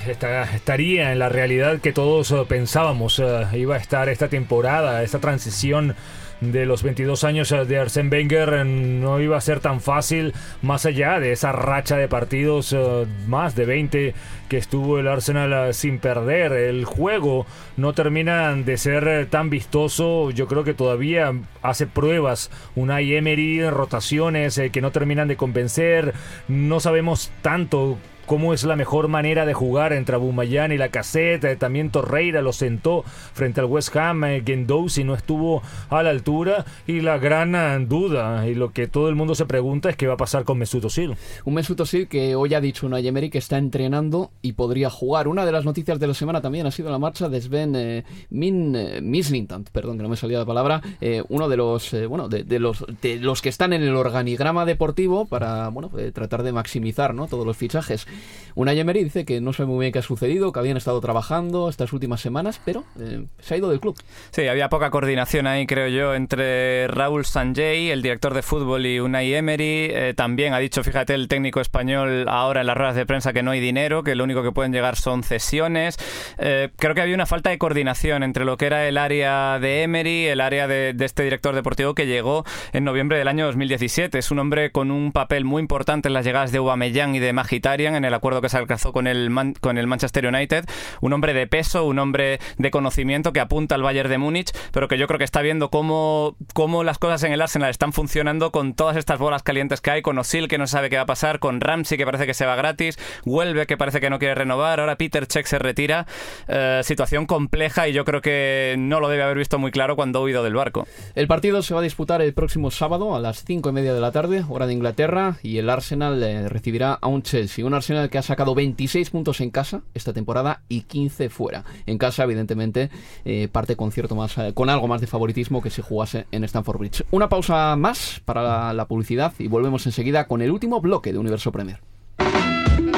estaría 0.54 1.14
en 1.14 1.20
la 1.20 1.30
realidad 1.30 1.80
que 1.80 1.94
todos 1.94 2.32
eh, 2.32 2.44
pensábamos 2.48 3.20
eh, 3.20 3.48
iba 3.54 3.76
a 3.76 3.78
estar 3.78 4.10
esta 4.10 4.28
temporada, 4.28 5.02
esta 5.02 5.20
transición 5.20 5.96
de 6.42 6.66
los 6.66 6.84
22 6.84 7.24
años 7.24 7.50
de 7.50 7.80
Arsène 7.80 8.12
Wenger 8.12 8.66
no 8.66 9.20
iba 9.20 9.38
a 9.38 9.42
ser 9.42 9.60
tan 9.60 9.82
fácil 9.82 10.34
más 10.62 10.86
allá 10.86 11.20
de 11.20 11.34
esa 11.34 11.52
racha 11.52 11.98
de 11.98 12.08
partidos 12.08 12.74
eh, 12.74 13.06
más 13.28 13.56
de 13.56 13.66
20 13.66 14.14
que 14.48 14.58
estuvo 14.58 15.00
el 15.00 15.08
Arsenal 15.08 15.70
eh, 15.70 15.74
sin 15.74 16.00
perder. 16.00 16.54
El 16.54 16.86
juego 16.86 17.46
no 17.78 17.94
termina 17.94 18.54
de 18.56 18.78
ser 18.78 19.08
eh, 19.08 19.26
tan 19.26 19.50
vistoso. 19.50 20.32
Yo 20.32 20.48
creo 20.48 20.64
que 20.64 20.74
todavía 20.74 21.34
hace 21.62 21.88
pruebas 21.88 22.50
una 22.76 23.02
Emery, 23.02 23.70
rotaciones 23.70 24.62
que 24.72 24.82
no 24.82 24.92
terminan 24.92 25.28
de 25.28 25.38
convencer. 25.38 26.14
No 26.48 26.80
sabemos 26.80 27.32
tanto 27.42 27.98
cómo 28.30 28.54
es 28.54 28.64
la 28.64 28.76
mejor 28.76 29.08
manera 29.08 29.48
de 29.48 29.56
jugar 29.56 29.92
entre 29.92 30.14
Abumayán 30.14 30.72
y 30.72 30.78
la 30.78 30.90
caseta. 30.90 31.56
También 31.56 31.90
Torreira 31.90 32.44
lo 32.44 32.54
sentó 32.54 33.02
frente 33.34 33.60
al 33.60 33.66
West 33.66 33.96
Ham. 33.96 34.24
Eh, 34.24 34.44
Gendouzi 34.46 35.04
no 35.04 35.16
estuvo 35.16 35.64
a 35.90 36.04
la 36.04 36.12
altura. 36.12 36.64
Y 36.86 37.02
la 37.02 37.18
gran 37.18 37.56
eh, 37.56 37.84
duda 37.88 38.48
y 38.48 38.54
lo 38.54 38.72
que 38.72 38.86
todo 38.86 39.10
el 39.10 39.16
mundo 39.16 39.34
se 39.34 39.48
pregunta 39.48 39.90
es 39.90 39.96
qué 39.96 40.06
va 40.06 40.14
a 40.14 40.18
pasar 40.18 40.44
con 40.44 40.60
Mesut 40.60 40.86
Özil. 40.86 41.16
Un 41.44 41.56
Mesut 41.56 41.80
Özil 41.80 42.08
que 42.08 42.36
hoy 42.36 42.54
ha 42.54 42.62
dicho 42.62 42.86
una 42.86 43.00
Emery 43.00 43.32
que 43.32 43.40
está 43.40 43.58
entrenando 43.58 44.30
y 44.44 44.52
podría 44.52 44.92
jugar. 44.92 45.28
Una 45.28 45.44
de 45.44 45.52
las 45.52 45.66
noticias 45.66 46.00
de 46.00 46.06
la 46.06 46.14
semana 46.14 46.40
también 46.40 46.68
ha 46.68 46.72
sido 46.72 46.92
la 46.92 47.00
marcha 47.00 47.30
de 47.30 47.42
Sven 47.42 47.76
eh, 47.76 48.04
Min, 48.30 48.78
Mislintant, 49.02 49.72
perdón 49.72 49.98
que 49.98 50.04
no 50.04 50.10
me 50.10 50.18
salía 50.18 50.38
la 50.38 50.46
palabra, 50.46 50.84
uno 51.30 51.50
de 51.50 51.58
los 51.58 51.96
bueno 52.08 52.30
de, 52.30 52.60
los 52.60 52.86
de 53.02 53.16
los 53.16 53.42
que 53.42 53.50
están 53.50 53.74
en 53.74 53.82
el 53.82 53.96
organigrama 53.96 54.66
deportivo 54.66 55.26
para 55.26 55.70
bueno 55.70 55.90
tratar 56.14 56.44
de 56.44 56.52
maximizar 56.52 57.16
¿no? 57.16 57.26
todos 57.26 57.44
los 57.44 57.58
fichajes. 57.58 58.06
Una 58.56 58.74
Emery 58.74 59.04
dice 59.04 59.26
que 59.26 59.42
no 59.42 59.54
sabe 59.54 59.68
muy 59.68 59.84
bien 59.84 59.94
qué 59.94 60.00
ha 60.00 60.02
sucedido, 60.02 60.52
que 60.52 60.60
habían 60.60 60.76
estado 60.76 61.00
trabajando 61.00 61.70
estas 61.70 61.94
últimas 61.94 62.20
semanas, 62.20 62.60
pero 62.66 62.84
eh, 63.00 63.26
se 63.40 63.54
ha 63.54 63.58
ido 63.58 63.70
del 63.70 63.80
club. 63.80 63.96
Sí, 64.32 64.48
había 64.48 64.70
poca 64.70 64.90
coordinación 64.90 65.48
ahí, 65.48 65.66
creo 65.66 65.88
yo, 65.88 66.14
entre 66.14 66.88
Raúl 66.88 67.26
Sanjay, 67.26 67.90
el 67.90 68.02
director 68.02 68.34
de 68.34 68.42
fútbol, 68.42 68.86
y 68.86 69.00
Unai 69.00 69.34
Emery. 69.34 69.88
Eh, 69.92 70.14
también 70.16 70.54
ha 70.54 70.60
dicho, 70.60 70.84
fíjate, 70.84 71.14
el 71.14 71.28
técnico 71.28 71.62
español 71.62 72.26
ahora 72.28 72.62
en 72.62 72.68
las 72.68 72.76
ruedas 72.76 72.96
de 72.96 73.06
prensa 73.06 73.34
que 73.34 73.44
no 73.44 73.52
hay 73.52 73.60
dinero, 73.60 74.04
que 74.04 74.16
lo 74.16 74.24
único 74.24 74.44
que 74.44 74.52
pueden 74.52 74.74
llegar 74.74 74.96
son 74.96 75.24
cesiones. 75.24 75.98
Eh, 76.38 76.70
creo 76.76 76.96
que 76.96 77.02
había 77.02 77.16
una 77.16 77.26
falta 77.26 77.52
de 77.52 77.58
coordinación 77.58 78.24
entre 78.24 78.46
lo 78.46 78.58
que 78.58 78.66
era 78.66 78.88
el 78.88 78.98
área 78.98 79.60
de 79.60 79.84
Emery, 79.84 80.28
el 80.28 80.42
área 80.42 80.68
de, 80.68 80.94
de 80.94 81.06
este 81.06 81.24
director 81.24 81.56
deportivo 81.56 81.94
que 81.94 82.08
llegó 82.08 82.44
en 82.74 82.84
noviembre 82.84 83.18
del 83.18 83.28
año 83.28 83.46
2017. 83.46 84.18
Es 84.18 84.32
un 84.32 84.40
hombre 84.40 84.72
con 84.72 84.92
un 84.92 85.12
papel 85.12 85.46
muy 85.46 85.62
importante 85.62 86.10
en 86.10 86.14
las 86.14 86.26
llegadas 86.26 86.52
de 86.52 86.58
Aubameyang 86.58 87.16
y 87.16 87.20
de 87.20 87.32
Magitarian 87.32 87.96
en 87.96 88.06
el 88.06 88.09
acuerdo 88.14 88.42
que 88.42 88.50
se 88.50 88.58
alcanzó 88.58 88.94
con 88.94 89.08
el, 89.08 89.30
con 89.62 89.78
el 89.78 89.88
Manchester 89.88 90.26
United, 90.26 90.66
un 91.02 91.14
hombre 91.14 91.34
de 91.34 91.48
peso, 91.48 91.86
un 91.86 92.00
hombre 92.00 92.40
de 92.58 92.72
conocimiento 92.72 93.34
que 93.34 93.40
apunta 93.40 93.76
al 93.76 93.82
Bayern 93.82 94.10
de 94.10 94.18
Múnich, 94.18 94.52
pero 94.72 94.88
que 94.88 94.98
yo 94.98 95.08
creo 95.08 95.18
que 95.18 95.26
está 95.26 95.42
viendo 95.42 95.70
cómo, 95.70 96.36
cómo 96.54 96.84
las 96.84 96.98
cosas 96.98 97.24
en 97.24 97.32
el 97.32 97.42
Arsenal 97.42 97.70
están 97.70 97.94
funcionando 97.94 98.52
con 98.52 98.74
todas 98.74 98.98
estas 98.98 99.20
bolas 99.20 99.44
calientes 99.44 99.82
que 99.82 99.92
hay, 99.92 100.02
con 100.02 100.18
Osil 100.18 100.48
que 100.48 100.58
no 100.58 100.68
sabe 100.68 100.90
qué 100.90 100.96
va 100.98 101.04
a 101.04 101.08
pasar, 101.08 101.40
con 101.40 101.62
Ramsey 101.62 101.98
que 101.98 102.06
parece 102.06 102.26
que 102.26 102.34
se 102.34 102.46
va 102.46 102.56
gratis, 102.56 102.98
Huelve 103.26 103.66
que 103.68 103.78
parece 103.78 104.00
que 104.00 104.10
no 104.10 104.20
quiere 104.20 104.36
renovar, 104.36 104.80
ahora 104.80 104.98
Peter 104.98 105.28
Check 105.28 105.46
se 105.46 105.60
retira. 105.60 106.06
Eh, 106.48 106.82
situación 106.84 107.26
compleja 107.26 107.88
y 107.88 107.94
yo 107.94 108.06
creo 108.06 108.22
que 108.22 108.76
no 108.78 109.00
lo 109.00 109.10
debe 109.10 109.24
haber 109.24 109.38
visto 109.38 109.60
muy 109.60 109.72
claro 109.72 109.96
cuando 109.96 110.20
ha 110.20 110.24
huido 110.24 110.44
del 110.44 110.54
barco. 110.54 110.88
El 111.16 111.28
partido 111.28 111.62
se 111.62 111.74
va 111.74 111.80
a 111.80 111.84
disputar 111.84 112.22
el 112.22 112.34
próximo 112.34 112.72
sábado 112.72 113.16
a 113.16 113.20
las 113.20 113.44
cinco 113.44 113.70
y 113.70 113.72
media 113.74 113.94
de 113.94 114.02
la 114.02 114.12
tarde, 114.12 114.44
hora 114.50 114.68
de 114.68 114.74
Inglaterra, 114.74 115.38
y 115.44 115.58
el 115.58 115.70
Arsenal 115.70 116.22
eh, 116.24 116.50
recibirá 116.50 116.94
a 116.94 117.08
un 117.08 117.24
Chelsea. 117.24 117.66
Un 117.66 117.74
Arsenal 117.74 117.99
que 118.08 118.18
ha 118.18 118.22
sacado 118.22 118.56
26 118.56 119.10
puntos 119.10 119.42
en 119.42 119.50
casa 119.50 119.82
esta 119.94 120.14
temporada 120.14 120.62
y 120.70 120.82
15 120.82 121.30
fuera. 121.30 121.66
En 121.86 121.98
casa, 121.98 122.24
evidentemente, 122.24 122.90
eh, 123.26 123.50
parte 123.52 123.76
con 123.76 123.92
cierto 123.92 124.16
más, 124.16 124.38
eh, 124.38 124.54
con 124.54 124.70
algo 124.70 124.88
más 124.88 125.02
de 125.02 125.08
favoritismo 125.08 125.62
que 125.62 125.70
si 125.70 125.82
jugase 125.82 126.28
en 126.32 126.44
Stamford 126.44 126.78
Bridge. 126.78 127.06
Una 127.12 127.30
pausa 127.30 127.76
más 127.76 128.22
para 128.26 128.74
la 128.74 128.88
publicidad 128.88 129.34
y 129.40 129.48
volvemos 129.48 129.86
enseguida 129.86 130.28
con 130.28 130.42
el 130.42 130.52
último 130.52 130.80
bloque 130.82 131.12
de 131.12 131.20
Universo 131.20 131.52
Premier. 131.52 131.82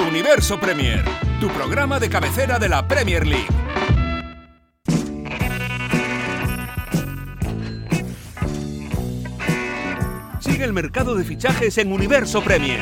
Universo 0.09 0.59
Premier, 0.59 1.03
tu 1.39 1.47
programa 1.47 1.99
de 1.99 2.09
cabecera 2.09 2.59
de 2.59 2.69
la 2.69 2.87
Premier 2.87 3.25
League. 3.25 3.47
Sigue 10.41 10.65
el 10.65 10.73
mercado 10.73 11.15
de 11.15 11.23
fichajes 11.23 11.77
en 11.77 11.93
Universo 11.93 12.43
Premier. 12.43 12.81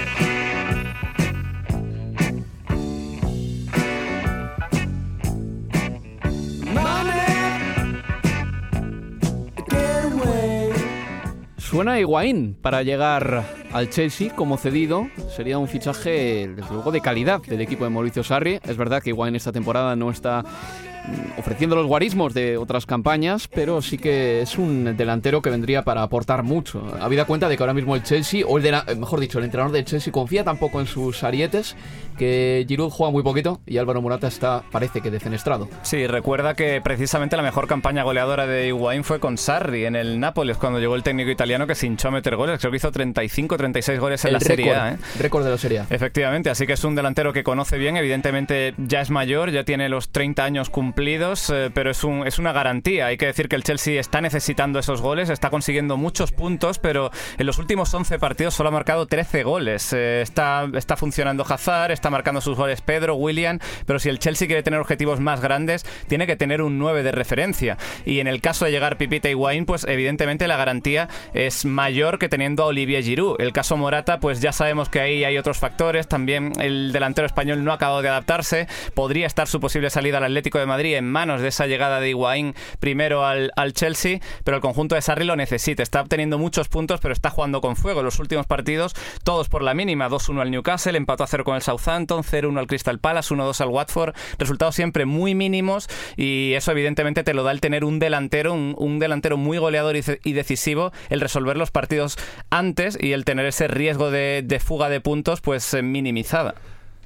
Suena 11.70 12.00
Higuaín 12.00 12.56
para 12.60 12.82
llegar 12.82 13.44
al 13.72 13.90
Chelsea 13.92 14.34
como 14.36 14.58
cedido. 14.58 15.08
Sería 15.36 15.60
un 15.60 15.68
fichaje, 15.68 16.48
desde 16.48 16.74
luego, 16.74 16.92
de 16.92 17.00
calidad 17.00 17.42
del 17.44 17.62
equipo 17.62 17.84
de 17.84 17.92
Mauricio 17.92 18.24
Sarri. 18.24 18.60
Es 18.68 18.76
verdad 18.76 19.04
que 19.04 19.12
Higuaín 19.12 19.36
esta 19.36 19.52
temporada 19.52 19.96
no 19.96 20.10
está 20.10 20.42
mm, 20.42 21.40
ofreciendo 21.40 21.76
los 21.76 21.86
guarismos 21.86 22.34
de 22.34 22.58
otras 22.58 22.88
campañas, 22.88 23.48
pero 23.48 23.84
sí 23.84 24.00
que 24.00 24.42
es 24.42 24.58
un 24.58 24.98
delantero 24.98 25.44
que 25.44 25.52
vendría 25.52 25.84
para 25.84 26.02
aportar 26.02 26.42
mucho. 26.42 26.84
Habida 27.00 27.26
cuenta 27.26 27.48
de 27.48 27.56
que 27.56 27.62
ahora 27.62 27.76
mismo 27.76 27.96
el 27.96 28.02
Chelsea, 28.02 28.44
o 28.48 28.58
la- 28.58 28.86
mejor 28.98 29.20
dicho, 29.20 29.38
el 29.38 29.46
entrenador 29.46 29.72
del 29.72 29.86
Chelsea 29.86 30.12
confía 30.12 30.44
tampoco 30.44 30.80
en 30.80 30.88
sus 30.88 31.24
arietes, 31.24 31.76
que 32.20 32.66
Giroud 32.68 32.92
juega 32.92 33.12
muy 33.12 33.24
poquito 33.24 33.62
y 33.66 33.78
Álvaro 33.78 34.02
Morata 34.02 34.28
está, 34.28 34.64
parece 34.72 35.02
que 35.02 35.10
defenestrado. 35.10 35.70
Sí, 35.82 36.06
recuerda 36.06 36.54
que 36.54 36.82
precisamente 36.84 37.38
la 37.38 37.44
mejor 37.44 37.68
campaña 37.68 38.04
goleadora 38.04 38.46
de 38.46 38.68
Higuaín 38.68 39.04
fue 39.04 39.20
con 39.20 39.38
Sarri 39.38 39.86
en 39.86 39.96
el 39.96 40.20
Nápoles, 40.20 40.58
cuando 40.58 40.80
llegó 40.80 40.96
el 40.96 41.04
técnico 41.04 41.32
italiano 41.32 41.66
que 41.66 41.76
se 41.76 41.88
hinchó 41.88 42.10
a 42.10 42.12
meter 42.12 42.36
goles. 42.36 42.60
Creo 42.60 42.72
que 42.72 42.78
hizo 42.78 42.92
35, 42.92 43.58
36 43.58 44.00
goles 44.00 44.24
en 44.26 44.28
El 44.28 44.34
la 44.34 44.40
Serie 44.42 44.66
récord, 44.66 44.84
A. 44.84 44.92
¿eh? 44.92 44.98
récord 45.18 45.46
de 45.46 45.52
la 45.52 45.58
Serie 45.58 45.80
A. 45.80 45.86
Efectivamente, 45.90 46.50
así 46.50 46.68
que 46.68 46.74
es 46.74 46.84
un 46.84 46.94
delantero 46.94 47.32
que 47.32 47.44
conoce 47.44 47.78
bien, 47.78 47.96
evidentemente 47.96 48.74
ya 48.78 49.00
es 49.00 49.10
mayor, 49.10 49.52
ya 49.52 49.64
tiene 49.64 49.88
los 49.88 50.10
30 50.10 50.44
años 50.44 50.70
cumplidos, 50.70 51.50
eh, 51.50 51.72
pero 51.74 51.90
es, 51.90 52.04
un, 52.04 52.28
es 52.28 52.38
una 52.38 52.52
garantía. 52.52 53.08
Hay 53.08 53.18
que 53.18 53.28
decir 53.28 53.48
que 53.48 53.56
el 53.56 53.64
Chelsea 53.64 54.00
está 54.00 54.20
necesitando 54.20 54.78
esos 54.78 55.02
goles, 55.02 55.30
está 55.30 55.50
consiguiendo 55.50 55.96
muchos 55.96 56.34
puntos, 56.34 56.80
pero 56.80 57.12
en 57.38 57.46
los 57.46 57.58
últimos 57.60 57.94
11 57.94 58.20
partidos 58.20 58.54
solo 58.54 58.70
ha 58.70 58.74
marcado 58.74 59.06
13 59.06 59.44
goles. 59.44 59.94
Eh, 59.94 60.22
está, 60.22 60.68
está 60.74 60.98
funcionando 60.98 61.46
Hazard, 61.48 61.92
está 61.92 62.09
marcando 62.10 62.42
sus 62.42 62.58
goles 62.58 62.82
Pedro, 62.82 63.16
William, 63.16 63.60
pero 63.86 64.00
si 64.00 64.10
el 64.10 64.20
Chelsea 64.20 64.48
quiere 64.48 64.64
tener 64.64 64.80
objetivos 64.80 65.20
más 65.20 65.42
grandes, 65.42 65.86
tiene 66.08 66.28
que 66.28 66.36
tener 66.36 66.62
un 66.62 66.78
9 66.80 67.04
de 67.04 67.12
referencia. 67.12 67.78
Y 68.06 68.20
en 68.20 68.28
el 68.28 68.42
caso 68.42 68.66
de 68.66 68.72
llegar 68.72 68.98
Pipita 68.98 69.30
y 69.30 69.36
Wayne, 69.36 69.66
pues 69.66 69.86
evidentemente 69.88 70.48
la 70.48 70.58
garantía 70.58 71.10
es 71.34 71.66
mayor 71.66 72.20
que 72.20 72.30
teniendo 72.30 72.64
a 72.64 72.68
Olivier 72.68 73.04
Giroud. 73.04 73.40
El 73.40 73.54
caso 73.54 73.78
Morata, 73.78 74.20
pues 74.20 74.42
ya 74.42 74.52
sabemos 74.52 74.90
que 74.90 75.00
ahí 75.00 75.24
hay 75.24 75.38
otros 75.38 75.58
factores. 75.58 76.08
También 76.08 76.54
el 76.60 76.92
delantero 76.92 77.26
español 77.26 77.64
no 77.64 77.72
ha 77.72 77.76
acabado 77.76 78.02
de 78.02 78.10
adaptarse. 78.10 78.68
Podría 78.94 79.28
estar 79.28 79.48
su 79.48 79.60
posible 79.60 79.90
salida 79.90 80.18
al 80.18 80.24
Atlético 80.24 80.60
de 80.60 80.66
Madrid 80.66 80.96
en 80.96 81.10
manos 81.10 81.42
de 81.42 81.50
esa 81.50 81.68
llegada 81.68 82.00
de 82.00 82.10
Higuaín 82.10 82.56
primero 82.80 83.26
al, 83.26 83.52
al 83.56 83.74
Chelsea, 83.74 84.20
pero 84.44 84.58
el 84.58 84.62
conjunto 84.62 84.96
de 84.96 85.02
Sarri 85.02 85.26
lo 85.26 85.36
necesita. 85.36 85.84
Está 85.84 86.02
obteniendo 86.02 86.38
muchos 86.38 86.70
puntos, 86.70 87.00
pero 87.02 87.14
está 87.14 87.30
jugando 87.30 87.62
con 87.62 87.76
fuego. 87.76 88.04
Los 88.04 88.20
últimos 88.20 88.46
partidos, 88.46 88.94
todos 89.24 89.50
por 89.50 89.62
la 89.62 89.74
mínima. 89.74 90.10
2-1 90.10 90.42
al 90.42 90.52
Newcastle, 90.52 90.98
empató 90.98 91.24
a 91.24 91.28
0 91.28 91.44
con 91.44 91.56
el 91.56 91.62
Southampton, 91.62 91.99
0-1 92.08 92.58
al 92.58 92.68
Crystal 92.68 93.00
Palace, 93.00 93.34
1-2 93.34 93.62
al 93.62 93.70
Watford. 93.70 94.16
Resultados 94.38 94.76
siempre 94.76 95.06
muy 95.06 95.36
mínimos 95.36 95.88
y 96.18 96.54
eso 96.54 96.72
evidentemente 96.72 97.24
te 97.24 97.34
lo 97.34 97.44
da 97.44 97.52
el 97.52 97.62
tener 97.62 97.84
un 97.84 98.00
delantero, 98.00 98.54
un, 98.54 98.76
un 98.78 99.00
delantero 99.00 99.38
muy 99.38 99.58
goleador 99.58 99.96
y, 99.96 100.04
y 100.24 100.34
decisivo, 100.34 100.92
el 101.10 101.22
resolver 101.22 101.58
los 101.58 101.72
partidos 101.72 102.18
antes 102.50 102.98
y 103.00 103.14
el 103.14 103.26
tener 103.26 103.46
ese 103.46 103.68
riesgo 103.68 104.12
de, 104.12 104.44
de 104.46 104.60
fuga 104.60 104.90
de 104.90 105.02
puntos 105.02 105.42
pues 105.42 105.74
eh, 105.74 105.82
minimizada. 105.82 106.56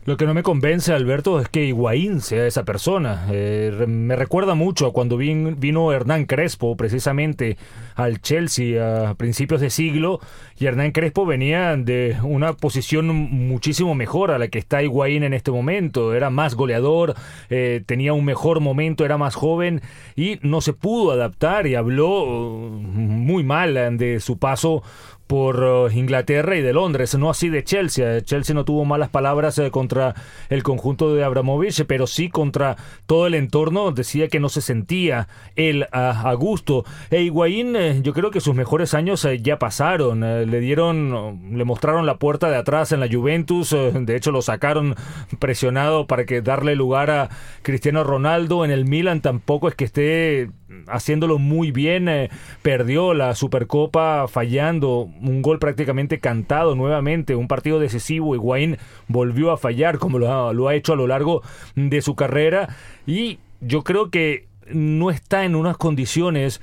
Lo 0.05 0.17
que 0.17 0.25
no 0.25 0.33
me 0.33 0.43
convence, 0.43 0.91
Alberto, 0.91 1.39
es 1.39 1.47
que 1.47 1.63
Higuaín 1.63 2.19
sea 2.19 2.45
esa 2.45 2.65
persona. 2.65 3.25
Eh, 3.31 3.85
me 3.87 4.17
recuerda 4.17 4.53
mucho 4.53 4.85
a 4.85 4.91
cuando 4.91 5.17
vin- 5.17 5.55
vino 5.57 5.93
Hernán 5.93 6.25
Crespo, 6.25 6.75
precisamente 6.75 7.57
al 7.95 8.19
Chelsea 8.21 9.11
a 9.11 9.13
principios 9.15 9.61
de 9.61 9.69
siglo, 9.69 10.19
y 10.59 10.65
Hernán 10.65 10.91
Crespo 10.91 11.25
venía 11.25 11.77
de 11.77 12.17
una 12.21 12.51
posición 12.51 13.07
muchísimo 13.07 13.95
mejor 13.95 14.31
a 14.31 14.37
la 14.37 14.49
que 14.49 14.59
está 14.59 14.83
Higuaín 14.83 15.23
en 15.23 15.33
este 15.33 15.51
momento. 15.51 16.13
Era 16.13 16.29
más 16.29 16.55
goleador, 16.55 17.15
eh, 17.49 17.81
tenía 17.85 18.11
un 18.11 18.25
mejor 18.25 18.59
momento, 18.59 19.05
era 19.05 19.17
más 19.17 19.35
joven 19.35 19.81
y 20.17 20.37
no 20.41 20.59
se 20.59 20.73
pudo 20.73 21.11
adaptar 21.11 21.65
y 21.65 21.75
habló 21.75 22.23
uh, 22.25 22.69
muy 22.69 23.45
mal 23.45 23.77
eh, 23.77 23.89
de 23.91 24.19
su 24.19 24.37
paso 24.37 24.83
por 25.27 25.63
uh, 25.63 25.89
Inglaterra 25.89 26.55
y 26.55 26.61
de 26.61 26.73
Londres, 26.73 27.15
no 27.17 27.29
así 27.29 27.49
de 27.49 27.63
Chelsea. 27.63 28.21
Chelsea 28.21 28.53
no 28.53 28.65
tuvo 28.65 28.85
malas 28.85 29.09
palabras 29.09 29.57
eh, 29.57 29.71
contra 29.71 30.13
el 30.49 30.63
conjunto 30.63 31.13
de 31.13 31.23
Abramovich, 31.23 31.85
pero 31.85 32.07
sí 32.07 32.29
contra 32.29 32.77
todo 33.05 33.27
el 33.27 33.35
entorno. 33.35 33.91
Decía 33.91 34.27
que 34.27 34.39
no 34.39 34.49
se 34.49 34.61
sentía 34.61 35.27
él 35.55 35.87
a, 35.91 36.33
gusto. 36.33 36.83
E 37.09 37.21
Higuaín, 37.21 37.75
eh, 37.75 37.99
yo 38.01 38.13
creo 38.13 38.31
que 38.31 38.41
sus 38.41 38.55
mejores 38.55 38.93
años 38.93 39.23
eh, 39.25 39.39
ya 39.41 39.59
pasaron. 39.59 40.23
Eh, 40.23 40.45
le 40.45 40.59
dieron, 40.59 41.57
le 41.57 41.63
mostraron 41.63 42.05
la 42.05 42.17
puerta 42.17 42.49
de 42.49 42.57
atrás 42.57 42.91
en 42.91 42.99
la 42.99 43.07
Juventus. 43.11 43.73
eh, 43.73 43.91
de 43.93 44.15
hecho, 44.15 44.31
lo 44.31 44.41
sacaron 44.41 44.95
presionado 45.39 46.07
para 46.07 46.25
que 46.25 46.41
darle 46.41 46.75
lugar 46.75 47.11
a 47.11 47.29
Cristiano 47.61 48.03
Ronaldo. 48.03 48.65
En 48.65 48.71
el 48.71 48.85
Milan 48.85 49.21
tampoco 49.21 49.67
es 49.67 49.75
que 49.75 49.85
esté 49.85 50.49
haciéndolo 50.87 51.39
muy 51.39 51.71
bien. 51.71 52.07
eh, 52.09 52.29
perdió 52.61 53.13
la 53.13 53.35
Supercopa 53.35 54.27
fallando 54.27 55.09
un 55.21 55.41
gol 55.41 55.59
prácticamente 55.59 56.19
cantado 56.19 56.75
nuevamente, 56.75 57.35
un 57.35 57.47
partido 57.47 57.79
decisivo. 57.79 58.35
Higuaín 58.35 58.77
volvió 59.07 59.51
a 59.51 59.57
fallar 59.57 59.97
como 59.97 60.19
lo 60.19 60.31
ha, 60.31 60.53
lo 60.53 60.67
ha 60.67 60.75
hecho 60.75 60.93
a 60.93 60.97
lo 60.97 61.07
largo 61.07 61.41
de 61.75 62.01
su 62.01 62.15
carrera 62.15 62.75
y 63.05 63.39
yo 63.61 63.83
creo 63.83 64.09
que 64.09 64.47
no 64.67 65.09
está 65.09 65.45
en 65.45 65.55
unas 65.55 65.77
condiciones 65.77 66.61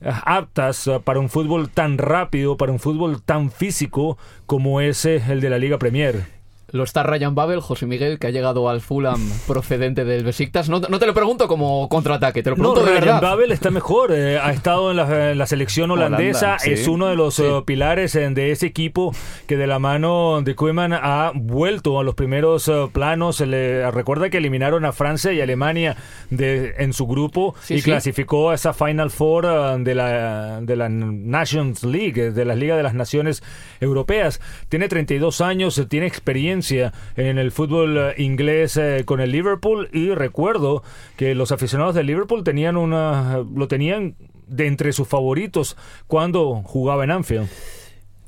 eh, 0.00 0.10
aptas 0.24 0.86
eh, 0.86 1.00
para 1.02 1.20
un 1.20 1.28
fútbol 1.28 1.70
tan 1.70 1.98
rápido, 1.98 2.56
para 2.56 2.72
un 2.72 2.80
fútbol 2.80 3.22
tan 3.22 3.50
físico 3.50 4.18
como 4.46 4.80
es 4.80 5.04
eh, 5.04 5.22
el 5.28 5.40
de 5.40 5.50
la 5.50 5.58
Liga 5.58 5.78
Premier. 5.78 6.41
Lo 6.72 6.84
está 6.84 7.02
Ryan 7.02 7.34
Babel, 7.34 7.60
José 7.60 7.86
Miguel, 7.86 8.18
que 8.18 8.26
ha 8.26 8.30
llegado 8.30 8.68
al 8.68 8.80
Fulham 8.80 9.20
procedente 9.46 10.04
del 10.04 10.24
Besiktas. 10.24 10.68
No, 10.68 10.80
no 10.80 10.98
te 10.98 11.06
lo 11.06 11.14
pregunto 11.14 11.46
como 11.48 11.88
contraataque, 11.88 12.42
te 12.42 12.50
lo 12.50 12.56
No, 12.56 12.72
pregunto 12.72 12.84
de 12.84 12.90
Ryan 13.00 13.04
verdad. 13.16 13.20
Babel 13.22 13.52
está 13.52 13.70
mejor. 13.70 14.12
eh, 14.12 14.38
ha 14.38 14.52
estado 14.52 14.90
en 14.90 14.96
la, 14.96 15.30
en 15.32 15.38
la 15.38 15.46
selección 15.46 15.90
holandesa. 15.90 16.46
Holanda, 16.46 16.58
sí. 16.60 16.70
Es 16.72 16.88
uno 16.88 17.06
de 17.08 17.16
los 17.16 17.34
Sí. 17.34 17.42
eh, 17.44 17.62
pilares 17.66 18.14
eh, 18.14 18.28
de 18.30 18.50
ese 18.52 18.66
equipo 18.66 19.14
que 19.46 19.56
de 19.56 19.66
la 19.66 19.78
mano 19.78 20.40
de 20.42 20.54
Koeman 20.54 20.92
ha 20.94 21.32
vuelto 21.34 22.00
a 22.00 22.04
los 22.04 22.14
primeros 22.14 22.68
eh, 22.68 22.88
planos. 22.92 23.40
Le 23.40 23.90
recuerda 23.90 24.30
que 24.30 24.38
eliminaron 24.38 24.84
a 24.86 24.92
Francia 24.92 25.32
y 25.32 25.40
Alemania 25.40 25.96
de, 26.30 26.74
en 26.78 26.92
su 26.94 27.06
grupo 27.06 27.54
Sí, 27.62 27.74
y 27.74 27.78
sí. 27.80 27.84
clasificó 27.90 28.50
a 28.50 28.54
esa 28.54 28.72
Final 28.72 29.10
Four 29.10 29.78
de 29.82 29.94
la, 29.94 30.60
de 30.62 30.76
la 30.76 30.88
Nations 30.88 31.84
League, 31.84 32.30
de 32.32 32.44
la 32.44 32.54
Liga 32.54 32.76
de 32.76 32.82
las 32.82 32.94
Naciones 32.94 33.42
Europeas. 33.80 34.40
Tiene 34.70 34.88
32 34.88 35.40
años, 35.42 35.80
tiene 35.88 36.06
experiencia 36.06 36.61
en 36.70 37.38
el 37.38 37.50
fútbol 37.50 37.98
eh, 37.98 38.14
inglés 38.18 38.76
eh, 38.76 39.02
con 39.04 39.20
el 39.20 39.32
Liverpool 39.32 39.88
y 39.92 40.10
recuerdo 40.10 40.82
que 41.16 41.34
los 41.34 41.52
aficionados 41.52 41.94
del 41.94 42.06
Liverpool 42.06 42.44
tenían 42.44 42.76
una 42.76 43.38
lo 43.54 43.68
tenían 43.68 44.14
de 44.46 44.66
entre 44.66 44.92
sus 44.92 45.08
favoritos 45.08 45.76
cuando 46.06 46.62
jugaba 46.64 47.04
en 47.04 47.10
Anfield. 47.10 47.48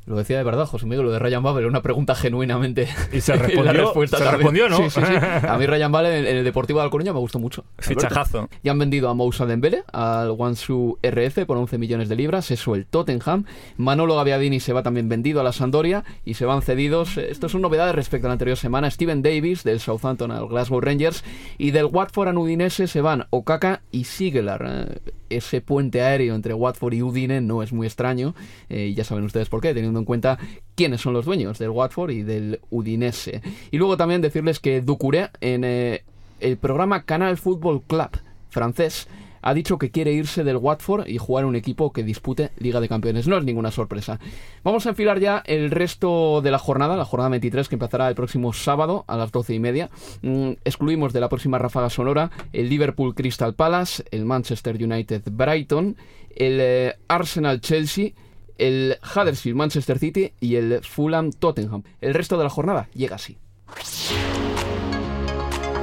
Lo 0.06 0.16
decía 0.16 0.36
de 0.36 0.44
verdad, 0.44 0.66
José 0.66 0.84
Miguel, 0.86 1.06
lo 1.06 1.12
de 1.12 1.18
Ryan 1.18 1.42
Babel, 1.42 1.64
una 1.66 1.80
pregunta 1.80 2.14
genuinamente. 2.14 2.88
Y 3.12 3.20
se 3.22 3.36
la 3.36 3.42
respondió, 3.42 3.72
respuesta 3.84 4.18
se 4.18 4.30
respondió, 4.30 4.68
¿no? 4.68 4.76
Sí, 4.76 4.90
sí, 4.90 5.00
sí. 5.00 5.14
A 5.48 5.56
mí 5.56 5.66
Ryan 5.66 5.90
Babel 5.92 6.12
en, 6.12 6.26
en 6.26 6.36
el 6.38 6.44
Deportivo 6.44 6.78
de 6.80 6.84
Alcoruña 6.84 7.12
me 7.12 7.18
gustó 7.20 7.38
mucho. 7.38 7.64
Fichajazo. 7.78 8.38
Alberto. 8.40 8.56
Y 8.62 8.68
han 8.68 8.78
vendido 8.78 9.08
a 9.08 9.14
Moussa 9.14 9.46
Dembele, 9.46 9.84
al 9.92 10.30
Wansu 10.32 10.98
RF 11.02 11.46
por 11.46 11.56
11 11.56 11.78
millones 11.78 12.08
de 12.08 12.16
libras, 12.16 12.50
eso 12.50 12.74
el 12.74 12.84
Tottenham. 12.86 13.44
Manolo 13.78 14.16
Gaviadini 14.16 14.60
se 14.60 14.72
va 14.72 14.82
también 14.82 15.08
vendido 15.08 15.40
a 15.40 15.44
la 15.44 15.52
Sampdoria 15.52 16.04
y 16.24 16.34
se 16.34 16.44
van 16.44 16.60
cedidos. 16.62 17.16
Esto 17.16 17.48
son 17.48 17.62
novedades 17.62 17.94
respecto 17.94 18.26
a 18.26 18.28
la 18.28 18.32
anterior 18.34 18.56
semana. 18.58 18.90
Steven 18.90 19.22
Davis 19.22 19.64
del 19.64 19.80
Southampton 19.80 20.30
al 20.30 20.48
Glasgow 20.48 20.80
Rangers 20.80 21.24
y 21.56 21.70
del 21.70 21.86
Watford 21.86 22.28
a 22.28 22.38
Udinese 22.38 22.86
se 22.88 23.00
van 23.00 23.26
Okaka 23.30 23.80
y 23.90 24.04
Siglar. 24.04 24.64
Eh, 24.66 25.12
Ese 25.30 25.60
puente 25.60 26.02
aéreo 26.02 26.34
entre 26.34 26.52
Watford 26.54 26.92
y 26.94 27.02
Udine 27.02 27.40
no 27.40 27.62
es 27.62 27.72
muy 27.72 27.86
extraño. 27.86 28.34
eh, 28.68 28.88
y 28.88 28.94
ya 28.94 29.04
saben 29.04 29.24
ustedes 29.24 29.48
por 29.48 29.60
qué, 29.60 29.72
teniendo 29.74 29.93
en 29.98 30.04
cuenta 30.04 30.38
quiénes 30.74 31.00
son 31.00 31.12
los 31.12 31.24
dueños 31.24 31.58
del 31.58 31.70
Watford 31.70 32.10
y 32.10 32.22
del 32.22 32.60
Udinese. 32.70 33.42
Y 33.70 33.78
luego 33.78 33.96
también 33.96 34.20
decirles 34.20 34.60
que 34.60 34.80
Ducouré 34.80 35.30
en 35.40 35.64
eh, 35.64 36.02
el 36.40 36.56
programa 36.56 37.04
Canal 37.04 37.36
Football 37.36 37.82
Club 37.82 38.10
francés 38.50 39.08
ha 39.44 39.52
dicho 39.52 39.76
que 39.76 39.90
quiere 39.90 40.12
irse 40.12 40.42
del 40.42 40.56
Watford 40.56 41.06
y 41.06 41.18
jugar 41.18 41.44
un 41.44 41.54
equipo 41.54 41.92
que 41.92 42.02
dispute 42.02 42.50
Liga 42.58 42.80
de 42.80 42.88
Campeones. 42.88 43.28
No 43.28 43.36
es 43.36 43.44
ninguna 43.44 43.70
sorpresa. 43.70 44.18
Vamos 44.62 44.86
a 44.86 44.88
enfilar 44.88 45.20
ya 45.20 45.42
el 45.44 45.70
resto 45.70 46.40
de 46.40 46.50
la 46.50 46.58
jornada, 46.58 46.96
la 46.96 47.04
jornada 47.04 47.28
23 47.28 47.68
que 47.68 47.74
empezará 47.74 48.08
el 48.08 48.14
próximo 48.14 48.54
sábado 48.54 49.04
a 49.06 49.18
las 49.18 49.32
12 49.32 49.54
y 49.54 49.60
media. 49.60 49.90
Mm, 50.22 50.52
excluimos 50.64 51.12
de 51.12 51.20
la 51.20 51.28
próxima 51.28 51.58
ráfaga 51.58 51.90
sonora 51.90 52.30
el 52.54 52.70
Liverpool 52.70 53.14
Crystal 53.14 53.52
Palace, 53.52 54.04
el 54.12 54.24
Manchester 54.24 54.82
United 54.82 55.22
Brighton, 55.30 55.96
el 56.34 56.58
eh, 56.60 56.94
Arsenal 57.08 57.60
Chelsea, 57.60 58.12
el 58.58 58.98
Huddersfield 59.02 59.56
Manchester 59.56 59.98
City 59.98 60.32
y 60.40 60.56
el 60.56 60.80
Fulham 60.82 61.32
Tottenham. 61.32 61.82
El 62.00 62.14
resto 62.14 62.36
de 62.38 62.44
la 62.44 62.50
jornada 62.50 62.88
llega 62.94 63.16
así. 63.16 63.38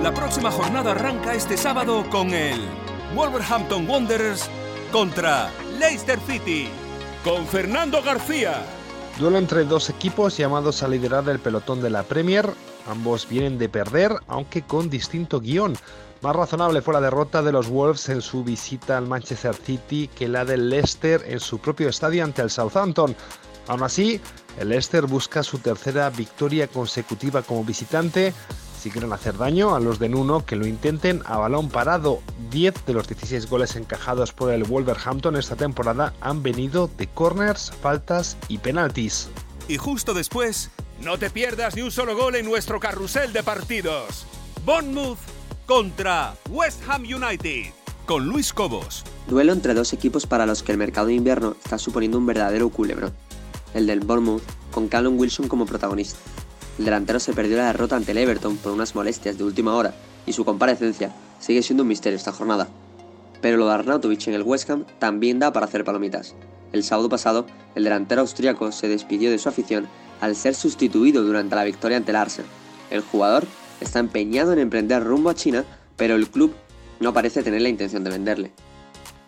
La 0.02 0.14
próxima 0.14 0.52
jornada 0.52 0.92
arranca 0.92 1.34
este 1.34 1.58
sábado 1.58 2.04
con 2.10 2.34
el 2.34 2.60
Wolverhampton 3.16 3.88
Wanderers 3.88 4.50
contra 4.92 5.52
Leicester 5.80 6.20
City 6.28 6.68
con 7.24 7.46
Fernando 7.46 8.02
García. 8.02 8.64
Duelo 9.20 9.38
entre 9.38 9.64
dos 9.66 9.90
equipos 9.90 10.38
llamados 10.38 10.82
a 10.82 10.88
liderar 10.88 11.28
el 11.30 11.40
pelotón 11.40 11.82
de 11.82 11.90
la 11.90 12.04
Premier. 12.04 12.50
Ambos 12.88 13.28
vienen 13.30 13.58
de 13.60 13.70
perder, 13.70 14.14
aunque 14.28 14.64
con 14.64 14.90
distinto 14.90 15.40
guion. 15.40 15.76
Más 16.22 16.36
razonable 16.36 16.84
fue 16.84 16.94
la 16.94 17.02
derrota 17.02 17.42
de 17.42 17.52
los 17.52 17.68
Wolves 17.68 18.08
en 18.10 18.22
su 18.22 18.44
visita 18.44 18.96
al 18.96 19.08
Manchester 19.08 19.56
City 19.56 20.08
que 20.08 20.28
la 20.28 20.46
del 20.46 20.70
Leicester 20.70 21.24
en 21.26 21.40
su 21.40 21.58
propio 21.58 21.90
estadio 21.90 22.24
ante 22.24 22.44
el 22.44 22.52
Southampton. 22.52 23.16
Aún 23.68 23.82
así, 23.82 24.22
el 24.60 24.70
Leicester 24.70 25.08
busca 25.08 25.42
su 25.42 25.58
tercera 25.58 26.12
victoria 26.12 26.68
consecutiva 26.68 27.42
como 27.42 27.64
visitante. 27.64 28.36
Si 28.80 28.92
quieren 28.92 29.14
hacer 29.14 29.36
daño 29.36 29.74
a 29.74 29.80
los 29.80 29.98
de 29.98 30.10
Nuno, 30.10 30.46
que 30.46 30.56
lo 30.56 30.68
intenten 30.68 31.24
a 31.26 31.40
balón 31.40 31.70
parado. 31.70 32.22
10 32.52 32.86
de 32.86 32.94
los 32.94 33.08
16 33.08 33.50
goles 33.50 33.76
encajados 33.76 34.32
por 34.32 34.52
el 34.52 34.64
Wolverhampton 34.64 35.38
esta 35.38 35.56
temporada 35.56 36.14
han 36.22 36.44
venido 36.44 36.88
de 36.98 37.08
corners, 37.08 37.74
faltas 37.82 38.38
y 38.48 38.60
penaltis. 38.60 39.28
Y 39.68 39.78
justo 39.78 40.14
después, 40.14 40.70
no 41.02 41.18
te 41.18 41.32
pierdas 41.32 41.76
ni 41.76 41.82
un 41.82 41.92
solo 41.92 42.16
gol 42.16 42.36
en 42.36 42.46
nuestro 42.46 42.80
carrusel 42.80 43.34
de 43.34 43.42
partidos. 43.42 44.28
Bournemouth 44.66 45.18
contra 45.72 46.36
West 46.50 46.82
Ham 46.90 47.04
United 47.04 47.72
con 48.06 48.26
Luis 48.26 48.52
Cobos. 48.52 49.06
Duelo 49.30 49.54
entre 49.54 49.74
dos 49.74 49.94
equipos 49.94 50.28
para 50.28 50.46
los 50.46 50.64
que 50.64 50.74
el 50.74 50.78
mercado 50.78 51.08
de 51.08 51.14
invierno 51.14 51.56
está 51.64 51.78
suponiendo 51.78 52.18
un 52.18 52.26
verdadero 52.26 52.68
culebrón. 52.68 53.14
El 53.74 53.88
del 53.88 54.02
Bournemouth, 54.02 54.44
con 54.70 54.90
Callum 54.90 55.18
Wilson 55.18 55.48
como 55.48 55.66
protagonista. 55.66 56.20
El 56.78 56.84
delantero 56.84 57.22
se 57.22 57.32
perdió 57.32 57.56
la 57.56 57.68
derrota 57.68 57.96
ante 57.96 58.12
el 58.12 58.18
Everton 58.18 58.58
por 58.58 58.74
unas 58.74 58.96
molestias 58.96 59.38
de 59.38 59.46
última 59.46 59.74
hora 59.74 59.94
y 60.26 60.34
su 60.34 60.44
comparecencia 60.44 61.16
sigue 61.40 61.64
siendo 61.64 61.84
un 61.84 61.88
misterio 61.88 62.18
esta 62.18 62.34
jornada. 62.34 62.68
Pero 63.40 63.56
lo 63.56 63.68
de 63.68 63.74
Arnautovic 63.74 64.28
en 64.28 64.34
el 64.34 64.44
West 64.44 64.70
Ham 64.70 64.84
también 65.00 65.40
da 65.40 65.54
para 65.54 65.68
hacer 65.68 65.86
palomitas. 65.86 66.36
El 66.74 66.84
sábado 66.84 67.08
pasado, 67.08 67.46
el 67.76 67.86
delantero 67.86 68.20
austriaco 68.20 68.74
se 68.74 68.90
despidió 68.90 69.32
de 69.32 69.40
su 69.40 69.48
afición 69.48 69.88
al 70.20 70.36
ser 70.36 70.54
sustituido 70.54 71.24
durante 71.24 71.56
la 71.56 71.64
victoria 71.64 71.96
ante 71.96 72.12
el 72.12 72.18
Arsenal. 72.18 72.52
El 72.90 73.00
jugador 73.00 73.48
está 73.82 74.00
empeñado 74.00 74.54
en 74.54 74.60
emprender 74.60 75.04
rumbo 75.04 75.30
a 75.30 75.36
China, 75.36 75.66
pero 75.98 76.16
el 76.16 76.30
club 76.30 76.54
no 77.00 77.14
parece 77.14 77.44
tener 77.44 77.62
la 77.62 77.70
intención 77.70 78.04
de 78.04 78.12
venderle. 78.12 78.52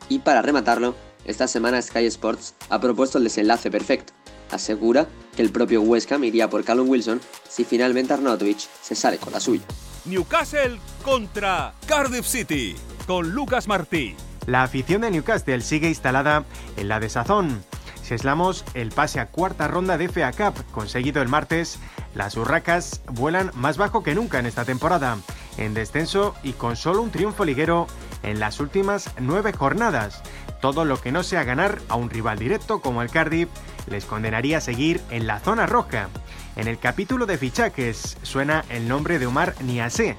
Y 0.09 0.19
para 0.19 0.41
rematarlo, 0.41 0.95
esta 1.25 1.47
semana 1.47 1.81
Sky 1.81 2.05
Sports 2.05 2.55
ha 2.69 2.79
propuesto 2.79 3.17
el 3.17 3.23
desenlace 3.23 3.71
perfecto. 3.71 4.13
Asegura 4.51 5.07
que 5.35 5.41
el 5.41 5.51
propio 5.51 5.81
West 5.81 6.11
Ham 6.11 6.23
iría 6.23 6.49
por 6.49 6.63
Callum 6.63 6.89
Wilson 6.89 7.21
si 7.49 7.63
finalmente 7.63 8.13
Arnautovic 8.13 8.59
se 8.81 8.95
sale 8.95 9.17
con 9.17 9.33
la 9.33 9.39
suya. 9.39 9.63
Newcastle 10.05 10.79
contra 11.03 11.73
Cardiff 11.87 12.27
City 12.27 12.75
con 13.07 13.31
Lucas 13.31 13.67
Martí. 13.67 14.15
La 14.45 14.63
afición 14.63 15.01
de 15.01 15.11
Newcastle 15.11 15.61
sigue 15.61 15.87
instalada 15.87 16.45
en 16.77 16.89
la 16.89 16.99
desazón. 16.99 17.63
Si 18.03 18.13
aislamos 18.13 18.65
el 18.73 18.91
pase 18.91 19.21
a 19.21 19.27
cuarta 19.27 19.69
ronda 19.69 19.97
de 19.97 20.09
FA 20.09 20.31
Cup 20.33 20.61
conseguido 20.71 21.21
el 21.21 21.29
martes, 21.29 21.79
las 22.15 22.37
urracas 22.37 23.01
vuelan 23.11 23.51
más 23.55 23.77
bajo 23.77 24.03
que 24.03 24.15
nunca 24.15 24.39
en 24.39 24.45
esta 24.45 24.65
temporada, 24.65 25.17
en 25.57 25.73
descenso 25.73 26.35
y 26.43 26.53
con 26.53 26.75
solo 26.75 27.01
un 27.01 27.11
triunfo 27.11 27.45
liguero 27.45 27.87
en 28.23 28.39
las 28.39 28.59
últimas 28.59 29.11
nueve 29.19 29.53
jornadas. 29.53 30.21
Todo 30.61 30.85
lo 30.85 31.01
que 31.01 31.11
no 31.11 31.23
sea 31.23 31.43
ganar 31.43 31.79
a 31.89 31.95
un 31.95 32.09
rival 32.09 32.39
directo 32.39 32.81
como 32.81 33.01
el 33.01 33.09
Cardiff 33.09 33.49
les 33.87 34.05
condenaría 34.05 34.59
a 34.59 34.61
seguir 34.61 35.01
en 35.09 35.27
la 35.27 35.39
zona 35.39 35.65
roja. 35.65 36.07
En 36.55 36.67
el 36.67 36.79
capítulo 36.79 37.25
de 37.25 37.37
fichajes 37.37 38.17
suena 38.21 38.63
el 38.69 38.87
nombre 38.87 39.19
de 39.19 39.25
Omar 39.25 39.55
Niasse. 39.61 40.15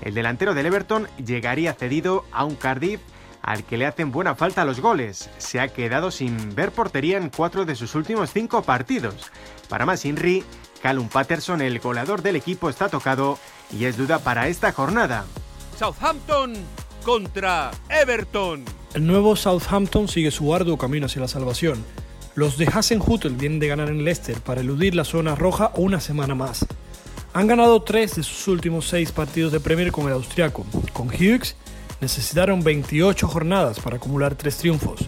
El 0.00 0.14
delantero 0.14 0.54
del 0.54 0.66
Everton 0.66 1.08
llegaría 1.24 1.74
cedido 1.74 2.24
a 2.30 2.44
un 2.44 2.54
Cardiff 2.54 3.00
al 3.42 3.64
que 3.64 3.78
le 3.78 3.86
hacen 3.86 4.12
buena 4.12 4.34
falta 4.34 4.64
los 4.64 4.80
goles. 4.80 5.30
Se 5.38 5.58
ha 5.58 5.68
quedado 5.68 6.10
sin 6.10 6.54
ver 6.54 6.70
portería 6.70 7.16
en 7.16 7.30
cuatro 7.30 7.64
de 7.64 7.74
sus 7.74 7.94
últimos 7.94 8.30
cinco 8.32 8.62
partidos. 8.62 9.30
Para 9.68 9.86
más 9.86 10.04
Inri, 10.04 10.44
Callum 10.82 11.08
Patterson, 11.08 11.60
el 11.60 11.78
goleador 11.80 12.22
del 12.22 12.36
equipo, 12.36 12.70
está 12.70 12.88
tocado 12.88 13.38
y 13.76 13.84
es 13.84 13.96
duda 13.96 14.18
para 14.18 14.48
esta 14.48 14.72
jornada. 14.72 15.24
Southampton 15.78 16.54
contra 17.04 17.70
Everton. 17.88 18.64
El 18.94 19.06
nuevo 19.06 19.36
Southampton 19.36 20.08
sigue 20.08 20.30
su 20.30 20.54
arduo 20.54 20.78
camino 20.78 21.06
hacia 21.06 21.22
la 21.22 21.28
salvación. 21.28 21.84
Los 22.34 22.56
de 22.56 22.66
Hasenhutel 22.66 23.34
vienen 23.34 23.58
de 23.58 23.68
ganar 23.68 23.88
en 23.88 24.04
Leicester 24.04 24.40
para 24.40 24.60
eludir 24.60 24.94
la 24.94 25.04
zona 25.04 25.34
roja 25.34 25.72
una 25.74 26.00
semana 26.00 26.34
más. 26.34 26.64
Han 27.32 27.46
ganado 27.46 27.82
tres 27.82 28.16
de 28.16 28.22
sus 28.22 28.48
últimos 28.48 28.88
seis 28.88 29.12
partidos 29.12 29.52
de 29.52 29.60
Premier 29.60 29.92
con 29.92 30.06
el 30.06 30.12
austriaco. 30.12 30.64
Con 30.92 31.08
Hughes 31.08 31.56
necesitaron 32.00 32.62
28 32.62 33.26
jornadas 33.26 33.80
para 33.80 33.96
acumular 33.96 34.34
tres 34.34 34.56
triunfos. 34.56 35.00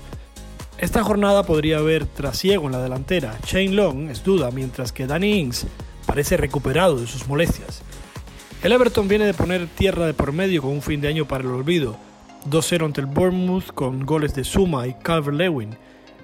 Esta 0.80 1.04
jornada 1.04 1.42
podría 1.42 1.76
haber 1.76 2.06
trasiego 2.06 2.64
en 2.64 2.72
la 2.72 2.82
delantera. 2.82 3.38
Shane 3.46 3.72
Long 3.72 4.08
es 4.08 4.24
duda, 4.24 4.50
mientras 4.50 4.92
que 4.92 5.06
Danny 5.06 5.38
Ings 5.38 5.66
parece 6.06 6.38
recuperado 6.38 6.98
de 6.98 7.06
sus 7.06 7.28
molestias. 7.28 7.82
El 8.62 8.72
Everton 8.72 9.06
viene 9.06 9.26
de 9.26 9.34
poner 9.34 9.66
tierra 9.66 10.06
de 10.06 10.14
por 10.14 10.32
medio 10.32 10.62
con 10.62 10.70
un 10.70 10.80
fin 10.80 11.02
de 11.02 11.08
año 11.08 11.28
para 11.28 11.44
el 11.44 11.50
olvido. 11.50 11.98
2-0 12.48 12.86
ante 12.86 13.02
el 13.02 13.08
Bournemouth 13.08 13.74
con 13.74 14.06
goles 14.06 14.34
de 14.34 14.42
Suma 14.42 14.86
y 14.86 14.94
Calvert-Lewin. 14.94 15.76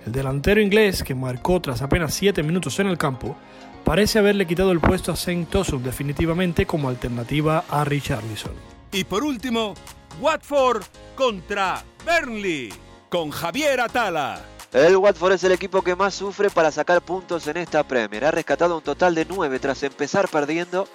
El 0.07 0.13
delantero 0.13 0.63
inglés, 0.63 1.03
que 1.03 1.15
marcó 1.15 1.61
tras 1.61 1.83
apenas 1.83 2.15
7 2.15 2.43
minutos 2.43 2.79
en 2.79 2.87
el 2.87 2.97
campo, 2.97 3.37
parece 3.85 4.21
haberle 4.21 4.47
quitado 4.47 4.73
el 4.73 4.81
puesto 4.81 5.13
a 5.13 5.17
Saint 5.17 5.51
Tosun 5.51 5.83
definitivamente 5.83 6.65
como 6.65 6.89
alternativa 6.89 7.67
a 7.69 7.85
Richarlison. 7.85 8.55
Y 8.91 9.05
por 9.05 9.23
último, 9.23 9.75
Watford 10.19 10.83
contra 11.15 11.85
Burnley 12.07 12.86
con 13.17 13.31
Javier 13.31 13.81
Atala. 13.81 14.43
El 14.75 14.99
Watford 14.99 15.33
es 15.33 15.45
el 15.45 15.53
equipo 15.53 15.81
que 15.81 15.97
más 15.97 16.13
sufre 16.13 16.51
para 16.51 16.71
sacar 16.71 17.01
puntos 17.01 17.47
en 17.47 17.57
esta 17.57 17.83
Premier. 17.83 18.27
Ha 18.27 18.31
rescatado 18.31 18.77
un 18.77 18.83
total 18.83 19.15
de 19.15 19.25
9 19.25 19.59
tras 19.59 19.83
empezar 19.85 20.29
perdiendo 20.29 20.87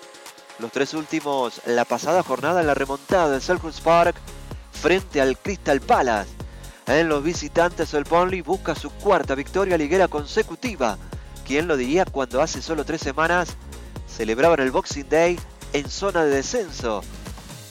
los 0.60 0.72
tres 0.72 0.94
últimos 0.94 1.62
la 1.66 1.84
pasada 1.84 2.22
jornada 2.22 2.62
en 2.62 2.68
la 2.68 2.76
remontada 2.76 3.32
del 3.32 3.42
Selhurst 3.42 3.82
Park 3.82 4.16
frente 4.72 5.20
al 5.20 5.36
Crystal 5.36 5.82
Palace. 5.82 6.30
En 6.86 7.10
los 7.10 7.24
visitantes 7.24 7.92
el 7.96 8.04
Burnley 8.04 8.42
busca 8.42 8.76
su 8.76 8.92
cuarta 8.92 9.34
victoria 9.34 9.76
liguera 9.76 10.08
consecutiva. 10.08 11.00
¿Quién 11.44 11.68
lo 11.68 11.76
diría 11.76 12.06
cuando 12.06 12.40
hace 12.40 12.62
solo 12.62 12.86
tres 12.86 13.02
semanas 13.02 13.56
celebraban 14.06 14.60
el 14.60 14.70
Boxing 14.70 15.10
Day 15.10 15.40
en 15.74 15.90
zona 15.90 16.24
de 16.24 16.36
descenso? 16.36 17.02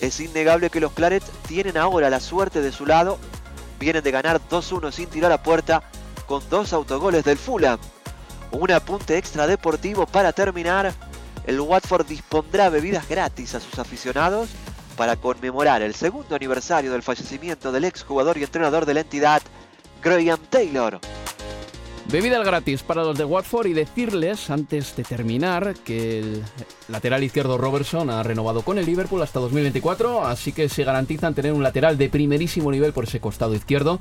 Es 0.01 0.19
innegable 0.19 0.71
que 0.71 0.81
los 0.81 0.91
Claret 0.91 1.23
tienen 1.47 1.77
ahora 1.77 2.11
la 2.11 2.19
suerte 2.19 2.61
de 2.61 2.73
su 2.73 2.85
lado. 2.85 3.21
Vienen 3.81 4.05
de 4.05 4.11
ganar 4.11 4.41
2-1 4.51 4.93
sin 4.93 5.07
tirar 5.09 5.33
a 5.33 5.43
puerta 5.43 5.83
con 6.27 6.47
dos 6.51 6.75
autogoles 6.75 7.25
del 7.25 7.39
Fulham. 7.39 7.79
Un 8.53 8.71
apunte 8.71 9.17
extra 9.17 9.47
deportivo 9.47 10.07
para 10.07 10.33
terminar. 10.35 10.93
El 11.47 11.59
Watford 11.59 12.07
dispondrá 12.07 12.69
bebidas 12.69 13.09
gratis 13.09 13.55
a 13.55 13.61
sus 13.61 13.79
aficionados 13.79 14.51
para 14.97 15.17
conmemorar 15.17 15.81
el 15.81 15.95
segundo 15.95 16.37
aniversario 16.37 16.93
del 16.93 17.03
fallecimiento 17.03 17.73
del 17.73 17.85
exjugador 17.85 18.37
y 18.37 18.43
entrenador 18.43 18.85
de 18.85 18.93
la 18.93 19.01
entidad, 19.01 19.41
Graham 20.03 20.41
Taylor. 20.51 21.01
Bebida 22.11 22.43
gratis 22.43 22.83
para 22.83 23.05
los 23.05 23.17
de 23.17 23.25
Watford 23.25 23.69
y 23.69 23.73
decirles 23.73 24.51
antes 24.51 24.97
de 24.97 25.05
terminar 25.05 25.75
que 25.85 26.19
el 26.19 26.43
lateral 26.89 27.23
izquierdo 27.23 27.57
Robertson 27.57 28.11
ha 28.11 28.25
renovado 28.25 28.63
con 28.63 28.79
el 28.79 28.87
Liverpool 28.87 29.23
hasta 29.23 29.39
2024, 29.39 30.27
así 30.27 30.53
que 30.53 30.69
se 30.69 30.83
garantizan 30.83 31.35
tener 31.35 31.53
un 31.53 31.63
lateral 31.63 31.97
de 31.99 32.09
primerísimo 32.09 32.73
nivel 32.73 32.93
por 32.93 33.05
ese 33.05 33.21
costado 33.21 33.55
izquierdo. 33.55 34.01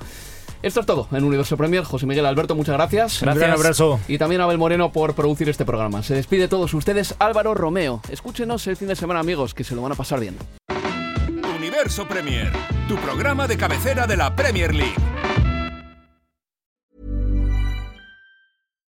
Esto 0.63 0.79
es 0.79 0.85
todo 0.87 1.07
en 1.11 1.23
Universo 1.23 1.55
Premier. 1.55 1.83
José 1.83 2.07
Miguel 2.07 2.25
Alberto, 2.25 2.55
muchas 2.55 2.73
gracias. 2.73 3.21
Gracias. 3.21 3.45
Un 3.45 3.53
abrazo. 3.53 3.99
Y 4.07 4.17
también 4.17 4.41
a 4.41 4.45
Abel 4.45 4.57
Moreno 4.57 4.91
por 4.91 5.13
producir 5.13 5.47
este 5.47 5.63
programa. 5.63 6.01
Se 6.01 6.15
despide 6.15 6.47
todos 6.47 6.73
ustedes 6.73 7.13
Álvaro 7.19 7.53
Romeo. 7.53 8.01
Escúchenos 8.09 8.65
el 8.65 8.75
fin 8.75 8.87
de 8.87 8.95
semana, 8.95 9.19
amigos, 9.19 9.53
que 9.53 9.63
se 9.63 9.75
lo 9.75 9.83
van 9.83 9.91
a 9.91 9.95
pasar 9.95 10.19
bien. 10.19 10.35
Universo 11.55 12.07
Premier, 12.07 12.51
tu 12.87 12.95
programa 12.95 13.47
de 13.47 13.55
cabecera 13.55 14.07
de 14.07 14.17
la 14.17 14.35
Premier 14.35 14.73
League. 14.73 15.08